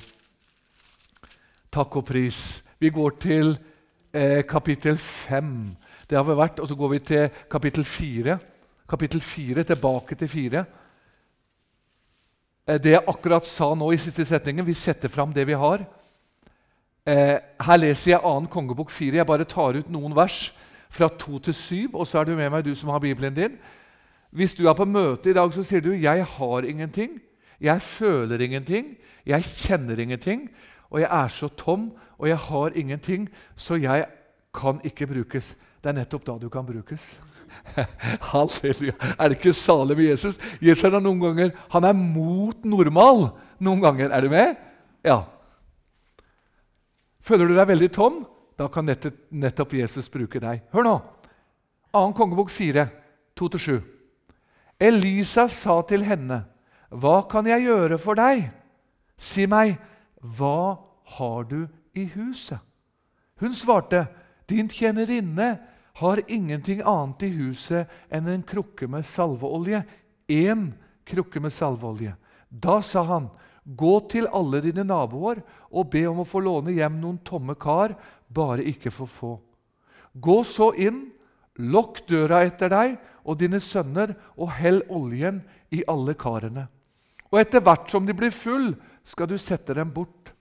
Takk 1.71 2.01
og 2.01 2.03
pris. 2.03 2.59
Vi 2.83 2.89
går 2.91 3.13
til 3.21 3.53
eh, 4.11 4.41
kapittel 4.43 4.97
5. 4.99 5.51
Det 6.03 6.17
har 6.17 6.25
vi 6.27 6.33
vært, 6.35 6.57
og 6.59 6.67
så 6.67 6.75
går 6.75 6.89
vi 6.91 6.97
til 6.99 7.43
kapittel 7.47 7.85
4. 7.87 8.33
Kapittel 8.91 9.21
4, 9.23 9.63
tilbake 9.63 10.17
til 10.19 10.27
4. 10.27 10.63
Eh, 12.67 12.75
det 12.75 12.91
jeg 12.91 13.05
akkurat 13.07 13.47
sa 13.47 13.69
nå 13.71 13.87
i 13.95 13.99
siste 14.03 14.25
setningen, 14.27 14.67
vi 14.67 14.75
setter 14.75 15.07
fram 15.07 15.31
det 15.31 15.45
vi 15.47 15.55
har. 15.55 15.85
Eh, 17.07 17.37
her 17.39 17.79
leser 17.79 18.17
jeg 18.17 18.19
2. 18.25 18.49
kongebok 18.51 18.91
4. 18.91 19.21
Jeg 19.21 19.29
bare 19.29 19.47
tar 19.47 19.79
ut 19.79 19.87
noen 19.95 20.15
vers 20.17 20.49
fra 20.91 21.07
2 21.07 21.39
til 21.39 21.55
7, 21.55 21.93
og 21.93 22.03
så 22.03 22.19
er 22.19 22.27
du 22.27 22.33
med 22.35 22.51
meg, 22.51 22.65
du 22.67 22.75
som 22.75 22.91
har 22.91 22.99
Bibelen 22.99 23.37
din. 23.37 23.55
Hvis 24.35 24.57
du 24.59 24.67
er 24.67 24.75
på 24.75 24.83
møte 24.83 25.31
i 25.31 25.37
dag, 25.39 25.53
så 25.53 25.63
sier 25.63 25.79
du 25.79 25.93
'Jeg 25.95 26.25
har 26.25 26.67
ingenting'. 26.67 27.19
'Jeg 27.61 27.81
føler 27.81 28.37
ingenting'. 28.39 28.97
'Jeg 29.25 29.43
kjenner 29.43 29.95
ingenting'. 29.95 30.49
Og 30.91 30.99
'jeg 30.99 31.09
er 31.11 31.27
så 31.27 31.47
tom, 31.47 31.91
og 32.19 32.27
jeg 32.27 32.37
har 32.37 32.69
ingenting', 32.69 33.29
så 33.55 33.75
jeg 33.75 34.05
kan 34.53 34.81
ikke 34.83 35.07
brukes. 35.07 35.57
Det 35.83 35.89
er 35.89 35.93
nettopp 35.93 36.25
da 36.25 36.37
du 36.37 36.49
kan 36.49 36.65
brukes. 36.65 37.19
Halleluja. 38.31 38.93
Er 39.19 39.29
det 39.29 39.37
ikke 39.37 39.53
salig 39.53 39.97
med 39.97 40.05
Jesus? 40.05 40.39
Jesus 40.61 40.83
er 40.83 40.99
noen 40.99 41.19
ganger 41.19 41.51
han 41.69 41.83
er 41.83 41.93
mot 41.93 42.65
normal. 42.65 43.31
Noen 43.59 43.81
ganger. 43.81 44.11
Er 44.11 44.21
du 44.21 44.29
med? 44.29 44.55
Ja. 45.03 45.23
Føler 47.21 47.47
du 47.47 47.55
deg 47.55 47.67
veldig 47.67 47.91
tom? 47.93 48.25
Da 48.57 48.67
kan 48.67 48.85
nettopp 48.85 49.73
Jesus 49.73 50.09
bruke 50.09 50.39
deg. 50.39 50.61
Hør 50.73 50.85
nå. 50.85 50.95
2. 51.91 52.13
kongebok 52.15 52.49
4, 52.49 52.87
2-7. 53.39 53.81
Elisa 54.81 55.47
sa 55.47 55.81
til 55.81 56.03
henne, 56.03 56.45
'Hva 56.89 57.27
kan 57.29 57.47
jeg 57.47 57.67
gjøre 57.67 57.97
for 57.97 58.15
deg?' 58.15 58.49
'Si 59.17 59.45
meg, 59.45 59.77
hva 60.21 60.77
har 61.17 61.43
du 61.43 61.67
i 61.93 62.05
huset?' 62.05 62.59
Hun 63.41 63.55
svarte, 63.55 64.07
'Din 64.47 64.69
tjenerinne 64.69 65.59
har 65.93 66.21
ingenting 66.27 66.81
annet 66.85 67.23
i 67.23 67.31
huset 67.35 67.89
enn 68.11 68.27
en 68.27 68.43
krukke 68.43 68.87
med 68.87 69.05
salveolje. 69.05 69.83
Én 70.29 70.71
krukke 71.05 71.41
med 71.41 71.51
salveolje. 71.51 72.15
Da 72.49 72.81
sa 72.81 73.03
han, 73.03 73.29
gå 73.65 73.99
til 74.09 74.27
alle 74.33 74.61
dine 74.61 74.85
naboer 74.87 75.41
og 75.69 75.89
be 75.91 76.05
om 76.09 76.23
å 76.23 76.27
få 76.27 76.41
låne 76.43 76.73
hjem 76.75 76.99
noen 77.01 77.19
tomme 77.25 77.55
kar, 77.59 77.95
bare 78.29 78.63
ikke 78.63 78.91
for 78.91 79.11
få. 79.11 79.33
Gå 80.13 80.43
så 80.47 80.71
inn, 80.75 81.11
lokk 81.59 82.05
døra 82.09 82.41
etter 82.47 82.71
deg 82.71 82.97
og 83.23 83.37
dine 83.39 83.59
sønner, 83.61 84.15
og 84.35 84.51
hell 84.57 84.81
oljen 84.89 85.41
i 85.71 85.83
alle 85.87 86.15
karene. 86.17 86.67
Og 87.31 87.39
etter 87.39 87.63
hvert 87.63 87.91
som 87.91 88.07
de 88.07 88.15
blir 88.17 88.33
full, 88.35 88.73
skal 89.03 89.29
du 89.29 89.37
sette 89.37 89.75
dem 89.77 89.91
bort. 89.93 90.31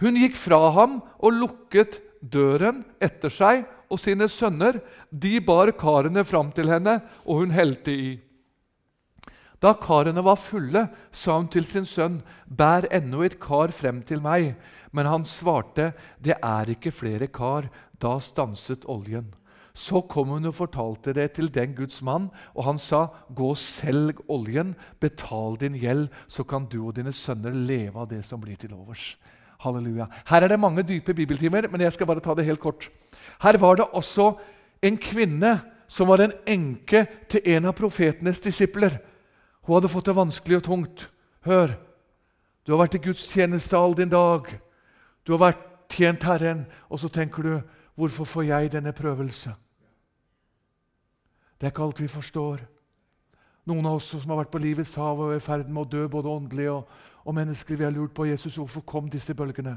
Hun 0.00 0.16
gikk 0.16 0.38
fra 0.40 0.70
ham 0.76 1.00
og 1.20 1.36
lukket 1.36 2.00
døren 2.20 2.84
etter 3.02 3.32
seg 3.32 3.66
og 3.90 4.00
sine 4.00 4.28
sønner, 4.30 4.78
de 5.10 5.40
bar 5.44 5.72
karene 5.76 6.24
fram 6.24 6.52
til 6.54 6.70
henne, 6.70 7.00
og 7.26 7.42
hun 7.42 7.54
helte 7.54 7.92
i. 7.92 8.10
Da 9.60 9.74
karene 9.76 10.22
var 10.24 10.38
fulle, 10.40 10.86
sa 11.12 11.36
hun 11.36 11.50
til 11.52 11.66
sin 11.68 11.84
sønn, 11.84 12.22
'Bær 12.48 12.88
ennå 12.90 13.24
et 13.26 13.40
kar 13.40 13.68
frem 13.68 14.02
til 14.02 14.20
meg.' 14.20 14.54
Men 14.92 15.06
han 15.06 15.24
svarte, 15.24 15.92
'Det 16.20 16.38
er 16.42 16.70
ikke 16.70 16.90
flere 16.90 17.26
kar.' 17.26 17.68
Da 18.00 18.18
stanset 18.18 18.88
oljen. 18.88 19.34
Så 19.74 20.00
kom 20.08 20.28
hun 20.28 20.48
og 20.50 20.54
fortalte 20.54 21.12
det 21.14 21.32
til 21.32 21.50
den 21.54 21.74
Guds 21.74 22.02
mann, 22.02 22.30
og 22.54 22.64
han 22.64 22.78
sa, 22.78 23.06
'Gå 23.34 23.50
og 23.50 23.56
selg 23.56 24.20
oljen, 24.28 24.74
betal 25.00 25.56
din 25.56 25.74
gjeld, 25.74 26.08
så 26.28 26.42
kan 26.42 26.66
du 26.66 26.86
og 26.86 26.96
dine 26.96 27.12
sønner 27.12 27.50
leve 27.50 27.96
av 28.00 28.08
det 28.08 28.24
som 28.24 28.40
blir 28.40 28.56
til 28.56 28.74
overs.' 28.74 29.16
Halleluja. 29.60 30.06
Her 30.26 30.42
er 30.42 30.48
det 30.48 30.60
mange 30.60 30.82
dype 30.82 31.14
bibeltimer, 31.14 31.68
men 31.68 31.80
jeg 31.80 31.92
skal 31.92 32.06
bare 32.06 32.20
ta 32.20 32.34
det 32.34 32.44
helt 32.44 32.60
kort. 32.60 32.90
Her 33.42 33.58
var 33.58 33.74
det 33.74 33.84
også 33.92 34.38
en 34.82 34.96
kvinne 34.96 35.60
som 35.88 36.08
var 36.08 36.22
en 36.22 36.32
enke 36.46 37.06
til 37.28 37.40
en 37.44 37.64
av 37.64 37.76
profetenes 37.76 38.40
disipler. 38.40 38.98
Hun 39.62 39.74
hadde 39.74 39.90
fått 39.92 40.06
det 40.06 40.16
vanskelig 40.16 40.56
og 40.56 40.62
tungt. 40.62 41.10
Hør, 41.44 41.74
du 42.66 42.72
har 42.72 42.84
vært 42.84 42.94
i 42.94 43.02
gudstjeneste 43.04 43.76
all 43.76 43.96
din 43.98 44.12
dag. 44.12 44.46
Du 45.26 45.32
har 45.34 45.42
vært 45.42 45.66
tjent 45.90 46.22
Herren, 46.22 46.64
og 46.88 47.00
så 47.02 47.10
tenker 47.12 47.42
du 47.42 47.54
hvorfor 48.00 48.28
får 48.28 48.48
jeg 48.48 48.72
denne 48.72 48.92
prøvelse? 48.96 49.52
Det 51.60 51.68
er 51.68 51.72
ikke 51.74 51.84
alt 51.84 52.00
vi 52.00 52.08
forstår. 52.08 52.62
Noen 53.68 53.86
av 53.86 53.98
oss 53.98 54.08
som 54.14 54.32
har 54.32 54.40
vært 54.40 54.52
på 54.54 54.62
livets 54.62 54.94
hav 54.96 55.20
og 55.20 55.34
er 55.34 55.40
i 55.40 55.44
ferd 55.44 55.68
med 55.68 55.84
å 55.84 55.90
dø 55.92 56.06
både 56.08 56.32
åndelig 56.32 56.70
og, 56.72 56.88
og 57.28 57.36
menneskelig, 57.36 57.78
vi 57.78 57.84
har 57.84 57.92
lurt 57.92 58.14
på 58.16 58.26
Jesus, 58.30 58.56
hvorfor 58.56 58.82
kom 58.88 59.10
disse 59.12 59.34
bølgene? 59.36 59.76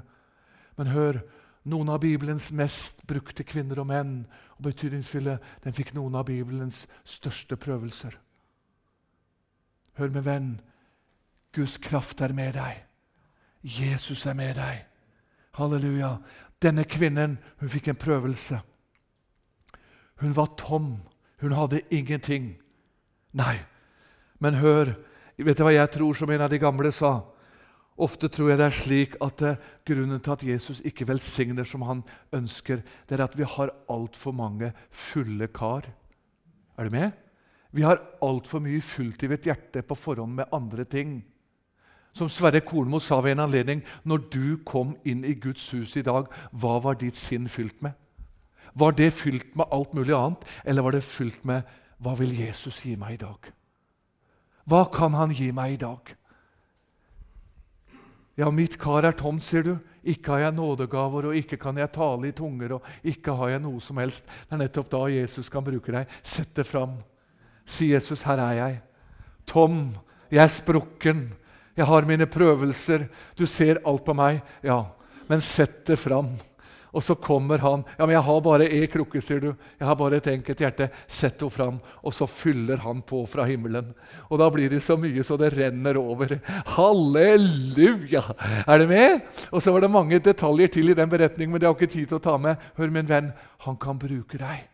Men 0.80 0.94
hør, 0.94 1.20
noen 1.68 1.92
av 1.92 2.00
Bibelens 2.04 2.50
mest 2.56 3.04
brukte 3.08 3.44
kvinner 3.48 3.82
og 3.84 3.90
menn 3.92 4.16
og 4.58 4.70
betydningsfulle, 4.70 5.38
den 5.64 5.76
fikk 5.76 5.94
noen 5.96 6.16
av 6.16 6.28
Bibelens 6.32 6.86
største 7.04 7.60
prøvelser. 7.60 8.16
Hør 10.00 10.16
med 10.16 10.26
venn. 10.26 10.50
Guds 11.54 11.78
kraft 11.78 12.24
er 12.24 12.34
med 12.34 12.56
deg. 12.58 12.80
Jesus 13.62 14.26
er 14.26 14.34
med 14.34 14.56
deg. 14.58 14.88
Halleluja. 15.60 16.16
Denne 16.63 16.86
kvinnen 16.88 17.38
hun 17.60 17.71
fikk 17.71 17.91
en 17.91 17.99
prøvelse. 17.99 18.62
Hun 20.21 20.36
var 20.36 20.54
tom. 20.58 20.95
Hun 21.41 21.56
hadde 21.58 21.82
ingenting. 21.91 22.54
Nei, 23.36 23.58
men 24.39 24.62
hør. 24.62 24.93
Vet 25.38 25.58
du 25.58 25.65
hva 25.65 25.73
jeg 25.73 25.91
tror, 25.91 26.15
som 26.15 26.32
en 26.32 26.45
av 26.45 26.52
de 26.54 26.62
gamle 26.62 26.91
sa? 26.95 27.17
Ofte 27.93 28.30
tror 28.32 28.54
jeg 28.54 28.60
det 28.62 28.65
er 28.65 28.78
slik 28.78 29.17
at 29.21 29.41
uh, 29.45 29.58
grunnen 29.86 30.21
til 30.23 30.34
at 30.34 30.45
Jesus 30.47 30.80
ikke 30.88 31.08
velsigner 31.10 31.67
som 31.67 31.84
han 31.86 32.02
ønsker, 32.34 32.82
det 33.10 33.17
er 33.17 33.26
at 33.26 33.36
vi 33.38 33.45
har 33.45 33.73
altfor 33.91 34.34
mange 34.34 34.71
fulle 34.89 35.49
kar. 35.54 35.86
Er 36.78 36.89
du 36.89 36.95
med? 36.95 37.12
Vi 37.73 37.86
har 37.86 38.02
altfor 38.21 38.62
mye 38.63 38.82
fullt 38.82 39.26
i 39.26 39.30
vårt 39.30 39.45
hjerte 39.49 39.84
på 39.86 39.97
forhånd 39.97 40.34
med 40.39 40.54
andre 40.54 40.86
ting. 40.89 41.19
Som 42.13 42.30
Sverre 42.30 42.62
Kornmo 42.62 42.99
sa 43.02 43.19
ved 43.21 43.36
en 43.36 43.45
anledning 43.47 43.82
når 44.06 44.28
du 44.34 44.58
kom 44.65 44.93
inn 45.06 45.23
i 45.26 45.34
Guds 45.34 45.65
hus 45.73 45.95
i 45.97 46.06
dag, 46.06 46.30
hva 46.52 46.78
var 46.84 46.99
ditt 47.02 47.17
sinn 47.17 47.49
fylt 47.49 47.82
med? 47.82 47.97
Var 48.73 48.93
det 48.97 49.13
fylt 49.13 49.56
med 49.58 49.69
alt 49.73 49.93
mulig 49.93 50.13
annet, 50.17 50.45
eller 50.65 50.86
var 50.86 50.95
det 50.95 51.06
fylt 51.06 51.45
med 51.45 51.65
hva 52.04 52.15
vil 52.19 52.34
Jesus 52.36 52.84
gi 52.86 52.95
meg 52.99 53.17
i 53.17 53.23
dag? 53.26 53.49
Hva 54.69 54.86
kan 54.93 55.13
han 55.17 55.34
gi 55.36 55.52
meg 55.56 55.76
i 55.76 55.82
dag? 55.82 56.13
Ja, 58.39 58.49
mitt 58.49 58.80
kar 58.82 59.06
er 59.06 59.13
tomt, 59.17 59.43
sier 59.45 59.65
du. 59.65 59.73
Ikke 60.04 60.34
har 60.34 60.47
jeg 60.47 60.56
nådegaver, 60.58 61.30
og 61.30 61.38
ikke 61.38 61.58
kan 61.62 61.78
jeg 61.78 61.91
tale 61.93 62.28
i 62.28 62.36
tunger, 62.36 62.76
og 62.76 62.88
ikke 63.08 63.36
har 63.39 63.54
jeg 63.54 63.62
noe 63.63 63.82
som 63.84 64.02
helst. 64.02 64.26
Det 64.26 64.58
er 64.58 64.63
nettopp 64.63 64.89
da 64.91 65.04
Jesus 65.13 65.52
kan 65.54 65.63
bruke 65.65 65.93
deg. 65.93 66.10
Sett 66.26 66.52
det 66.58 66.65
fram. 66.67 66.97
Si, 67.65 67.91
Jesus, 67.93 68.26
her 68.28 68.41
er 68.41 68.58
jeg. 68.58 68.82
Tom, 69.47 69.93
jeg 70.34 70.43
er 70.43 70.52
sprukken. 70.52 71.28
Jeg 71.78 71.90
har 71.90 72.06
mine 72.06 72.28
prøvelser. 72.30 73.08
Du 73.38 73.46
ser 73.50 73.82
alt 73.86 74.06
på 74.06 74.14
meg. 74.18 74.42
Ja, 74.64 74.84
men 75.30 75.42
sett 75.42 75.86
det 75.88 75.98
fram. 76.02 76.36
Og 76.94 77.02
så 77.04 77.16
kommer 77.16 77.58
han. 77.58 77.84
ja, 77.98 78.06
men 78.06 78.14
'Jeg 78.14 78.24
har 78.24 78.42
bare 78.42 78.70
ei 78.70 78.86
krukke, 78.86 79.22
sier 79.22 79.40
du. 79.40 79.56
Jeg 79.80 79.88
har 79.88 79.96
bare 79.96 80.18
et 80.18 80.28
enkelt 80.28 80.60
hjerte. 80.60 80.90
Sett 81.08 81.42
henne 81.42 81.52
fram.' 81.52 81.80
Og 82.04 82.14
så 82.14 82.28
fyller 82.28 82.78
han 82.78 83.02
på 83.02 83.26
fra 83.26 83.44
himmelen. 83.44 83.96
Og 84.30 84.40
da 84.40 84.50
blir 84.50 84.70
det 84.70 84.84
så 84.84 84.96
mye 84.96 85.24
så 85.24 85.38
det 85.38 85.58
renner 85.58 85.98
over. 85.98 86.40
Halleluja! 86.66 88.22
Er 88.68 88.78
det 88.78 88.88
med? 88.88 89.22
Og 89.52 89.62
så 89.62 89.72
var 89.72 89.82
det 89.82 89.90
mange 89.92 90.20
detaljer 90.20 90.68
til 90.68 90.90
i 90.90 90.94
den 90.94 91.10
beretningen, 91.10 91.52
men 91.52 91.62
det 91.62 91.68
har 91.68 91.74
ikke 91.74 91.94
tid 91.94 92.08
til 92.08 92.18
å 92.18 92.20
ta 92.20 92.38
med. 92.38 92.56
Hør, 92.78 92.90
min 92.90 93.10
venn, 93.10 93.34
han 93.66 93.76
kan 93.76 93.98
bruke 93.98 94.38
deg. 94.38 94.73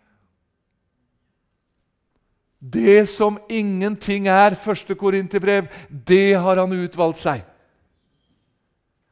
Det 2.60 3.08
som 3.08 3.38
ingenting 3.50 4.28
er, 4.28 4.58
første 4.60 4.96
Korinterbrev, 4.96 5.70
det 5.88 6.36
har 6.36 6.60
han 6.60 6.76
utvalgt 6.76 7.22
seg. 7.22 7.46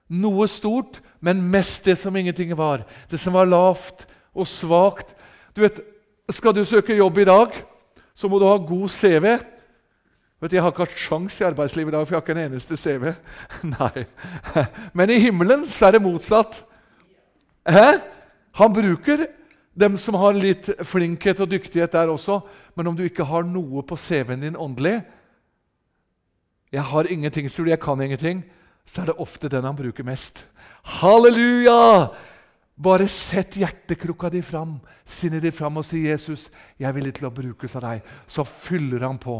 Noe 0.07 0.47
stort, 0.51 0.99
men 1.23 1.43
mest 1.51 1.87
det 1.87 1.97
som 1.99 2.15
ingenting 2.15 2.51
var. 2.59 2.83
Det 3.11 3.19
som 3.19 3.35
var 3.35 3.47
lavt 3.47 4.05
og 4.35 4.47
svakt. 4.47 5.15
Du 5.55 5.63
vet, 5.63 5.79
Skal 6.29 6.51
du 6.51 6.65
søke 6.65 6.91
jobb 6.91 7.17
i 7.17 7.23
dag, 7.23 7.53
så 8.15 8.27
må 8.27 8.39
du 8.39 8.43
ha 8.43 8.57
god 8.57 8.89
CV. 8.89 9.37
Vet 10.41 10.51
du, 10.51 10.55
Jeg 10.55 10.61
har 10.61 10.71
ikke 10.71 10.83
hatt 10.83 10.99
sjans 10.99 11.39
i 11.39 11.45
arbeidslivet 11.47 11.93
i 11.93 11.95
dag, 11.95 12.07
for 12.07 12.15
jeg 12.15 12.19
har 12.19 12.25
ikke 12.25 12.35
en 12.35 12.51
eneste 12.51 12.77
CV. 12.77 13.13
Nei. 13.79 14.03
Men 14.93 15.09
i 15.09 15.19
himmelen 15.23 15.63
så 15.65 15.87
er 15.87 15.95
det 15.95 16.01
motsatt. 16.03 16.59
Hæ? 17.63 17.99
Han 18.59 18.73
bruker 18.73 19.25
dem 19.77 19.97
som 20.01 20.17
har 20.17 20.33
litt 20.33 20.69
flinkhet 20.85 21.41
og 21.43 21.51
dyktighet 21.51 21.93
der 21.93 22.09
også. 22.09 22.39
Men 22.75 22.89
om 22.89 22.97
du 22.97 23.03
ikke 23.05 23.27
har 23.29 23.45
noe 23.45 23.83
på 23.85 23.97
CV-en 23.97 24.41
din 24.41 24.57
åndelig 24.57 25.01
Jeg 26.71 26.83
har 26.83 27.07
ingenting, 27.07 27.47
sier 27.47 27.63
du. 27.63 27.71
Jeg 27.71 27.79
kan 27.79 28.01
ingenting. 28.01 28.41
Så 28.85 29.01
er 29.01 29.05
det 29.05 29.21
ofte 29.23 29.47
den 29.47 29.63
han 29.63 29.75
bruker 29.75 30.03
mest. 30.03 30.45
Halleluja! 30.99 32.09
Bare 32.77 33.07
sett 33.09 33.55
hjertekrukka 33.57 34.29
di 34.29 34.41
fram, 34.45 34.75
sinnet 35.05 35.41
ditt 35.41 35.55
fram 35.55 35.79
og 35.79 35.85
si 35.85 36.03
'Jesus, 36.05 36.51
jeg 36.77 36.87
er 36.87 36.93
villig 36.93 37.15
til 37.15 37.25
å 37.25 37.33
brukes 37.33 37.75
av 37.75 37.81
deg'. 37.81 38.03
Så 38.27 38.43
fyller 38.43 39.01
han 39.07 39.17
på 39.17 39.39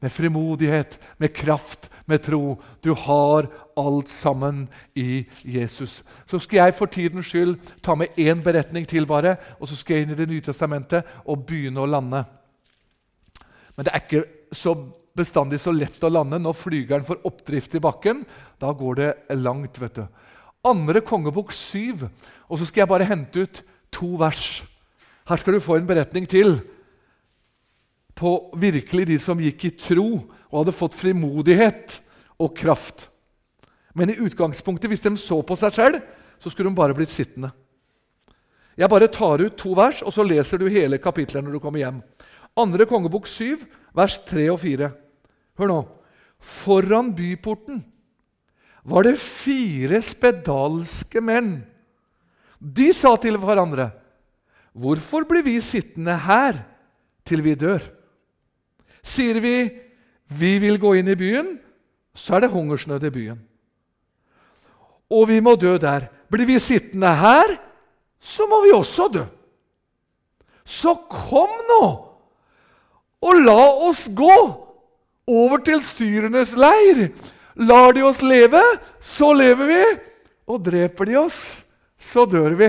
med 0.00 0.12
frimodighet, 0.12 0.98
med 1.18 1.32
kraft, 1.34 1.90
med 2.06 2.22
tro. 2.22 2.62
Du 2.84 2.94
har 2.94 3.48
alt 3.76 4.08
sammen 4.08 4.68
i 4.94 5.26
Jesus. 5.44 6.02
Så 6.26 6.38
skal 6.38 6.56
jeg 6.62 6.76
for 6.78 6.86
tidens 6.86 7.26
skyld 7.26 7.56
ta 7.82 7.94
med 7.98 8.18
én 8.18 8.42
beretning 8.42 8.86
til, 8.88 9.06
bare, 9.06 9.36
og 9.60 9.68
så 9.68 9.76
skal 9.76 9.96
jeg 9.96 10.06
inn 10.06 10.14
i 10.14 10.20
Det 10.20 10.28
nye 10.28 10.44
testamentet 10.44 11.04
og 11.24 11.46
begynne 11.46 11.82
å 11.82 11.90
lande. 11.90 12.24
Men 13.76 13.86
det 13.86 13.94
er 13.94 14.04
ikke 14.04 14.24
så 14.52 14.74
bestandig 15.18 15.60
så 15.60 15.74
lett 15.74 16.02
å 16.04 16.10
lande 16.12 16.38
når 16.38 16.56
flygeren 16.56 17.06
får 17.06 17.24
oppdrift 17.26 17.74
i 17.74 17.82
bakken. 17.82 18.24
Da 18.58 18.72
går 18.72 18.94
det 18.94 19.12
langt. 19.34 19.78
vet 19.78 19.94
du. 19.94 20.06
Andre 20.64 21.00
kongebok 21.00 21.52
7. 21.52 22.06
Og 22.48 22.58
så 22.58 22.66
skal 22.66 22.82
jeg 22.82 22.88
bare 22.88 23.08
hente 23.08 23.46
ut 23.46 23.62
to 23.92 24.16
vers. 24.18 24.64
Her 25.28 25.36
skal 25.36 25.54
du 25.54 25.60
få 25.60 25.76
en 25.76 25.86
beretning 25.86 26.26
til 26.28 26.60
på 28.18 28.32
virkelig 28.58 29.06
de 29.12 29.18
som 29.22 29.38
gikk 29.38 29.68
i 29.68 29.74
tro 29.78 30.08
og 30.18 30.56
hadde 30.60 30.74
fått 30.74 30.96
frimodighet 30.98 32.00
og 32.42 32.54
kraft. 32.58 33.06
Men 33.94 34.10
i 34.10 34.18
utgangspunktet, 34.18 34.90
hvis 34.90 35.04
de 35.06 35.14
så 35.20 35.40
på 35.46 35.56
seg 35.58 35.74
selv, 35.74 36.00
så 36.42 36.50
skulle 36.50 36.70
de 36.70 36.78
bare 36.78 36.96
blitt 36.98 37.14
sittende. 37.14 37.52
Jeg 38.78 38.90
bare 38.90 39.10
tar 39.10 39.42
ut 39.42 39.56
to 39.58 39.72
vers, 39.74 40.04
og 40.06 40.14
så 40.14 40.22
leser 40.26 40.60
du 40.60 40.68
hele 40.70 41.00
kapitlet 41.02 41.42
når 41.42 41.56
du 41.56 41.62
kommer 41.62 41.82
hjem. 41.82 42.02
Andre 42.58 42.86
kongebok 42.90 43.26
7, 43.30 43.64
vers 43.94 44.18
3 44.26 44.46
og 44.52 44.60
4. 44.62 44.90
Hør 45.58 45.70
nå. 45.70 45.78
Foran 46.38 47.10
byporten 47.18 47.82
var 48.88 49.04
det 49.04 49.18
fire 49.18 49.98
spedalske 50.04 51.20
menn. 51.20 51.58
De 52.58 52.92
sa 52.94 53.16
til 53.16 53.36
hverandre, 53.36 53.90
'Hvorfor 54.74 55.26
blir 55.26 55.42
vi 55.42 55.60
sittende 55.60 56.14
her 56.14 56.64
til 57.26 57.42
vi 57.42 57.54
dør?' 57.54 57.97
Sier 59.08 59.40
vi 59.40 59.56
'vi 60.28 60.58
vil 60.60 60.78
gå 60.78 60.98
inn 61.00 61.08
i 61.08 61.16
byen', 61.16 61.56
så 62.14 62.36
er 62.36 62.40
det 62.40 62.50
hungersnød 62.52 63.04
i 63.04 63.10
byen. 63.10 63.40
Og 65.10 65.28
vi 65.28 65.40
må 65.40 65.56
dø 65.56 65.78
der. 65.80 66.10
Blir 66.30 66.46
vi 66.46 66.58
sittende 66.60 67.14
her, 67.16 67.56
så 68.20 68.46
må 68.46 68.60
vi 68.66 68.74
også 68.76 69.08
dø. 69.08 69.24
Så 70.64 70.92
kom 71.08 71.48
nå, 71.68 71.84
og 73.24 73.40
la 73.40 73.62
oss 73.88 74.08
gå 74.12 74.36
over 75.26 75.62
til 75.64 75.80
syrenes 75.82 76.52
leir. 76.52 77.08
Lar 77.56 77.92
de 77.96 78.04
oss 78.06 78.20
leve, 78.22 78.60
så 79.00 79.32
lever 79.32 79.72
vi. 79.72 79.82
Og 80.48 80.60
dreper 80.64 81.08
de 81.08 81.16
oss, 81.16 81.64
så 81.98 82.26
dør 82.28 82.54
vi. 82.58 82.68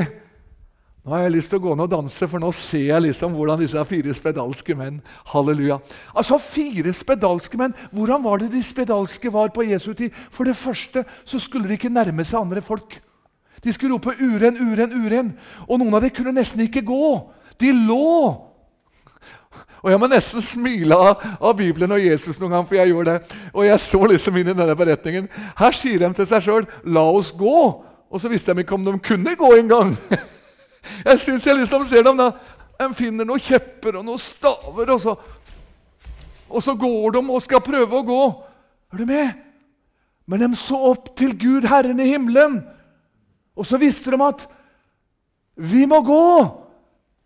Nå 1.10 1.16
har 1.16 1.24
jeg 1.24 1.40
lyst 1.40 1.50
til 1.50 1.58
å 1.58 1.64
gå 1.64 1.72
ned 1.74 1.88
og 1.88 1.90
danse, 1.90 2.28
for 2.30 2.38
nå 2.38 2.52
ser 2.54 2.84
jeg 2.92 3.02
liksom 3.02 3.34
hvordan 3.34 3.58
disse 3.64 3.82
fire 3.90 4.14
spedalske 4.14 4.76
menn 4.78 5.00
Halleluja. 5.32 5.80
Altså 6.14 6.38
Fire 6.38 6.94
spedalske 6.94 7.58
menn. 7.58 7.74
Hvordan 7.90 8.22
var 8.22 8.44
det 8.44 8.52
de 8.54 8.62
spedalske 8.62 9.32
var 9.34 9.50
på 9.56 9.66
Jesu 9.66 9.96
tid? 9.98 10.14
For 10.30 10.46
det 10.46 10.54
første 10.54 11.02
så 11.26 11.42
skulle 11.42 11.66
de 11.66 11.80
ikke 11.80 11.90
nærme 11.90 12.22
seg 12.22 12.38
andre 12.44 12.62
folk. 12.62 13.00
De 13.66 13.74
skulle 13.74 13.98
rope 13.98 14.14
'uren, 14.22 14.62
uren, 14.62 14.94
uren'. 15.02 15.34
Og 15.66 15.82
noen 15.82 15.98
av 15.98 16.06
dem 16.06 16.14
kunne 16.14 16.38
nesten 16.38 16.62
ikke 16.62 16.86
gå. 16.86 17.10
De 17.58 17.74
lå. 17.74 18.46
Og 19.82 19.90
Jeg 19.90 20.00
må 20.00 20.14
nesten 20.14 20.46
smile 20.46 20.94
av, 20.94 21.28
av 21.42 21.58
Bibelen 21.58 21.92
og 21.92 22.06
Jesus 22.06 22.38
noen 22.38 22.52
gang, 22.52 22.68
for 22.68 22.76
jeg 22.76 22.94
gjorde 22.94 23.18
det. 23.18 23.38
Og 23.54 23.66
jeg 23.66 23.80
så 23.82 24.06
liksom 24.06 24.38
inn 24.38 24.54
i 24.54 24.60
denne 24.62 24.78
beretningen. 24.78 25.30
Her 25.58 25.72
sier 25.72 26.06
de 26.06 26.14
til 26.14 26.28
seg 26.28 26.44
sjøl 26.44 26.66
'la 26.86 27.02
oss 27.02 27.34
gå'. 27.34 27.86
Og 28.12 28.22
så 28.22 28.30
visste 28.30 28.54
de 28.54 28.62
ikke 28.62 28.78
om 28.78 28.86
de 28.86 29.00
kunne 29.00 29.36
gå 29.36 29.58
engang. 29.58 29.98
Jeg 31.06 31.20
syns 31.24 31.46
jeg 31.46 31.58
liksom 31.60 31.86
ser 31.88 32.06
dem 32.06 32.20
da. 32.20 32.32
De 32.80 32.88
finner 32.96 33.28
noen 33.28 33.44
kjepper 33.44 34.00
og 34.00 34.06
noen 34.08 34.22
staver, 34.22 34.94
og 34.94 35.02
så, 35.04 35.16
og 36.48 36.64
så 36.64 36.76
går 36.80 37.18
de 37.18 37.24
og 37.26 37.44
skal 37.44 37.64
prøve 37.64 38.00
å 38.00 38.08
gå. 38.08 38.22
Er 38.94 39.02
du 39.02 39.06
med? 39.10 39.34
Men 40.30 40.46
de 40.46 40.60
så 40.60 40.78
opp 40.92 41.12
til 41.18 41.34
Gud, 41.38 41.68
Herren 41.68 42.00
i 42.00 42.12
himmelen. 42.12 42.62
Og 43.58 43.68
så 43.68 43.80
visste 43.82 44.14
de 44.14 44.20
at 44.24 44.46
vi 45.60 45.84
må 45.90 46.00
gå. 46.06 46.26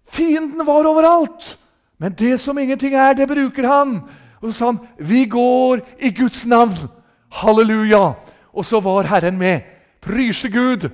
Fienden 0.10 0.66
var 0.66 0.88
overalt. 0.90 1.54
Men 2.02 2.16
det 2.18 2.40
som 2.42 2.58
ingenting 2.58 2.96
er, 2.96 3.14
det 3.14 3.30
bruker 3.30 3.68
han. 3.70 3.98
Og 4.42 4.50
så 4.50 4.58
sa 4.58 4.66
han, 4.66 4.80
'Vi 4.98 5.26
går 5.26 5.82
i 6.00 6.10
Guds 6.12 6.46
navn.' 6.46 6.90
Halleluja. 7.34 8.14
Og 8.54 8.66
så 8.66 8.80
var 8.80 9.04
Herren 9.04 9.38
med. 9.38 9.62
Pryse 10.02 10.50
Gud. 10.50 10.90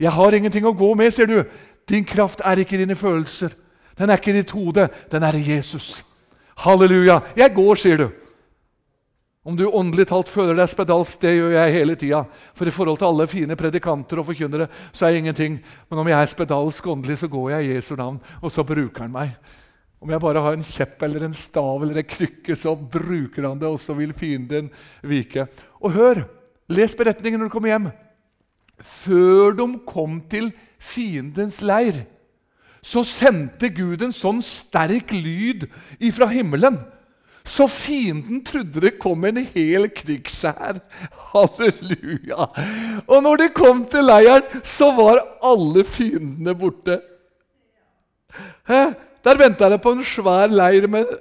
Jeg 0.00 0.10
har 0.12 0.34
ingenting 0.34 0.66
å 0.66 0.74
gå 0.74 0.94
med, 0.94 1.12
sier 1.14 1.26
du. 1.26 1.44
Din 1.88 2.04
kraft 2.04 2.42
er 2.44 2.62
ikke 2.62 2.80
dine 2.80 2.96
følelser. 2.96 3.54
Den 3.98 4.10
er 4.10 4.18
ikke 4.18 4.34
ditt 4.34 4.52
hode. 4.54 4.88
Den 5.12 5.22
er 5.22 5.36
i 5.36 5.46
Jesus. 5.54 6.04
Halleluja. 6.64 7.20
Jeg 7.36 7.54
går, 7.54 7.80
sier 7.80 8.04
du. 8.04 8.08
Om 9.44 9.58
du 9.58 9.66
åndelig 9.68 10.06
talt 10.08 10.30
føler 10.32 10.56
deg 10.56 10.70
spedalsk, 10.72 11.18
det 11.20 11.34
gjør 11.36 11.50
jeg 11.52 11.72
hele 11.74 11.96
tida. 12.00 12.22
For 12.56 12.64
i 12.64 12.72
forhold 12.72 12.96
til 13.02 13.10
alle 13.10 13.26
fine 13.28 13.56
predikanter 13.60 14.22
og 14.22 14.30
forkynnere 14.30 14.70
så 14.88 15.04
er 15.04 15.12
jeg 15.12 15.24
ingenting. 15.26 15.58
Men 15.90 16.00
om 16.00 16.08
jeg 16.08 16.16
er 16.16 16.30
spedalsk 16.32 16.86
åndelig, 16.88 17.18
så 17.20 17.28
går 17.28 17.50
jeg 17.52 17.66
i 17.66 17.74
Jesu 17.74 17.92
navn, 17.98 18.16
og 18.40 18.54
så 18.54 18.64
bruker 18.64 19.04
han 19.04 19.12
meg. 19.12 19.34
Om 20.00 20.14
jeg 20.14 20.20
bare 20.24 20.44
har 20.46 20.56
en 20.56 20.64
kjepp 20.64 21.04
eller 21.04 21.26
en 21.26 21.36
stav 21.36 21.84
eller 21.84 22.00
en 22.00 22.08
krykke, 22.08 22.56
så 22.56 22.72
bruker 22.72 23.44
han 23.50 23.60
det, 23.60 23.68
og 23.68 23.76
så 23.80 23.96
vil 23.96 24.16
fienden 24.16 24.72
vike. 25.04 25.46
Og 25.80 25.92
hør! 25.92 26.24
Les 26.72 26.96
beretningen 26.96 27.42
når 27.42 27.50
du 27.50 27.52
kommer 27.52 27.68
hjem. 27.68 27.90
Før 28.80 29.54
de 29.58 29.68
kom 29.86 30.18
til 30.30 30.50
fiendens 30.82 31.60
leir, 31.64 32.04
så 32.84 33.04
sendte 33.06 33.70
Gud 33.72 34.02
en 34.04 34.12
sånn 34.12 34.42
sterk 34.44 35.14
lyd 35.14 35.64
ifra 36.04 36.28
himmelen. 36.28 36.76
Så 37.44 37.66
fienden 37.68 38.40
trodde 38.44 38.80
det 38.80 38.94
kom 39.00 39.24
en 39.28 39.38
hel 39.52 39.86
krigshær. 39.92 40.80
Halleluja! 41.32 42.48
Og 43.04 43.18
når 43.24 43.42
de 43.42 43.48
kom 43.56 43.82
til 43.92 44.06
leiren, 44.08 44.44
så 44.64 44.90
var 44.96 45.20
alle 45.44 45.84
fiendene 45.84 46.56
borte. 46.56 46.98
Hæ? 48.68 48.86
Der 49.24 49.40
venta 49.40 49.68
det 49.72 49.80
på 49.80 49.92
en 49.94 50.04
svær 50.04 50.52
leir 50.52 50.88
med 50.88 51.08
det, 51.08 51.20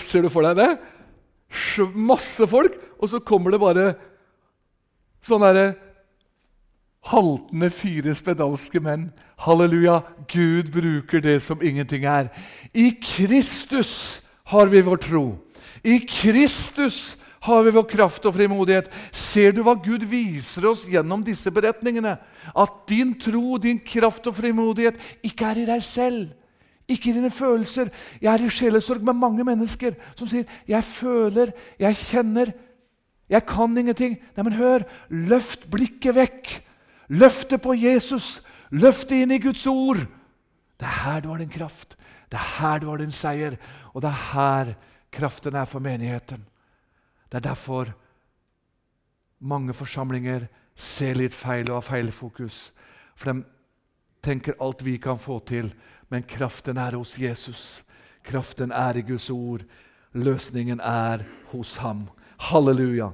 Ser 0.00 0.24
du 0.24 0.30
for 0.32 0.46
deg 0.46 0.56
det? 0.56 0.70
Masse 1.94 2.46
folk, 2.48 2.78
og 2.96 3.10
så 3.12 3.20
kommer 3.20 3.52
det 3.52 3.60
bare 3.60 3.90
sånn 5.26 5.44
derre 5.44 5.74
haltende 7.10 7.70
fire 7.70 8.14
spedalske 8.16 8.80
menn. 8.82 9.10
Halleluja! 9.44 10.00
Gud 10.30 10.72
bruker 10.74 11.22
det 11.22 11.38
som 11.44 11.62
ingenting 11.62 12.06
er. 12.08 12.30
I 12.74 12.90
Kristus 13.02 14.22
har 14.50 14.70
vi 14.72 14.82
vår 14.82 15.00
tro. 15.04 15.26
I 15.84 16.00
Kristus 16.08 17.16
har 17.46 17.62
vi 17.62 17.74
vår 17.76 17.86
kraft 17.90 18.26
og 18.26 18.34
frimodighet. 18.34 18.90
Ser 19.14 19.54
du 19.54 19.62
hva 19.62 19.76
Gud 19.78 20.06
viser 20.10 20.66
oss 20.66 20.86
gjennom 20.90 21.22
disse 21.26 21.52
beretningene? 21.54 22.16
At 22.56 22.82
din 22.90 23.14
tro, 23.20 23.58
din 23.62 23.78
kraft 23.78 24.26
og 24.26 24.38
frimodighet 24.40 24.98
ikke 25.26 25.52
er 25.52 25.62
i 25.62 25.70
deg 25.70 25.86
selv. 25.86 26.34
Ikke 26.90 27.10
i 27.10 27.16
dine 27.16 27.30
følelser. 27.34 27.90
Jeg 28.22 28.32
er 28.32 28.46
i 28.46 28.50
sjelesorg 28.50 29.02
med 29.06 29.18
mange 29.18 29.46
mennesker 29.46 29.94
som 30.14 30.28
sier 30.28 30.44
'Jeg 30.66 30.84
føler, 30.84 31.50
jeg 31.78 31.96
kjenner, 31.96 32.52
jeg 33.28 33.46
kan 33.46 33.78
ingenting'. 33.78 34.18
Nei, 34.36 34.42
men 34.42 34.52
hør! 34.52 34.86
Løft 35.10 35.70
blikket 35.70 36.14
vekk 36.14 36.65
Løftet 37.08 37.62
på 37.62 37.74
Jesus. 37.74 38.42
løftet 38.70 39.22
inn 39.22 39.30
i 39.30 39.38
Guds 39.38 39.66
ord. 39.66 40.00
Det 40.76 40.86
er 40.86 41.04
her 41.04 41.20
du 41.20 41.28
har 41.28 41.38
din 41.38 41.48
kraft. 41.48 41.96
Det 42.30 42.38
er 42.38 42.48
her 42.58 42.78
du 42.78 42.88
har 42.90 42.98
din 42.98 43.12
seier. 43.12 43.56
Og 43.94 44.02
det 44.02 44.08
er 44.08 44.22
her 44.32 44.74
kraften 45.12 45.54
er 45.54 45.64
for 45.64 45.80
menigheten. 45.80 46.44
Det 47.30 47.38
er 47.38 47.48
derfor 47.50 47.94
mange 49.38 49.74
forsamlinger 49.74 50.48
ser 50.76 51.14
litt 51.14 51.34
feil 51.34 51.70
og 51.70 51.80
har 51.80 51.88
feil 51.88 52.12
fokus. 52.12 52.72
For 53.16 53.32
de 53.32 53.44
tenker 54.22 54.58
alt 54.60 54.84
vi 54.84 54.96
kan 54.98 55.18
få 55.18 55.38
til, 55.46 55.72
men 56.10 56.22
kraften 56.22 56.76
er 56.76 56.96
hos 56.98 57.18
Jesus. 57.18 57.84
Kraften 58.26 58.72
er 58.72 58.96
i 58.96 59.04
Guds 59.06 59.30
ord. 59.30 59.62
Løsningen 60.12 60.80
er 60.80 61.24
hos 61.52 61.76
ham. 61.76 62.08
Halleluja. 62.38 63.12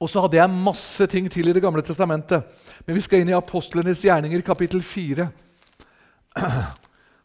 Og 0.00 0.08
så 0.08 0.22
hadde 0.24 0.38
jeg 0.38 0.50
masse 0.50 1.06
ting 1.12 1.28
til 1.30 1.48
i 1.48 1.52
Det 1.52 1.62
gamle 1.62 1.82
testamentet. 1.82 2.42
Men 2.86 2.96
vi 2.96 3.02
skal 3.04 3.20
inn 3.20 3.28
i 3.28 3.36
apostlenes 3.36 4.00
gjerninger, 4.00 4.40
kapittel 4.40 4.82
4. 4.82 5.28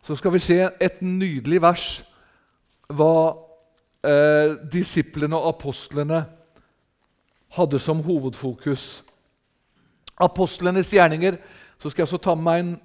Så 0.05 0.15
skal 0.15 0.33
vi 0.33 0.39
se 0.43 0.57
et 0.81 1.01
nydelig 1.01 1.61
vers 1.63 1.85
hva 2.93 3.33
eh, 4.05 4.57
disiplene 4.69 5.37
og 5.39 5.55
apostlene 5.55 6.25
hadde 7.55 7.79
som 7.79 8.03
hovedfokus. 8.03 9.03
Apostlenes 10.21 10.91
gjerninger. 10.93 11.39
Så 11.79 11.89
skal 11.89 12.01
jeg 12.01 12.09
også 12.09 12.21
ta 12.21 12.35
med 12.35 12.43
meg 12.43 12.59
en, 12.59 12.75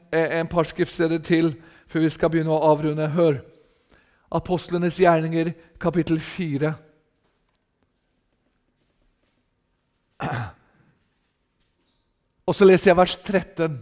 en 0.41 0.51
par 0.51 0.71
skriftsteder 0.71 1.19
til 1.19 1.55
før 1.91 2.07
vi 2.07 2.13
skal 2.15 2.31
begynne 2.31 2.55
å 2.55 2.63
avrunde. 2.71 3.11
Hør. 3.11 3.43
Apostlenes 4.31 5.01
gjerninger, 5.03 5.53
kapittel 5.83 6.21
4. 6.23 6.75
Og 12.49 12.57
så 12.57 12.67
leser 12.67 12.91
jeg 12.91 12.99
vers 12.99 13.17
13. 13.27 13.79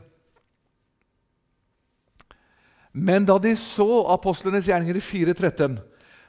Men 2.99 3.27
da 3.29 3.39
de 3.41 3.55
så 3.57 4.03
apostlenes 4.13 4.67
gjerninger 4.69 4.99
i 4.99 5.05
4.13 5.05 5.79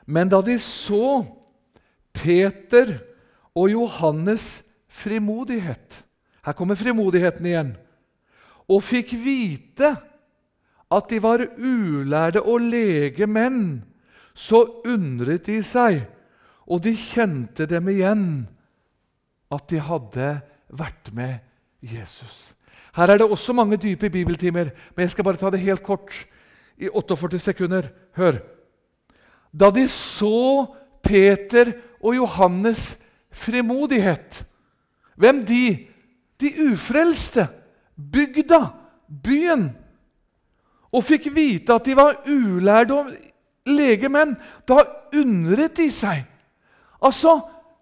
Men 0.06 0.30
da 0.30 0.42
de 0.46 0.58
så 0.62 1.24
Peter 2.14 3.00
og 3.56 3.72
Johannes' 3.72 4.62
frimodighet 4.90 6.04
Her 6.46 6.56
kommer 6.58 6.76
frimodigheten 6.80 7.46
igjen. 7.46 7.74
Og 8.70 8.84
fikk 8.86 9.14
vite 9.20 9.96
at 10.90 11.10
de 11.12 11.20
var 11.22 11.44
ulærde 11.58 12.42
og 12.42 12.64
lege 12.66 13.28
menn, 13.30 13.82
så 14.34 14.64
undret 14.88 15.46
de 15.46 15.60
seg, 15.66 16.00
og 16.66 16.82
de 16.86 16.96
kjente 16.98 17.68
dem 17.70 17.92
igjen, 17.92 18.24
at 19.52 19.70
de 19.70 19.80
hadde 19.82 20.30
vært 20.70 21.12
med 21.14 21.40
Jesus. 21.82 22.54
Her 22.96 23.14
er 23.14 23.22
det 23.22 23.30
også 23.30 23.54
mange 23.54 23.78
dype 23.78 24.10
bibeltimer, 24.10 24.72
men 24.96 25.06
jeg 25.06 25.14
skal 25.14 25.24
bare 25.24 25.40
ta 25.42 25.50
det 25.50 25.62
helt 25.64 25.84
kort. 25.84 26.14
I 26.80 26.88
48 26.88 27.40
sekunder. 27.40 27.90
Hør. 28.16 28.40
Da 29.52 29.70
de 29.70 29.88
så 29.88 30.66
Peter 31.04 31.74
og 32.00 32.16
Johannes' 32.16 33.02
frimodighet 33.32 34.46
Hvem 35.20 35.46
de? 35.46 35.88
De 36.40 36.50
ufrelste. 36.72 37.48
Bygda. 38.12 38.60
Byen. 39.24 39.76
Og 40.92 41.04
fikk 41.04 41.28
vite 41.36 41.76
at 41.76 41.86
de 41.86 41.96
var 41.98 42.22
ulærde 42.24 42.96
og 42.96 43.10
legemenn. 43.68 44.38
Da 44.64 44.86
undret 45.20 45.76
de 45.78 45.90
seg. 45.92 46.24
Altså, 47.04 47.36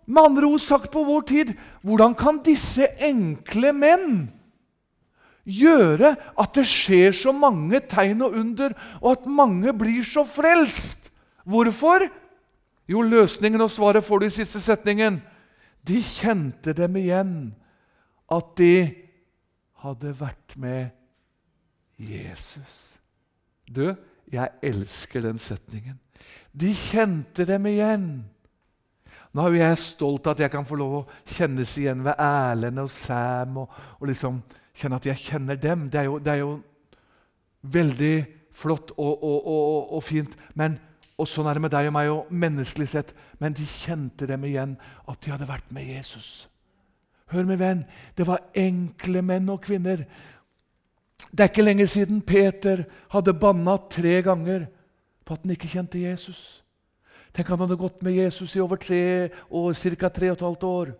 med 0.07 0.23
andre 0.23 0.47
ord 0.47 0.63
sagt 0.63 0.91
på 0.93 1.03
vår 1.03 1.25
tid 1.27 1.53
hvordan 1.85 2.15
kan 2.17 2.39
disse 2.45 2.87
enkle 3.03 3.73
menn 3.75 4.11
gjøre 5.47 6.13
at 6.15 6.55
det 6.55 6.65
skjer 6.67 7.15
så 7.15 7.31
mange 7.35 7.79
tegn 7.87 8.23
og 8.25 8.35
under, 8.35 8.75
og 8.99 9.17
at 9.17 9.27
mange 9.31 9.73
blir 9.75 10.03
så 10.07 10.25
frelst? 10.27 11.09
Hvorfor? 11.47 12.07
Jo, 12.87 13.03
løsningen 13.03 13.63
og 13.63 13.71
svaret 13.71 14.03
får 14.03 14.19
du 14.19 14.27
i 14.27 14.35
siste 14.35 14.59
setningen. 14.63 15.21
De 15.87 16.01
kjente 16.03 16.75
dem 16.75 16.95
igjen, 16.99 17.35
at 18.31 18.51
de 18.59 18.91
hadde 19.83 20.11
vært 20.19 20.55
med 20.59 20.89
Jesus. 21.99 22.97
Du, 23.67 23.95
jeg 24.31 24.51
elsker 24.63 25.23
den 25.23 25.39
setningen. 25.39 25.99
De 26.51 26.73
kjente 26.75 27.45
dem 27.47 27.67
igjen. 27.69 28.07
Nå 29.37 29.43
er 29.45 29.59
jeg 29.59 29.77
stolt 29.77 30.25
av 30.25 30.33
at 30.33 30.39
jeg 30.47 30.49
kan 30.49 30.65
få 30.65 30.79
lov 30.79 30.93
å 30.97 31.05
kjennes 31.29 31.75
igjen 31.77 31.99
ved 32.01 32.17
Erlend 32.17 32.81
og 32.81 32.89
Sam. 32.89 33.59
Og, 33.61 33.75
og 33.99 34.09
liksom 34.09 34.39
kjenne 34.73 34.97
at 34.97 35.05
jeg 35.05 35.21
kjenner 35.27 35.59
dem. 35.61 35.83
Det 35.93 35.99
er 36.01 36.07
jo, 36.09 36.17
det 36.17 36.31
er 36.33 36.41
jo 36.41 36.55
veldig 37.61 38.15
flott 38.57 38.95
og, 38.97 39.21
og, 39.21 39.93
og, 39.93 40.01
fint. 40.01 40.33
Men, 40.57 40.79
og 41.21 41.29
sånn 41.29 41.51
er 41.51 41.57
det 41.57 41.65
med 41.67 41.75
deg 41.75 41.91
og 41.91 41.95
meg 41.99 42.11
og 42.15 42.33
menneskelig 42.33 42.89
sett. 42.95 43.13
Men 43.37 43.53
de 43.53 43.69
kjente 43.69 44.25
dem 44.29 44.49
igjen, 44.49 44.73
at 45.05 45.21
de 45.21 45.35
hadde 45.35 45.49
vært 45.53 45.69
med 45.75 45.85
Jesus. 45.85 46.47
Hør, 47.29 47.45
min 47.45 47.61
venn, 47.61 47.85
det 48.17 48.25
var 48.25 48.47
enkle 48.57 49.21
menn 49.21 49.53
og 49.53 49.61
kvinner. 49.69 50.07
Det 51.29 51.43
er 51.43 51.51
ikke 51.51 51.65
lenge 51.67 51.85
siden 51.91 52.25
Peter 52.25 52.87
hadde 53.13 53.37
banna 53.37 53.77
tre 53.91 54.17
ganger 54.25 54.65
på 55.27 55.35
at 55.35 55.45
han 55.45 55.53
ikke 55.53 55.69
kjente 55.77 56.01
Jesus. 56.01 56.63
Tenk 57.37 57.51
han 57.53 57.61
hadde 57.61 57.77
gått 57.77 58.01
med 58.01 58.15
Jesus 58.17 58.55
i 58.57 58.61
over 58.63 58.79
tre 58.81 59.29
år, 59.53 59.75
ca. 59.77 60.09
tre 60.09 60.31
og 60.31 60.39
et 60.39 60.45
halvt 60.47 60.63
år. 60.65 60.93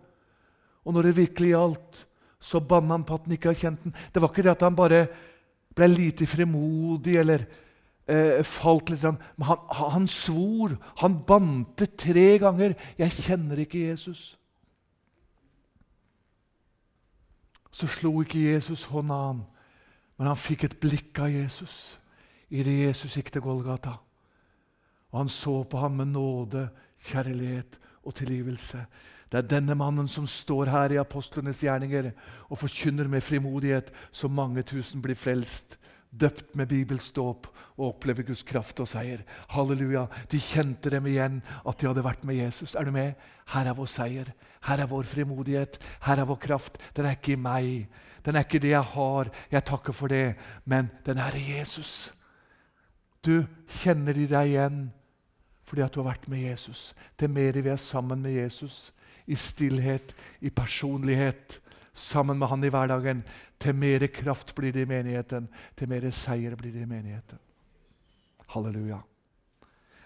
Og 0.86 0.94
når 0.94 1.08
det 1.08 1.16
virkelig 1.16 1.50
gjaldt, 1.50 2.04
så 2.38 2.60
banna 2.62 2.94
han 2.94 3.06
på 3.06 3.16
at 3.18 3.26
han 3.26 3.34
ikke 3.34 3.50
har 3.50 3.58
kjent 3.58 3.82
den. 3.82 3.96
Det 4.14 4.22
var 4.22 4.30
ikke 4.30 4.44
det 4.46 4.52
at 4.52 4.62
han 4.62 4.76
bare 4.78 5.00
ble 5.74 5.88
lite 5.90 6.30
fremodig 6.30 7.16
eller 7.18 7.42
eh, 8.06 8.46
falt 8.46 8.94
litt. 8.94 9.02
Men 9.02 9.48
han, 9.50 9.66
han 9.90 10.06
svor. 10.06 10.78
Han 11.02 11.18
bante 11.26 11.90
tre 11.98 12.38
ganger. 12.38 12.78
'Jeg 12.94 13.18
kjenner 13.18 13.58
ikke 13.66 13.90
Jesus'. 13.90 14.36
Så 17.74 17.90
slo 17.90 18.14
ikke 18.22 18.46
Jesus 18.54 18.86
hånda 18.90 19.14
han, 19.26 19.42
men 20.18 20.26
han 20.26 20.38
fikk 20.38 20.64
et 20.64 20.80
blikk 20.80 21.18
av 21.18 21.30
Jesus 21.30 21.98
idet 22.50 22.86
Jesus 22.88 23.14
gikk 23.18 23.30
til 23.30 23.44
Golgata. 23.44 23.98
Og 25.12 25.22
han 25.22 25.30
så 25.32 25.62
på 25.64 25.80
ham 25.80 26.00
med 26.00 26.12
nåde, 26.12 26.68
kjærlighet 27.08 27.78
og 28.04 28.14
tilgivelse. 28.14 28.84
Det 29.28 29.42
er 29.42 29.48
denne 29.48 29.76
mannen 29.76 30.08
som 30.08 30.26
står 30.28 30.70
her 30.72 30.94
i 30.94 31.00
apostlenes 31.00 31.60
gjerninger 31.60 32.10
og 32.48 32.58
forkynner 32.62 33.08
med 33.08 33.24
frimodighet, 33.24 33.92
så 34.10 34.28
mange 34.28 34.64
tusen 34.64 35.02
blir 35.04 35.18
frelst, 35.18 35.76
døpt 36.08 36.56
med 36.56 36.70
bibelståp 36.70 37.50
og 37.76 37.84
opplever 37.90 38.24
Guds 38.24 38.42
kraft 38.42 38.80
og 38.80 38.88
seier. 38.88 39.20
Halleluja. 39.52 40.06
De 40.32 40.40
kjente 40.40 40.90
dem 40.90 41.06
igjen, 41.06 41.42
at 41.44 41.78
de 41.78 41.90
hadde 41.90 42.04
vært 42.04 42.24
med 42.24 42.40
Jesus. 42.40 42.74
Er 42.74 42.88
du 42.88 42.94
med? 42.94 43.12
Her 43.52 43.68
er 43.68 43.76
vår 43.76 43.90
seier. 43.92 44.32
Her 44.64 44.82
er 44.82 44.90
vår 44.90 45.06
frimodighet. 45.10 45.76
Her 46.06 46.22
er 46.22 46.28
vår 46.28 46.40
kraft. 46.48 46.80
Den 46.96 47.06
er 47.06 47.18
ikke 47.18 47.36
i 47.36 47.40
meg. 47.40 47.88
Den 48.24 48.36
er 48.36 48.48
ikke 48.48 48.62
det 48.64 48.72
jeg 48.72 48.92
har. 48.94 49.30
Jeg 49.52 49.64
takker 49.68 49.92
for 49.92 50.08
det. 50.08 50.38
Men 50.64 50.88
den 51.06 51.20
er 51.20 51.36
i 51.36 51.44
Jesus. 51.58 52.14
Du, 53.24 53.44
kjenner 53.68 54.16
de 54.16 54.24
deg 54.30 54.54
igjen? 54.54 54.88
Fordi 55.68 55.84
at 55.84 55.92
du 55.92 56.00
har 56.00 56.14
vært 56.14 56.28
med 56.32 56.46
Jesus. 56.46 56.94
Til 57.18 57.30
mer 57.30 57.58
vi 57.60 57.68
er 57.68 57.80
sammen 57.80 58.22
med 58.24 58.38
Jesus, 58.38 58.88
i 59.28 59.36
stillhet, 59.36 60.14
i 60.40 60.50
personlighet, 60.50 61.60
sammen 61.92 62.38
med 62.38 62.48
han 62.48 62.64
i 62.64 62.70
hverdagen, 62.72 63.22
til 63.60 63.74
mer 63.74 64.06
kraft 64.14 64.54
blir 64.54 64.72
det 64.72 64.86
i 64.86 64.88
menigheten, 64.88 65.48
til 65.76 65.90
mer 65.90 66.08
seier 66.14 66.56
blir 66.56 66.72
det 66.72 66.86
i 66.86 66.88
menigheten. 66.88 67.38
Halleluja. 68.54 69.02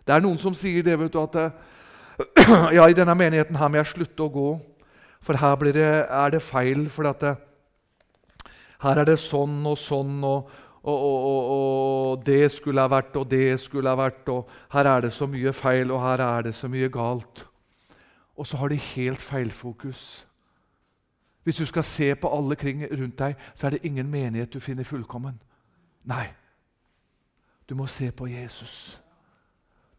Det 0.03 0.15
er 0.15 0.25
noen 0.25 0.41
som 0.43 0.55
sier 0.59 0.83
det, 0.83 0.99
vet 0.99 1.15
du, 1.15 1.21
at 1.23 1.39
ja, 2.77 2.89
i 2.89 2.97
denne 2.97 3.15
menigheten 3.15 3.57
her 3.57 3.71
må 3.71 3.79
jeg 3.79 3.93
slutte 3.93 4.27
å 4.27 4.33
gå, 4.35 4.49
for 5.23 5.39
her 5.39 5.69
det, 5.71 5.91
er 6.11 6.35
det 6.35 6.43
feil. 6.43 6.89
for 6.91 7.07
at 7.07 7.21
det, 7.23 7.37
her 8.83 8.99
er 8.99 9.07
det 9.07 9.21
sånn 9.23 9.61
og 9.67 9.79
sånn, 9.79 10.17
og, 10.27 10.51
og, 10.83 10.99
og, 10.99 11.51
og, 11.51 12.27
det 12.27 12.51
skulle 12.53 12.83
ha 12.83 12.91
vært, 12.91 13.17
og 13.17 13.31
det 13.31 13.61
skulle 13.61 13.89
ha 13.89 13.99
vært, 13.99 14.27
og 14.29 14.49
her 14.75 14.89
er 14.91 15.05
det 15.05 15.13
så 15.15 15.29
mye 15.31 15.53
feil, 15.55 15.93
og 15.95 16.03
her 16.03 16.23
er 16.25 16.49
det 16.49 16.55
så 16.59 16.69
mye 16.69 16.91
galt. 16.91 17.47
Og 18.37 18.47
så 18.47 18.57
har 18.57 18.73
de 18.73 18.77
helt 18.77 19.23
feilfokus. 19.23 20.27
Hvis 21.43 21.57
du 21.57 21.67
skal 21.67 21.85
se 21.85 22.15
på 22.15 22.31
alle 22.35 22.57
kring 22.57 22.83
rundt 22.91 23.19
deg, 23.19 23.39
så 23.55 23.67
er 23.67 23.77
det 23.77 23.85
ingen 23.87 24.11
menighet 24.11 24.53
du 24.53 24.61
finner 24.61 24.87
fullkommen. 24.87 25.39
Nei. 26.05 26.27
Du 27.69 27.75
må 27.79 27.87
se 27.87 28.11
på 28.11 28.27
Jesus. 28.27 28.99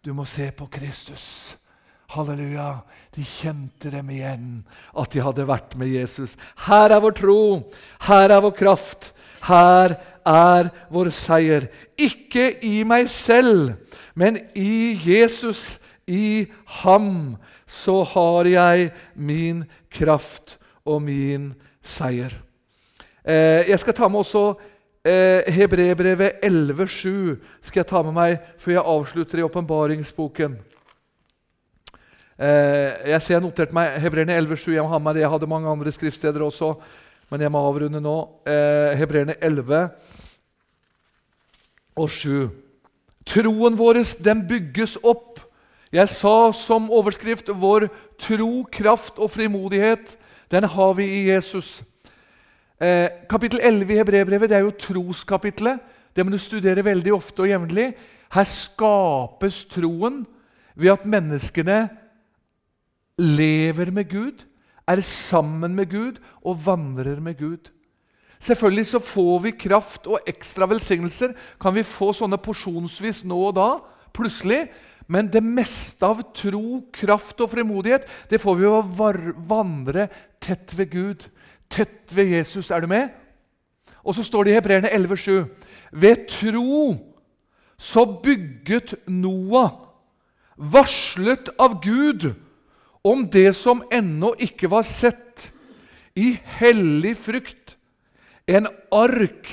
Du 0.03 0.13
må 0.13 0.25
se 0.25 0.51
på 0.51 0.67
Kristus. 0.71 1.57
Halleluja. 2.11 2.83
De 3.15 3.23
kjente 3.23 3.91
dem 3.91 4.09
igjen, 4.11 4.47
at 4.99 5.13
de 5.13 5.23
hadde 5.23 5.47
vært 5.47 5.75
med 5.79 5.87
Jesus. 5.95 6.35
Her 6.67 6.91
er 6.91 7.03
vår 7.03 7.15
tro. 7.17 7.41
Her 8.07 8.35
er 8.35 8.43
vår 8.43 8.55
kraft. 8.59 9.12
Her 9.43 9.97
er 10.25 10.69
vår 10.93 11.11
seier. 11.15 11.67
Ikke 11.99 12.51
i 12.63 12.83
meg 12.87 13.09
selv, 13.11 13.73
men 14.15 14.39
i 14.55 14.95
Jesus. 15.03 15.79
I 16.07 16.51
ham 16.83 17.37
så 17.67 18.01
har 18.03 18.47
jeg 18.49 18.89
min 19.15 19.63
kraft 19.91 20.57
og 20.83 21.01
min 21.05 21.53
seier. 21.79 22.35
Eh, 23.23 23.69
jeg 23.69 23.79
skal 23.79 23.95
ta 23.95 24.09
med 24.11 24.19
også 24.19 24.43
eh, 25.07 25.47
Hebrebrevet 25.47 26.43
11,7 26.43 27.37
skal 27.63 27.79
jeg 27.79 27.87
ta 27.87 28.01
med 28.03 28.15
meg 28.17 28.35
før 28.59 28.75
jeg 28.75 28.87
avslutter 28.95 29.39
i 29.39 29.45
åpenbaringsboken. 29.47 30.57
Eh, 32.35 32.89
jeg 33.13 33.21
ser 33.23 33.37
jeg 33.37 33.45
noterte 33.45 33.75
meg 33.75 33.95
Hebreerne 34.03 34.35
11,7. 34.41 34.73
Jeg. 34.75 35.15
Jeg 35.21 35.31
hadde 35.31 35.47
mange 35.47 35.71
andre 35.71 35.91
skriftsteder 35.91 36.43
også, 36.43 36.73
men 37.31 37.41
jeg 37.41 37.51
må 37.51 37.61
avrunde 37.63 38.01
nå. 38.03 38.17
Eh, 38.47 38.97
Hebreerne 38.99 39.35
11 39.41 39.89
og 41.95 42.09
7. 42.09 42.49
Troen 43.25 43.77
vår 43.79 44.01
den 44.23 44.43
bygges 44.47 44.97
opp. 45.03 45.39
Jeg 45.93 46.09
sa 46.09 46.51
som 46.57 46.89
overskrift 46.91 47.51
vår 47.53 47.87
tro, 48.17 48.63
kraft 48.71 49.19
og 49.21 49.29
frimodighet, 49.31 50.17
den 50.51 50.65
har 50.69 50.93
vi 50.97 51.05
i 51.05 51.21
Jesus. 51.29 51.83
Eh, 52.81 53.09
kapittel 53.29 53.61
11 53.61 53.93
i 53.93 53.97
Hebrebrevet 53.97 54.49
det 54.49 54.57
er 54.57 54.65
jo 54.65 54.73
troskapitlet. 54.73 55.79
Det 56.13 56.25
må 56.25 56.33
du 56.33 56.37
studere 56.41 56.85
veldig 56.85 57.13
ofte 57.13 57.45
og 57.45 57.49
jevnlig. 57.49 57.93
Her 58.33 58.47
skapes 58.49 59.63
troen 59.69 60.23
ved 60.75 60.91
at 60.93 61.05
menneskene 61.05 61.77
lever 63.17 63.91
med 63.93 64.09
Gud, 64.09 64.43
er 64.87 65.01
sammen 65.05 65.75
med 65.75 65.89
Gud 65.91 66.19
og 66.43 66.59
vandrer 66.65 67.21
med 67.23 67.37
Gud. 67.39 67.71
Selvfølgelig 68.43 68.85
så 68.89 68.99
får 68.99 69.37
vi 69.45 69.51
kraft 69.55 70.07
og 70.07 70.19
ekstra 70.27 70.67
velsignelser. 70.67 71.31
Kan 71.61 71.75
vi 71.75 71.85
få 71.87 72.11
sånne 72.15 72.39
porsjonsvis 72.43 73.23
nå 73.23 73.37
og 73.49 73.55
da, 73.55 73.67
plutselig. 74.15 74.65
Men 75.07 75.29
det 75.31 75.43
meste 75.43 76.07
av 76.07 76.21
tro, 76.35 76.81
kraft 76.95 77.39
og 77.43 77.51
frimodighet 77.53 78.07
det 78.31 78.41
får 78.43 78.59
vi 78.59 78.67
ved 78.67 78.75
å 78.79 79.39
vandre 79.47 80.09
tett 80.43 80.75
ved 80.75 80.91
Gud. 80.91 81.27
Tett 81.71 82.11
ved 82.11 82.35
Jesus. 82.35 82.71
Er 82.71 82.83
du 82.83 82.91
med? 82.91 83.15
Og 84.03 84.15
så 84.17 84.25
står 84.27 84.43
det 84.43 84.53
i 84.53 84.57
Hebreerne 84.59 84.91
11,7.: 84.91 85.47
Ved 85.91 86.27
tro 86.27 86.97
så 87.79 88.05
bygget 88.23 88.93
Noah, 89.07 89.71
varslet 90.57 91.49
av 91.59 91.79
Gud, 91.83 92.33
om 93.03 93.25
det 93.29 93.51
som 93.57 93.83
ennå 93.91 94.33
ikke 94.41 94.69
var 94.71 94.85
sett, 94.87 95.49
i 96.15 96.35
hellig 96.59 97.15
frykt 97.17 97.73
en 98.45 98.67
ark 98.93 99.49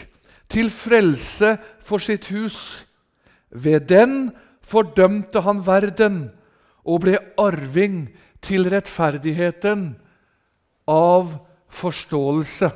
til 0.50 0.68
frelse 0.74 1.54
for 1.86 2.02
sitt 2.04 2.28
hus. 2.34 2.84
Ved 3.50 3.88
den 3.90 4.30
fordømte 4.60 5.42
han 5.46 5.62
verden 5.66 6.18
og 6.84 7.06
ble 7.06 7.16
arving 7.40 8.10
til 8.44 8.68
rettferdigheten 8.72 9.94
av 10.90 11.32
forståelse. 11.80 12.70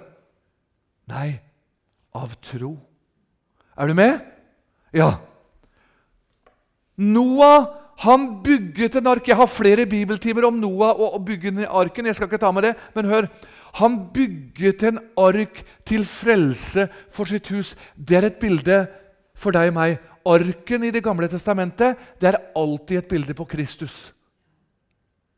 Nei, 1.10 1.36
av 2.16 2.34
tro. 2.44 2.76
Er 3.76 3.90
du 3.90 3.96
med? 3.98 4.20
Ja. 4.94 5.16
Noah 6.96 7.84
han 8.03 8.26
bygget 8.42 8.97
en 8.99 9.07
ark. 9.07 9.28
Jeg 9.28 9.38
har 9.38 9.51
flere 9.51 9.86
bibeltimer 9.86 10.49
om 10.49 10.57
Noah 10.59 10.97
og 10.99 11.16
å 11.16 11.22
bygge 11.22 11.68
arken. 11.68 12.07
Jeg 12.07 12.18
skal 12.18 12.28
ikke 12.28 12.42
ta 12.42 12.51
med 12.53 12.66
det, 12.66 12.74
men 12.95 13.11
hør. 13.11 13.28
Han 13.78 13.99
bygget 14.14 14.82
en 14.86 15.01
ark 15.18 15.62
til 15.86 16.05
frelse 16.07 16.88
for 17.11 17.30
sitt 17.30 17.49
hus. 17.55 17.74
Det 17.95 18.18
er 18.18 18.28
et 18.28 18.40
bilde 18.42 18.84
for 19.38 19.55
deg 19.55 19.72
og 19.72 19.78
meg. 19.78 19.99
Arken 20.24 20.86
i 20.86 20.92
Det 20.95 21.03
gamle 21.05 21.28
testamentet 21.28 21.99
det 22.20 22.30
er 22.30 22.40
alltid 22.57 22.99
et 22.99 23.09
bilde 23.11 23.34
på 23.34 23.45
Kristus. 23.45 24.12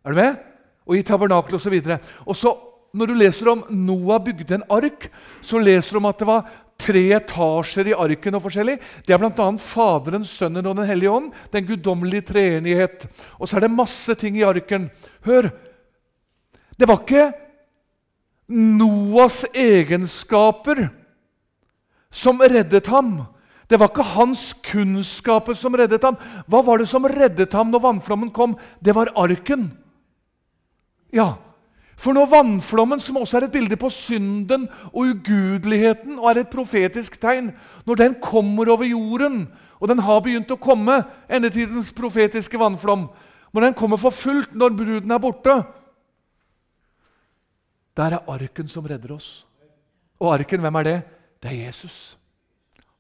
Er 0.05 0.15
du 0.15 0.21
med? 0.21 0.37
Og 0.87 0.97
i 0.97 1.03
tabernakelet 1.03 1.59
osv. 1.59 1.99
Og 2.27 2.37
så, 2.37 2.53
når 2.95 3.07
du 3.07 3.15
leser 3.15 3.51
om 3.51 3.65
Noah 3.71 4.23
bygde 4.23 4.55
en 4.55 4.69
ark, 4.71 5.11
så 5.43 5.59
leser 5.59 5.97
du 5.97 5.99
om 5.99 6.07
at 6.07 6.21
det 6.21 6.29
var 6.29 6.47
tre 6.79 7.03
etasjer 7.17 7.91
i 7.91 7.97
arken 7.97 8.37
og 8.39 8.45
forskjellig. 8.47 8.77
Det 9.07 9.15
er 9.15 9.21
bl.a. 9.21 9.49
Faderen, 9.63 10.27
Sønnen 10.29 10.67
og 10.67 10.77
Den 10.79 10.89
hellige 10.89 11.13
ånd. 11.13 11.31
Den 11.53 11.67
guddommelige 11.69 12.29
treenighet. 12.33 13.07
Og 13.41 13.49
så 13.49 13.59
er 13.59 13.67
det 13.67 13.73
masse 13.75 14.15
ting 14.21 14.39
i 14.39 14.47
arken. 14.47 14.91
Hør! 15.27 15.51
Det 16.77 16.89
var 16.89 17.01
ikke 17.03 17.31
Noas 18.47 19.41
egenskaper 19.57 20.85
som 22.15 22.39
reddet 22.39 22.87
ham. 22.93 23.25
Det 23.67 23.81
var 23.81 23.91
ikke 23.91 24.07
hans 24.13 24.53
kunnskaper 24.63 25.57
som 25.59 25.75
reddet 25.75 26.05
ham. 26.07 26.19
Hva 26.47 26.61
var 26.63 26.79
det 26.79 26.87
som 26.87 27.09
reddet 27.11 27.57
ham 27.57 27.73
når 27.73 27.83
vannflommen 27.89 28.31
kom? 28.31 28.55
Det 28.79 28.95
var 28.95 29.11
arken. 29.19 29.73
Ja, 31.11 31.35
for 31.97 32.13
når 32.13 32.29
vannflommen, 32.29 33.01
som 33.01 33.17
også 33.17 33.39
er 33.39 33.47
et 33.47 33.55
bilde 33.55 33.77
på 33.81 33.89
synden 33.91 34.67
og 34.93 35.15
ugudeligheten, 35.15 36.19
og 36.19 36.31
er 36.31 36.43
et 36.43 36.53
profetisk 36.53 37.17
tegn, 37.21 37.55
når 37.87 37.95
den 38.03 38.17
kommer 38.21 38.69
over 38.69 38.85
jorden, 38.85 39.47
og 39.81 39.89
den 39.89 40.03
har 40.05 40.21
begynt 40.21 40.53
å 40.53 40.61
komme, 40.61 41.03
endetidens 41.29 41.93
profetiske 41.93 42.59
vannflom 42.59 43.09
Når 43.53 43.63
den 43.63 43.75
kommer 43.75 43.97
for 43.97 44.13
fullt 44.13 44.53
når 44.53 44.75
bruden 44.77 45.11
er 45.11 45.19
borte, 45.19 45.55
der 47.97 48.13
er 48.13 48.29
arken 48.29 48.69
som 48.69 48.85
redder 48.85 49.15
oss. 49.15 49.47
Og 50.21 50.35
arken, 50.35 50.61
hvem 50.61 50.75
er 50.75 50.85
det? 50.85 50.99
Det 51.41 51.51
er 51.51 51.65
Jesus. 51.65 52.19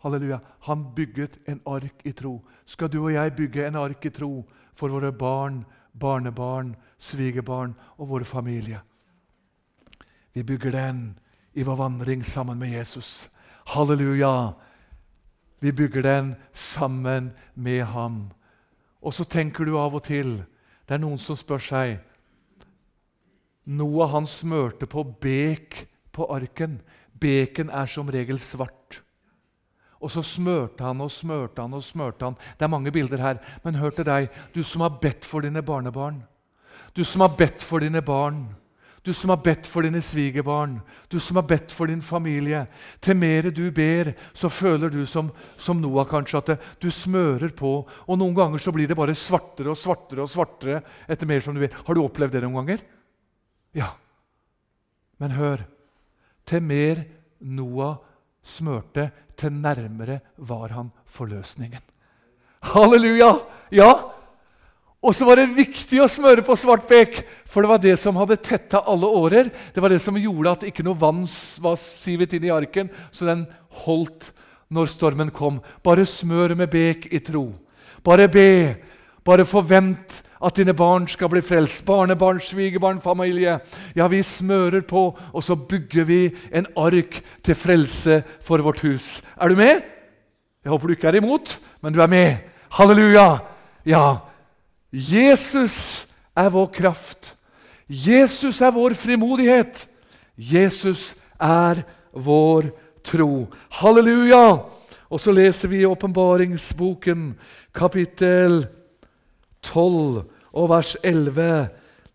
Halleluja. 0.00 0.38
Han 0.64 0.86
bygget 0.96 1.36
en 1.48 1.60
ark 1.66 2.00
i 2.04 2.12
tro. 2.12 2.40
Skal 2.64 2.88
du 2.88 3.02
og 3.02 3.12
jeg 3.12 3.34
bygge 3.36 3.66
en 3.66 3.76
ark 3.76 4.04
i 4.04 4.10
tro 4.10 4.46
for 4.74 4.88
våre 4.88 5.12
barn, 5.12 5.64
barnebarn, 6.00 6.74
svigerbarn 6.98 7.74
og 7.96 8.08
vår 8.08 8.24
familie? 8.28 8.80
Vi 10.32 10.42
bygger 10.42 10.70
den 10.70 11.18
i 11.54 11.62
vår 11.62 11.76
vandring 11.76 12.24
sammen 12.26 12.58
med 12.58 12.70
Jesus. 12.76 13.30
Halleluja! 13.66 14.52
Vi 15.60 15.72
bygger 15.72 16.02
den 16.02 16.34
sammen 16.52 17.32
med 17.54 17.84
ham. 17.84 18.30
Og 19.00 19.14
så 19.14 19.24
tenker 19.24 19.64
du 19.64 19.78
av 19.78 19.94
og 19.94 20.04
til 20.04 20.42
Det 20.86 20.94
er 20.94 21.02
noen 21.02 21.18
som 21.18 21.34
spør 21.38 21.62
seg 21.62 21.96
Noah 23.66 24.12
han 24.12 24.28
smørte 24.30 24.86
på 24.86 25.02
bek 25.02 25.86
på 26.14 26.28
arken. 26.30 26.78
Beken 27.18 27.72
er 27.74 27.90
som 27.90 28.08
regel 28.12 28.38
svart. 28.38 29.00
Og 29.98 30.12
så 30.12 30.22
smørte 30.22 30.84
han 30.84 31.00
og 31.02 31.10
smørte 31.10 31.64
han 31.64 31.74
og 31.74 31.82
smørte 31.82 32.28
han. 32.28 32.36
Det 32.58 32.62
er 32.62 32.70
mange 32.70 32.92
bilder 32.94 33.18
her. 33.18 33.40
Men 33.64 33.80
hør 33.80 33.96
til 33.96 34.06
deg, 34.06 34.28
du 34.54 34.62
som 34.62 34.84
har 34.84 35.00
bedt 35.02 35.26
for 35.26 35.42
dine 35.42 35.64
barnebarn. 35.66 36.22
Du 36.96 37.04
som 37.04 37.20
har 37.20 37.34
bedt 37.36 37.60
for 37.62 37.84
dine 37.84 38.00
barn. 38.00 38.46
Du 39.04 39.12
som 39.14 39.30
har 39.30 39.38
bedt 39.44 39.68
for 39.68 39.84
dine 39.84 40.00
svigerbarn. 40.02 40.78
Du 41.12 41.20
som 41.20 41.36
har 41.36 41.44
bedt 41.46 41.70
for 41.70 41.86
din 41.86 42.00
familie. 42.02 42.64
Til 43.04 43.14
mer 43.20 43.50
du 43.54 43.68
ber, 43.70 44.14
så 44.34 44.48
føler 44.48 44.90
du 44.90 45.04
som, 45.06 45.28
som 45.60 45.78
Noah 45.78 46.08
kanskje 46.08 46.40
at 46.40 46.64
du 46.82 46.88
smører 46.90 47.52
på. 47.54 47.84
Og 47.86 48.18
noen 48.18 48.34
ganger 48.34 48.64
så 48.64 48.72
blir 48.74 48.88
det 48.88 48.96
bare 48.98 49.14
svartere 49.14 49.70
og 49.70 49.78
svartere 49.78 50.24
og 50.24 50.32
svartere 50.32 50.80
etter 51.06 51.28
mer 51.28 51.44
som 51.44 51.54
du 51.54 51.62
ber. 51.62 51.76
Har 51.86 51.94
du 51.94 52.02
opplevd 52.02 52.34
det 52.34 52.42
noen 52.46 52.58
ganger? 52.62 52.82
Ja. 53.76 53.92
Men 55.20 55.36
hør. 55.36 55.62
Til 56.48 56.64
mer 56.64 57.04
Noah 57.44 58.00
smørte, 58.46 59.10
til 59.36 59.52
nærmere 59.52 60.22
var 60.48 60.72
han 60.72 60.90
forløsningen. 61.12 61.84
Halleluja! 62.72 63.34
Ja! 63.70 64.15
Og 65.04 65.14
så 65.14 65.26
var 65.28 65.38
det 65.38 65.52
viktig 65.54 66.00
å 66.02 66.08
smøre 66.10 66.42
på 66.44 66.56
svart 66.58 66.86
bek, 66.88 67.20
for 67.46 67.62
det 67.62 67.70
var 67.70 67.82
det 67.82 67.94
som 68.00 68.16
hadde 68.18 68.38
tetta 68.42 68.80
alle 68.88 69.06
årer. 69.06 69.50
Det 69.74 69.82
var 69.82 69.92
det 69.92 70.00
som 70.02 70.16
gjorde 70.18 70.54
at 70.56 70.66
ikke 70.66 70.84
noe 70.86 70.98
vann 70.98 71.24
var 71.62 71.76
sivet 71.80 72.32
inn 72.34 72.48
i 72.48 72.54
arken, 72.54 72.90
så 73.12 73.28
den 73.28 73.44
holdt 73.84 74.32
når 74.72 74.90
stormen 74.90 75.30
kom. 75.30 75.60
Bare 75.84 76.06
smør 76.08 76.56
med 76.58 76.72
bek 76.72 77.10
i 77.14 77.20
tro. 77.22 77.50
Bare 78.06 78.26
be. 78.32 78.48
Bare 79.26 79.46
forvent 79.46 80.22
at 80.42 80.58
dine 80.58 80.74
barn 80.76 81.06
skal 81.10 81.30
bli 81.32 81.42
frelst. 81.44 81.84
Barnebarn, 81.86 82.40
svigerbarn, 82.42 83.00
familie. 83.02 83.58
Ja, 83.96 84.08
vi 84.10 84.22
smører 84.22 84.84
på, 84.86 85.08
og 85.32 85.44
så 85.44 85.56
bygger 85.56 86.06
vi 86.08 86.20
en 86.52 86.68
ark 86.76 87.20
til 87.44 87.58
frelse 87.58 88.22
for 88.44 88.62
vårt 88.64 88.82
hus. 88.86 89.20
Er 89.40 89.48
du 89.48 89.56
med? 89.58 89.82
Jeg 90.64 90.70
håper 90.72 90.88
du 90.88 90.96
ikke 90.96 91.08
er 91.12 91.20
imot, 91.20 91.58
men 91.82 91.94
du 91.94 92.02
er 92.02 92.10
med. 92.10 92.36
Halleluja! 92.74 93.38
Ja, 93.86 94.18
Jesus 94.96 96.06
er 96.32 96.48
vår 96.52 96.70
kraft. 96.72 97.34
Jesus 97.86 98.62
er 98.64 98.72
vår 98.72 98.96
frimodighet. 98.96 99.84
Jesus 100.36 101.14
er 101.36 101.82
vår 102.12 102.70
tro. 103.04 103.46
Halleluja! 103.80 104.64
Og 105.06 105.20
så 105.22 105.30
leser 105.30 105.70
vi 105.70 105.84
i 105.84 105.86
åpenbaringsboken, 105.86 107.36
kapittel 107.76 108.64
12 109.62 110.24
og 110.56 110.70
vers 110.72 110.96
11. 111.04 111.68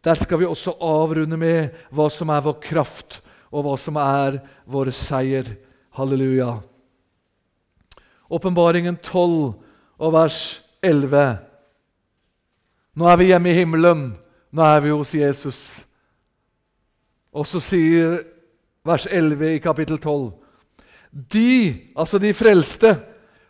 Der 0.04 0.18
skal 0.20 0.42
vi 0.42 0.50
også 0.50 0.74
avrunde 0.82 1.38
med 1.38 1.78
hva 1.94 2.10
som 2.12 2.34
er 2.34 2.44
vår 2.44 2.58
kraft, 2.64 3.22
og 3.54 3.64
hva 3.68 3.78
som 3.80 4.00
er 4.02 4.42
vår 4.66 4.92
seier. 4.96 5.54
Halleluja. 5.96 6.58
Åpenbaringen 8.32 8.98
12 9.04 9.54
og 10.02 10.14
vers 10.16 10.42
11. 10.82 11.51
Nå 12.92 13.08
er 13.08 13.20
vi 13.20 13.30
hjemme 13.30 13.52
i 13.52 13.56
himmelen. 13.56 14.04
Nå 14.52 14.64
er 14.68 14.82
vi 14.84 14.92
hos 14.92 15.14
Jesus. 15.16 15.62
Og 17.32 17.48
så 17.48 17.62
sier 17.64 18.20
vers 18.84 19.06
11 19.08 19.56
i 19.56 19.62
kapittel 19.64 20.00
12.: 20.02 20.34
De, 21.12 21.92
altså 21.96 22.20
de 22.20 22.34
frelste, 22.36 22.98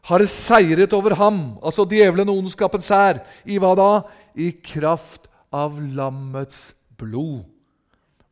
har 0.01 0.25
seiret 0.25 0.93
over 0.97 1.13
ham, 1.13 1.59
altså 1.61 1.85
djevelen 1.85 2.29
og 2.29 2.41
ondskapens 2.41 2.89
hær. 2.89 3.21
I 3.45 3.59
hva 3.61 3.73
da? 3.77 3.89
I 4.33 4.51
kraft 4.65 5.27
av 5.53 5.77
lammets 5.77 6.71
blod. 6.97 7.45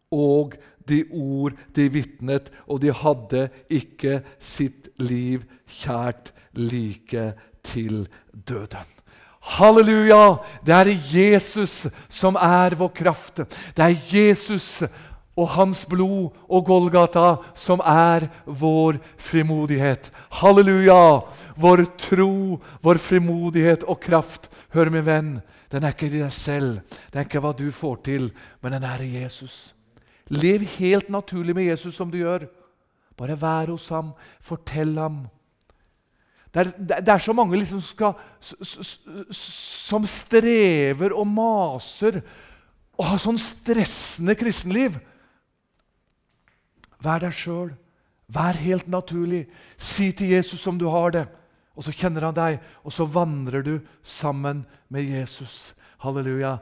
Og 0.09 0.55
de 0.89 1.03
ord 1.13 1.57
de 1.77 1.89
vitnet, 1.93 2.49
og 2.65 2.81
de 2.81 2.93
hadde 2.93 3.47
ikke 3.69 4.21
sitt 4.41 4.89
liv 4.97 5.45
kjært 5.81 6.33
like 6.57 7.33
til 7.65 8.07
døden. 8.33 8.98
Halleluja! 9.39 10.39
Det 10.65 10.75
er 10.75 10.89
Jesus 11.11 11.87
som 12.09 12.35
er 12.35 12.75
vår 12.75 12.91
kraft. 12.95 13.45
Det 13.75 13.85
er 13.85 13.95
Jesus 14.11 14.83
og 15.39 15.47
hans 15.55 15.85
blod 15.87 16.35
og 16.51 16.65
Golgata 16.67 17.37
som 17.55 17.79
er 17.79 18.27
vår 18.45 18.99
frimodighet. 19.17 20.11
Halleluja! 20.41 21.21
Vår 21.59 21.85
tro, 21.99 22.59
vår 22.83 22.99
frimodighet 23.03 23.83
og 23.83 23.99
kraft, 24.03 24.47
hør 24.71 24.91
min 24.93 25.03
venn, 25.03 25.31
den 25.71 25.83
er 25.83 25.91
ikke 25.91 26.07
i 26.07 26.21
deg 26.21 26.31
selv, 26.31 26.79
den 27.11 27.19
er 27.19 27.27
ikke 27.27 27.41
hva 27.43 27.51
du 27.51 27.67
får 27.75 27.97
til, 28.05 28.29
men 28.63 28.77
den 28.77 28.85
er 28.87 29.03
i 29.03 29.09
Jesus. 29.19 29.73
Lev 30.31 30.63
helt 30.77 31.09
naturlig 31.11 31.55
med 31.57 31.67
Jesus 31.67 31.97
som 31.99 32.11
du 32.11 32.19
gjør. 32.21 32.47
Bare 33.19 33.35
vær 33.35 33.73
hos 33.73 33.89
ham, 33.91 34.13
fortell 34.39 34.95
ham. 34.97 35.25
Det 36.49 36.61
er, 36.63 37.01
det 37.05 37.13
er 37.13 37.21
så 37.21 37.33
mange 37.37 37.59
liksom 37.59 37.81
skal, 37.85 38.15
som 39.31 40.05
strever 40.09 41.13
og 41.13 41.27
maser 41.29 42.21
og 42.99 43.05
har 43.11 43.21
sånn 43.21 43.37
stressende 43.39 44.35
kristenliv. 44.35 44.97
Vær 46.99 47.21
deg 47.23 47.35
sjøl. 47.35 47.69
Vær 48.29 48.59
helt 48.59 48.89
naturlig. 48.91 49.45
Si 49.77 50.11
til 50.11 50.33
Jesus 50.35 50.61
som 50.61 50.77
du 50.77 50.89
har 50.91 51.13
det. 51.15 51.25
Og 51.79 51.85
så 51.85 51.93
kjenner 51.95 52.27
han 52.27 52.35
deg, 52.35 52.57
og 52.83 52.91
så 52.91 53.05
vandrer 53.07 53.63
du 53.63 53.75
sammen 54.03 54.65
med 54.91 55.07
Jesus. 55.07 55.71
Halleluja. 56.03 56.57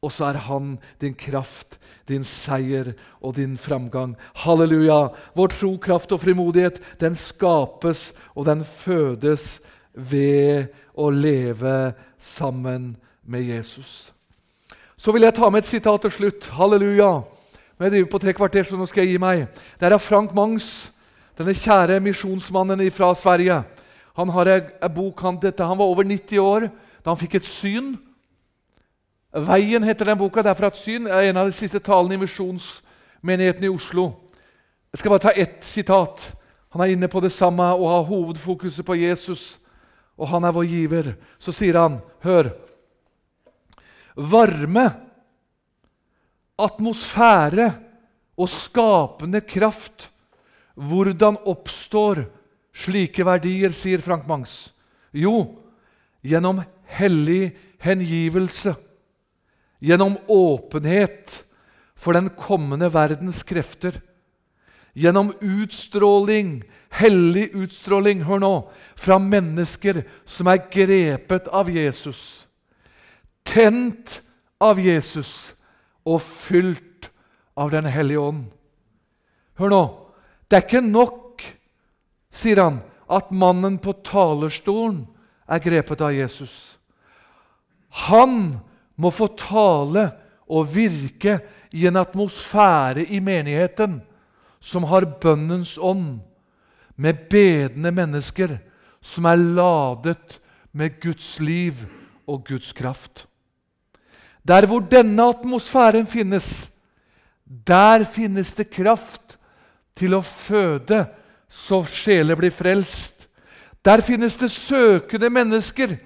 Og 0.00 0.08
så 0.16 0.30
er 0.30 0.38
han 0.46 0.78
din 0.96 1.12
kraft, 1.12 1.76
din 2.08 2.22
seier 2.24 2.94
og 3.20 3.34
din 3.36 3.58
framgang. 3.60 4.14
Halleluja! 4.46 5.10
Vår 5.36 5.52
tro, 5.52 5.74
kraft 5.76 6.14
og 6.16 6.22
frimodighet 6.22 6.80
den 7.02 7.12
skapes 7.12 8.14
og 8.32 8.46
den 8.48 8.64
fødes 8.64 9.58
ved 9.92 10.72
å 10.96 11.10
leve 11.12 11.92
sammen 12.16 12.94
med 13.28 13.44
Jesus. 13.52 14.14
Så 14.96 15.12
vil 15.12 15.28
jeg 15.28 15.36
ta 15.36 15.52
med 15.52 15.66
et 15.66 15.68
sitat 15.68 16.08
til 16.08 16.16
slutt. 16.16 16.48
Halleluja! 16.56 17.12
Men 17.76 17.90
jeg 17.90 17.98
driver 17.98 18.12
på 18.16 18.24
tre 18.24 18.38
kvarter, 18.40 18.64
så 18.64 18.80
nå 18.80 18.88
skal 18.88 19.04
jeg 19.04 19.18
gi 19.18 19.20
meg. 19.20 19.46
Det 19.76 19.84
er 19.84 20.00
av 20.00 20.04
Frank 20.04 20.32
Mangs, 20.32 20.94
denne 21.36 21.52
kjære 21.52 22.00
misjonsmannen 22.00 22.88
fra 22.88 23.12
Sverige. 23.12 23.60
Han 24.16 24.32
har 24.32 24.56
en 24.56 24.94
bok, 24.96 25.20
han, 25.20 25.44
dette, 25.44 25.60
han 25.60 25.76
var 25.76 25.92
over 25.92 26.08
90 26.08 26.40
år 26.40 26.72
da 27.04 27.12
han 27.12 27.20
fikk 27.20 27.36
et 27.36 27.48
syn. 27.48 27.98
'Veien' 29.32 29.84
heter 29.84 30.04
den 30.04 30.18
boka. 30.18 30.42
Det 30.42 30.50
er 30.50 30.58
fra 30.58 30.66
et 30.66 30.76
syn. 30.76 31.06
En 31.06 31.36
av 31.36 31.46
de 31.46 31.54
siste 31.54 31.78
talene 31.78 32.14
i 32.14 32.22
misjonsmenigheten 32.24 33.64
i 33.64 33.70
Oslo. 33.70 34.10
Jeg 34.92 34.98
skal 34.98 35.10
bare 35.10 35.26
ta 35.28 35.34
ett 35.36 35.62
sitat. 35.64 36.32
Han 36.70 36.82
er 36.82 36.94
inne 36.94 37.08
på 37.08 37.20
det 37.22 37.32
samme 37.32 37.62
og 37.62 37.88
har 37.90 38.08
hovedfokuset 38.08 38.86
på 38.86 38.98
Jesus. 38.98 39.58
Og 40.18 40.28
han 40.28 40.44
er 40.44 40.52
vår 40.52 40.66
giver. 40.66 41.14
Så 41.38 41.54
sier 41.54 41.78
han, 41.78 42.00
hør 42.22 42.50
Varme 44.20 44.90
atmosfære 46.60 47.70
og 48.36 48.48
skapende 48.52 49.40
kraft. 49.40 50.10
Hvordan 50.74 51.38
oppstår 51.48 52.24
slike 52.76 53.24
verdier, 53.24 53.72
sier 53.72 54.02
Frank 54.04 54.26
Mangs? 54.28 54.72
Jo, 55.12 55.56
gjennom 56.22 56.60
hellig 56.98 57.54
hengivelse. 57.80 58.74
Gjennom 59.80 60.18
åpenhet 60.28 61.40
for 61.96 62.16
den 62.16 62.30
kommende 62.36 62.90
verdens 62.92 63.42
krefter. 63.46 64.00
Gjennom 64.92 65.32
utstråling, 65.40 66.60
hellig 67.00 67.50
utstråling, 67.56 68.24
hør 68.26 68.42
nå, 68.42 68.54
fra 68.98 69.20
mennesker 69.22 70.02
som 70.28 70.50
er 70.50 70.64
grepet 70.72 71.48
av 71.48 71.70
Jesus. 71.72 72.46
Tent 73.46 74.20
av 74.60 74.80
Jesus 74.82 75.54
og 76.04 76.20
fylt 76.24 77.10
av 77.56 77.70
Den 77.70 77.84
hellige 77.84 78.20
ånd. 78.20 78.44
Hør 79.60 79.72
nå. 79.72 79.82
Det 80.48 80.56
er 80.58 80.64
ikke 80.66 80.82
nok, 80.82 81.44
sier 82.32 82.60
han, 82.62 82.80
at 83.10 83.30
mannen 83.34 83.76
på 83.82 83.92
talerstolen 84.06 85.04
er 85.50 85.62
grepet 85.62 86.00
av 86.02 86.14
Jesus. 86.14 86.54
Han 88.08 88.60
må 89.00 89.12
få 89.14 89.30
tale 89.38 90.10
og 90.50 90.68
virke 90.74 91.38
i 91.72 91.86
en 91.88 91.96
atmosfære 92.00 93.06
i 93.08 93.20
menigheten 93.24 94.00
som 94.60 94.84
har 94.90 95.08
bønnens 95.22 95.78
ånd, 95.80 96.20
med 97.00 97.22
bedende 97.32 97.88
mennesker 97.96 98.58
som 99.00 99.24
er 99.24 99.40
ladet 99.40 100.36
med 100.76 100.98
Guds 101.00 101.38
liv 101.40 101.86
og 102.28 102.44
Guds 102.44 102.74
kraft. 102.76 103.24
Der 104.44 104.66
hvor 104.68 104.84
denne 104.84 105.30
atmosfæren 105.32 106.04
finnes, 106.06 106.68
der 107.44 108.04
finnes 108.04 108.52
det 108.54 108.68
kraft 108.68 109.38
til 109.96 110.12
å 110.18 110.20
føde 110.20 111.06
så 111.50 111.82
sjeler 111.90 112.38
blir 112.38 112.54
frelst. 112.54 113.26
Der 113.82 114.00
finnes 114.06 114.36
det 114.38 114.52
søkende 114.54 115.30
mennesker. 115.32 115.96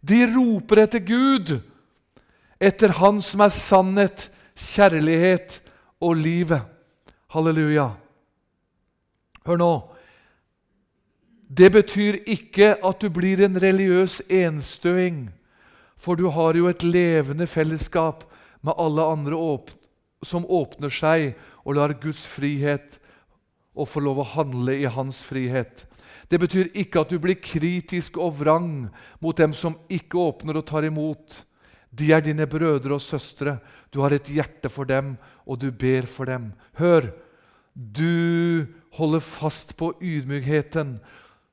De 0.00 0.20
roper 0.30 0.84
etter 0.84 1.02
Gud, 1.02 1.56
etter 2.60 2.94
Han 3.00 3.20
som 3.22 3.42
er 3.44 3.52
sannhet, 3.54 4.28
kjærlighet 4.54 5.60
og 6.00 6.16
livet. 6.16 6.62
Halleluja. 7.34 7.90
Hør 9.44 9.58
nå. 9.58 9.72
Det 11.48 11.70
betyr 11.72 12.20
ikke 12.26 12.74
at 12.82 13.02
du 13.02 13.10
blir 13.12 13.42
en 13.44 13.58
religiøs 13.60 14.22
enstøing. 14.30 15.28
For 15.96 16.18
du 16.18 16.28
har 16.30 16.56
jo 16.58 16.68
et 16.68 16.82
levende 16.82 17.46
fellesskap 17.46 18.24
med 18.64 18.74
alle 18.78 19.04
andre 19.04 19.36
åpne, 19.36 19.80
som 20.24 20.46
åpner 20.48 20.88
seg 20.88 21.34
og 21.64 21.76
lar 21.76 21.92
Guds 22.00 22.22
frihet 22.24 22.96
og 23.74 23.90
få 23.90 24.00
lov 24.00 24.22
å 24.22 24.30
handle 24.36 24.76
i 24.78 24.88
hans 24.88 25.20
frihet. 25.26 25.84
Det 26.30 26.40
betyr 26.40 26.70
ikke 26.72 27.02
at 27.02 27.10
du 27.12 27.18
blir 27.20 27.36
kritisk 27.42 28.16
og 28.16 28.38
vrang 28.40 28.86
mot 29.20 29.36
dem 29.36 29.52
som 29.52 29.76
ikke 29.92 30.20
åpner 30.20 30.56
og 30.60 30.66
tar 30.70 30.86
imot. 30.88 31.42
De 31.94 32.10
er 32.12 32.24
dine 32.24 32.46
brødre 32.50 32.96
og 32.96 33.02
søstre. 33.02 33.58
Du 33.94 34.00
har 34.02 34.14
et 34.14 34.30
hjerte 34.30 34.70
for 34.72 34.88
dem, 34.88 35.14
og 35.46 35.60
du 35.62 35.70
ber 35.70 36.08
for 36.10 36.30
dem. 36.30 36.52
Hør! 36.78 37.12
Du 37.74 38.66
holder 38.94 39.20
fast 39.20 39.76
på 39.76 39.92
ydmykheten 40.02 41.00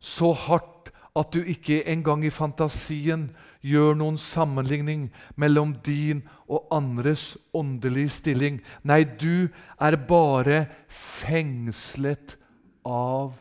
så 0.02 0.32
hardt 0.34 0.92
at 1.18 1.34
du 1.34 1.42
ikke 1.42 1.82
engang 1.90 2.24
i 2.26 2.34
fantasien 2.34 3.30
gjør 3.62 3.98
noen 3.98 4.18
sammenligning 4.22 5.10
mellom 5.36 5.74
din 5.86 6.24
og 6.50 6.70
andres 6.74 7.36
åndelige 7.54 8.14
stilling. 8.22 8.62
Nei, 8.84 9.04
du 9.04 9.50
er 9.82 9.98
bare 10.08 10.66
fengslet 10.90 12.38
av 12.88 13.36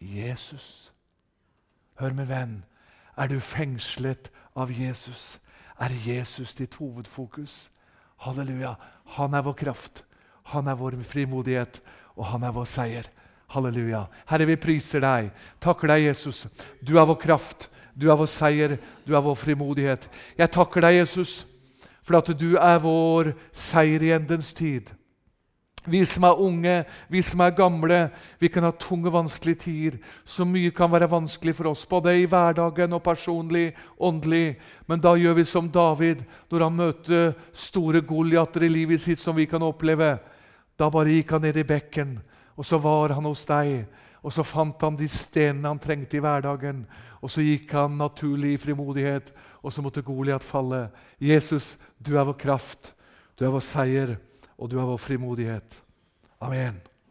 Jesus. 0.00 0.90
Hør, 2.00 2.16
min 2.16 2.28
venn. 2.30 2.56
Er 3.18 3.28
du 3.30 3.38
fengslet 3.38 4.32
av 4.56 4.72
Jesus? 4.72 5.36
Er 5.82 5.90
Jesus 5.90 6.54
ditt 6.54 6.76
hovedfokus? 6.78 7.66
Halleluja. 8.22 8.76
Han 9.16 9.34
er 9.34 9.42
vår 9.42 9.56
kraft, 9.64 10.04
han 10.54 10.68
er 10.70 10.78
vår 10.78 10.94
frimodighet, 11.02 11.80
og 12.14 12.28
han 12.30 12.46
er 12.46 12.54
vår 12.54 12.68
seier. 12.70 13.08
Halleluja. 13.52 14.06
Herre, 14.30 14.46
vi 14.48 14.56
priser 14.56 15.02
deg. 15.02 15.32
Takker 15.60 15.90
deg, 15.90 16.06
Jesus. 16.06 16.46
Du 16.80 16.94
er 17.00 17.08
vår 17.08 17.18
kraft. 17.20 17.68
Du 17.92 18.08
er 18.08 18.16
vår 18.16 18.30
seier, 18.30 18.78
du 19.04 19.12
er 19.12 19.24
vår 19.24 19.36
frimodighet. 19.36 20.06
Jeg 20.38 20.52
takker 20.54 20.86
deg, 20.86 21.02
Jesus, 21.02 21.42
for 22.00 22.16
at 22.22 22.30
du 22.38 22.54
er 22.56 22.78
vår 22.80 23.34
seier 23.52 24.06
i 24.06 24.14
endens 24.16 24.54
tid. 24.56 24.94
Vi 25.84 26.04
som 26.06 26.22
er 26.28 26.38
unge, 26.38 26.74
vi 27.10 27.20
som 27.26 27.40
er 27.42 27.54
gamle, 27.58 27.96
vi 28.38 28.46
kan 28.52 28.62
ha 28.62 28.70
tunge, 28.70 29.10
vanskelige 29.10 29.62
tider. 29.64 29.96
Så 30.24 30.46
mye 30.46 30.70
kan 30.70 30.90
være 30.92 31.10
vanskelig 31.10 31.56
for 31.58 31.72
oss, 31.72 31.82
både 31.90 32.14
i 32.20 32.28
hverdagen 32.30 32.94
og 32.94 33.02
personlig, 33.02 33.72
åndelig. 33.98 34.60
Men 34.86 35.02
da 35.02 35.16
gjør 35.18 35.40
vi 35.40 35.46
som 35.48 35.70
David 35.74 36.22
når 36.52 36.66
han 36.68 36.78
møter 36.78 37.34
store 37.50 38.04
Goliater 38.06 38.62
i 38.62 38.70
livet 38.70 39.02
sitt 39.02 39.18
som 39.18 39.34
vi 39.34 39.48
kan 39.50 39.66
oppleve. 39.66 40.14
Da 40.78 40.86
bare 40.90 41.18
gikk 41.18 41.34
han 41.34 41.42
ned 41.48 41.58
i 41.58 41.66
bekken, 41.66 42.16
og 42.54 42.66
så 42.66 42.78
var 42.78 43.16
han 43.16 43.26
hos 43.26 43.42
deg. 43.50 43.82
Og 44.22 44.30
så 44.30 44.46
fant 44.46 44.78
han 44.86 44.94
de 44.94 45.08
stenene 45.10 45.66
han 45.66 45.82
trengte 45.82 46.20
i 46.20 46.22
hverdagen. 46.22 46.84
Og 47.18 47.30
så 47.30 47.42
gikk 47.42 47.74
han 47.74 47.98
naturlig 47.98 48.54
i 48.54 48.60
frimodighet, 48.70 49.34
og 49.66 49.74
så 49.74 49.82
måtte 49.82 50.02
Goliat 50.06 50.46
falle. 50.46 50.92
Jesus, 51.18 51.74
du 51.98 52.14
er 52.14 52.26
vår 52.26 52.38
kraft, 52.38 52.94
du 53.34 53.42
er 53.46 53.50
vår 53.50 53.66
seier, 53.66 54.20
og 54.62 54.70
du 54.70 54.78
er 54.78 54.86
vår 54.86 55.00
frimodighet. 55.02 55.82
Amen. 56.40 56.78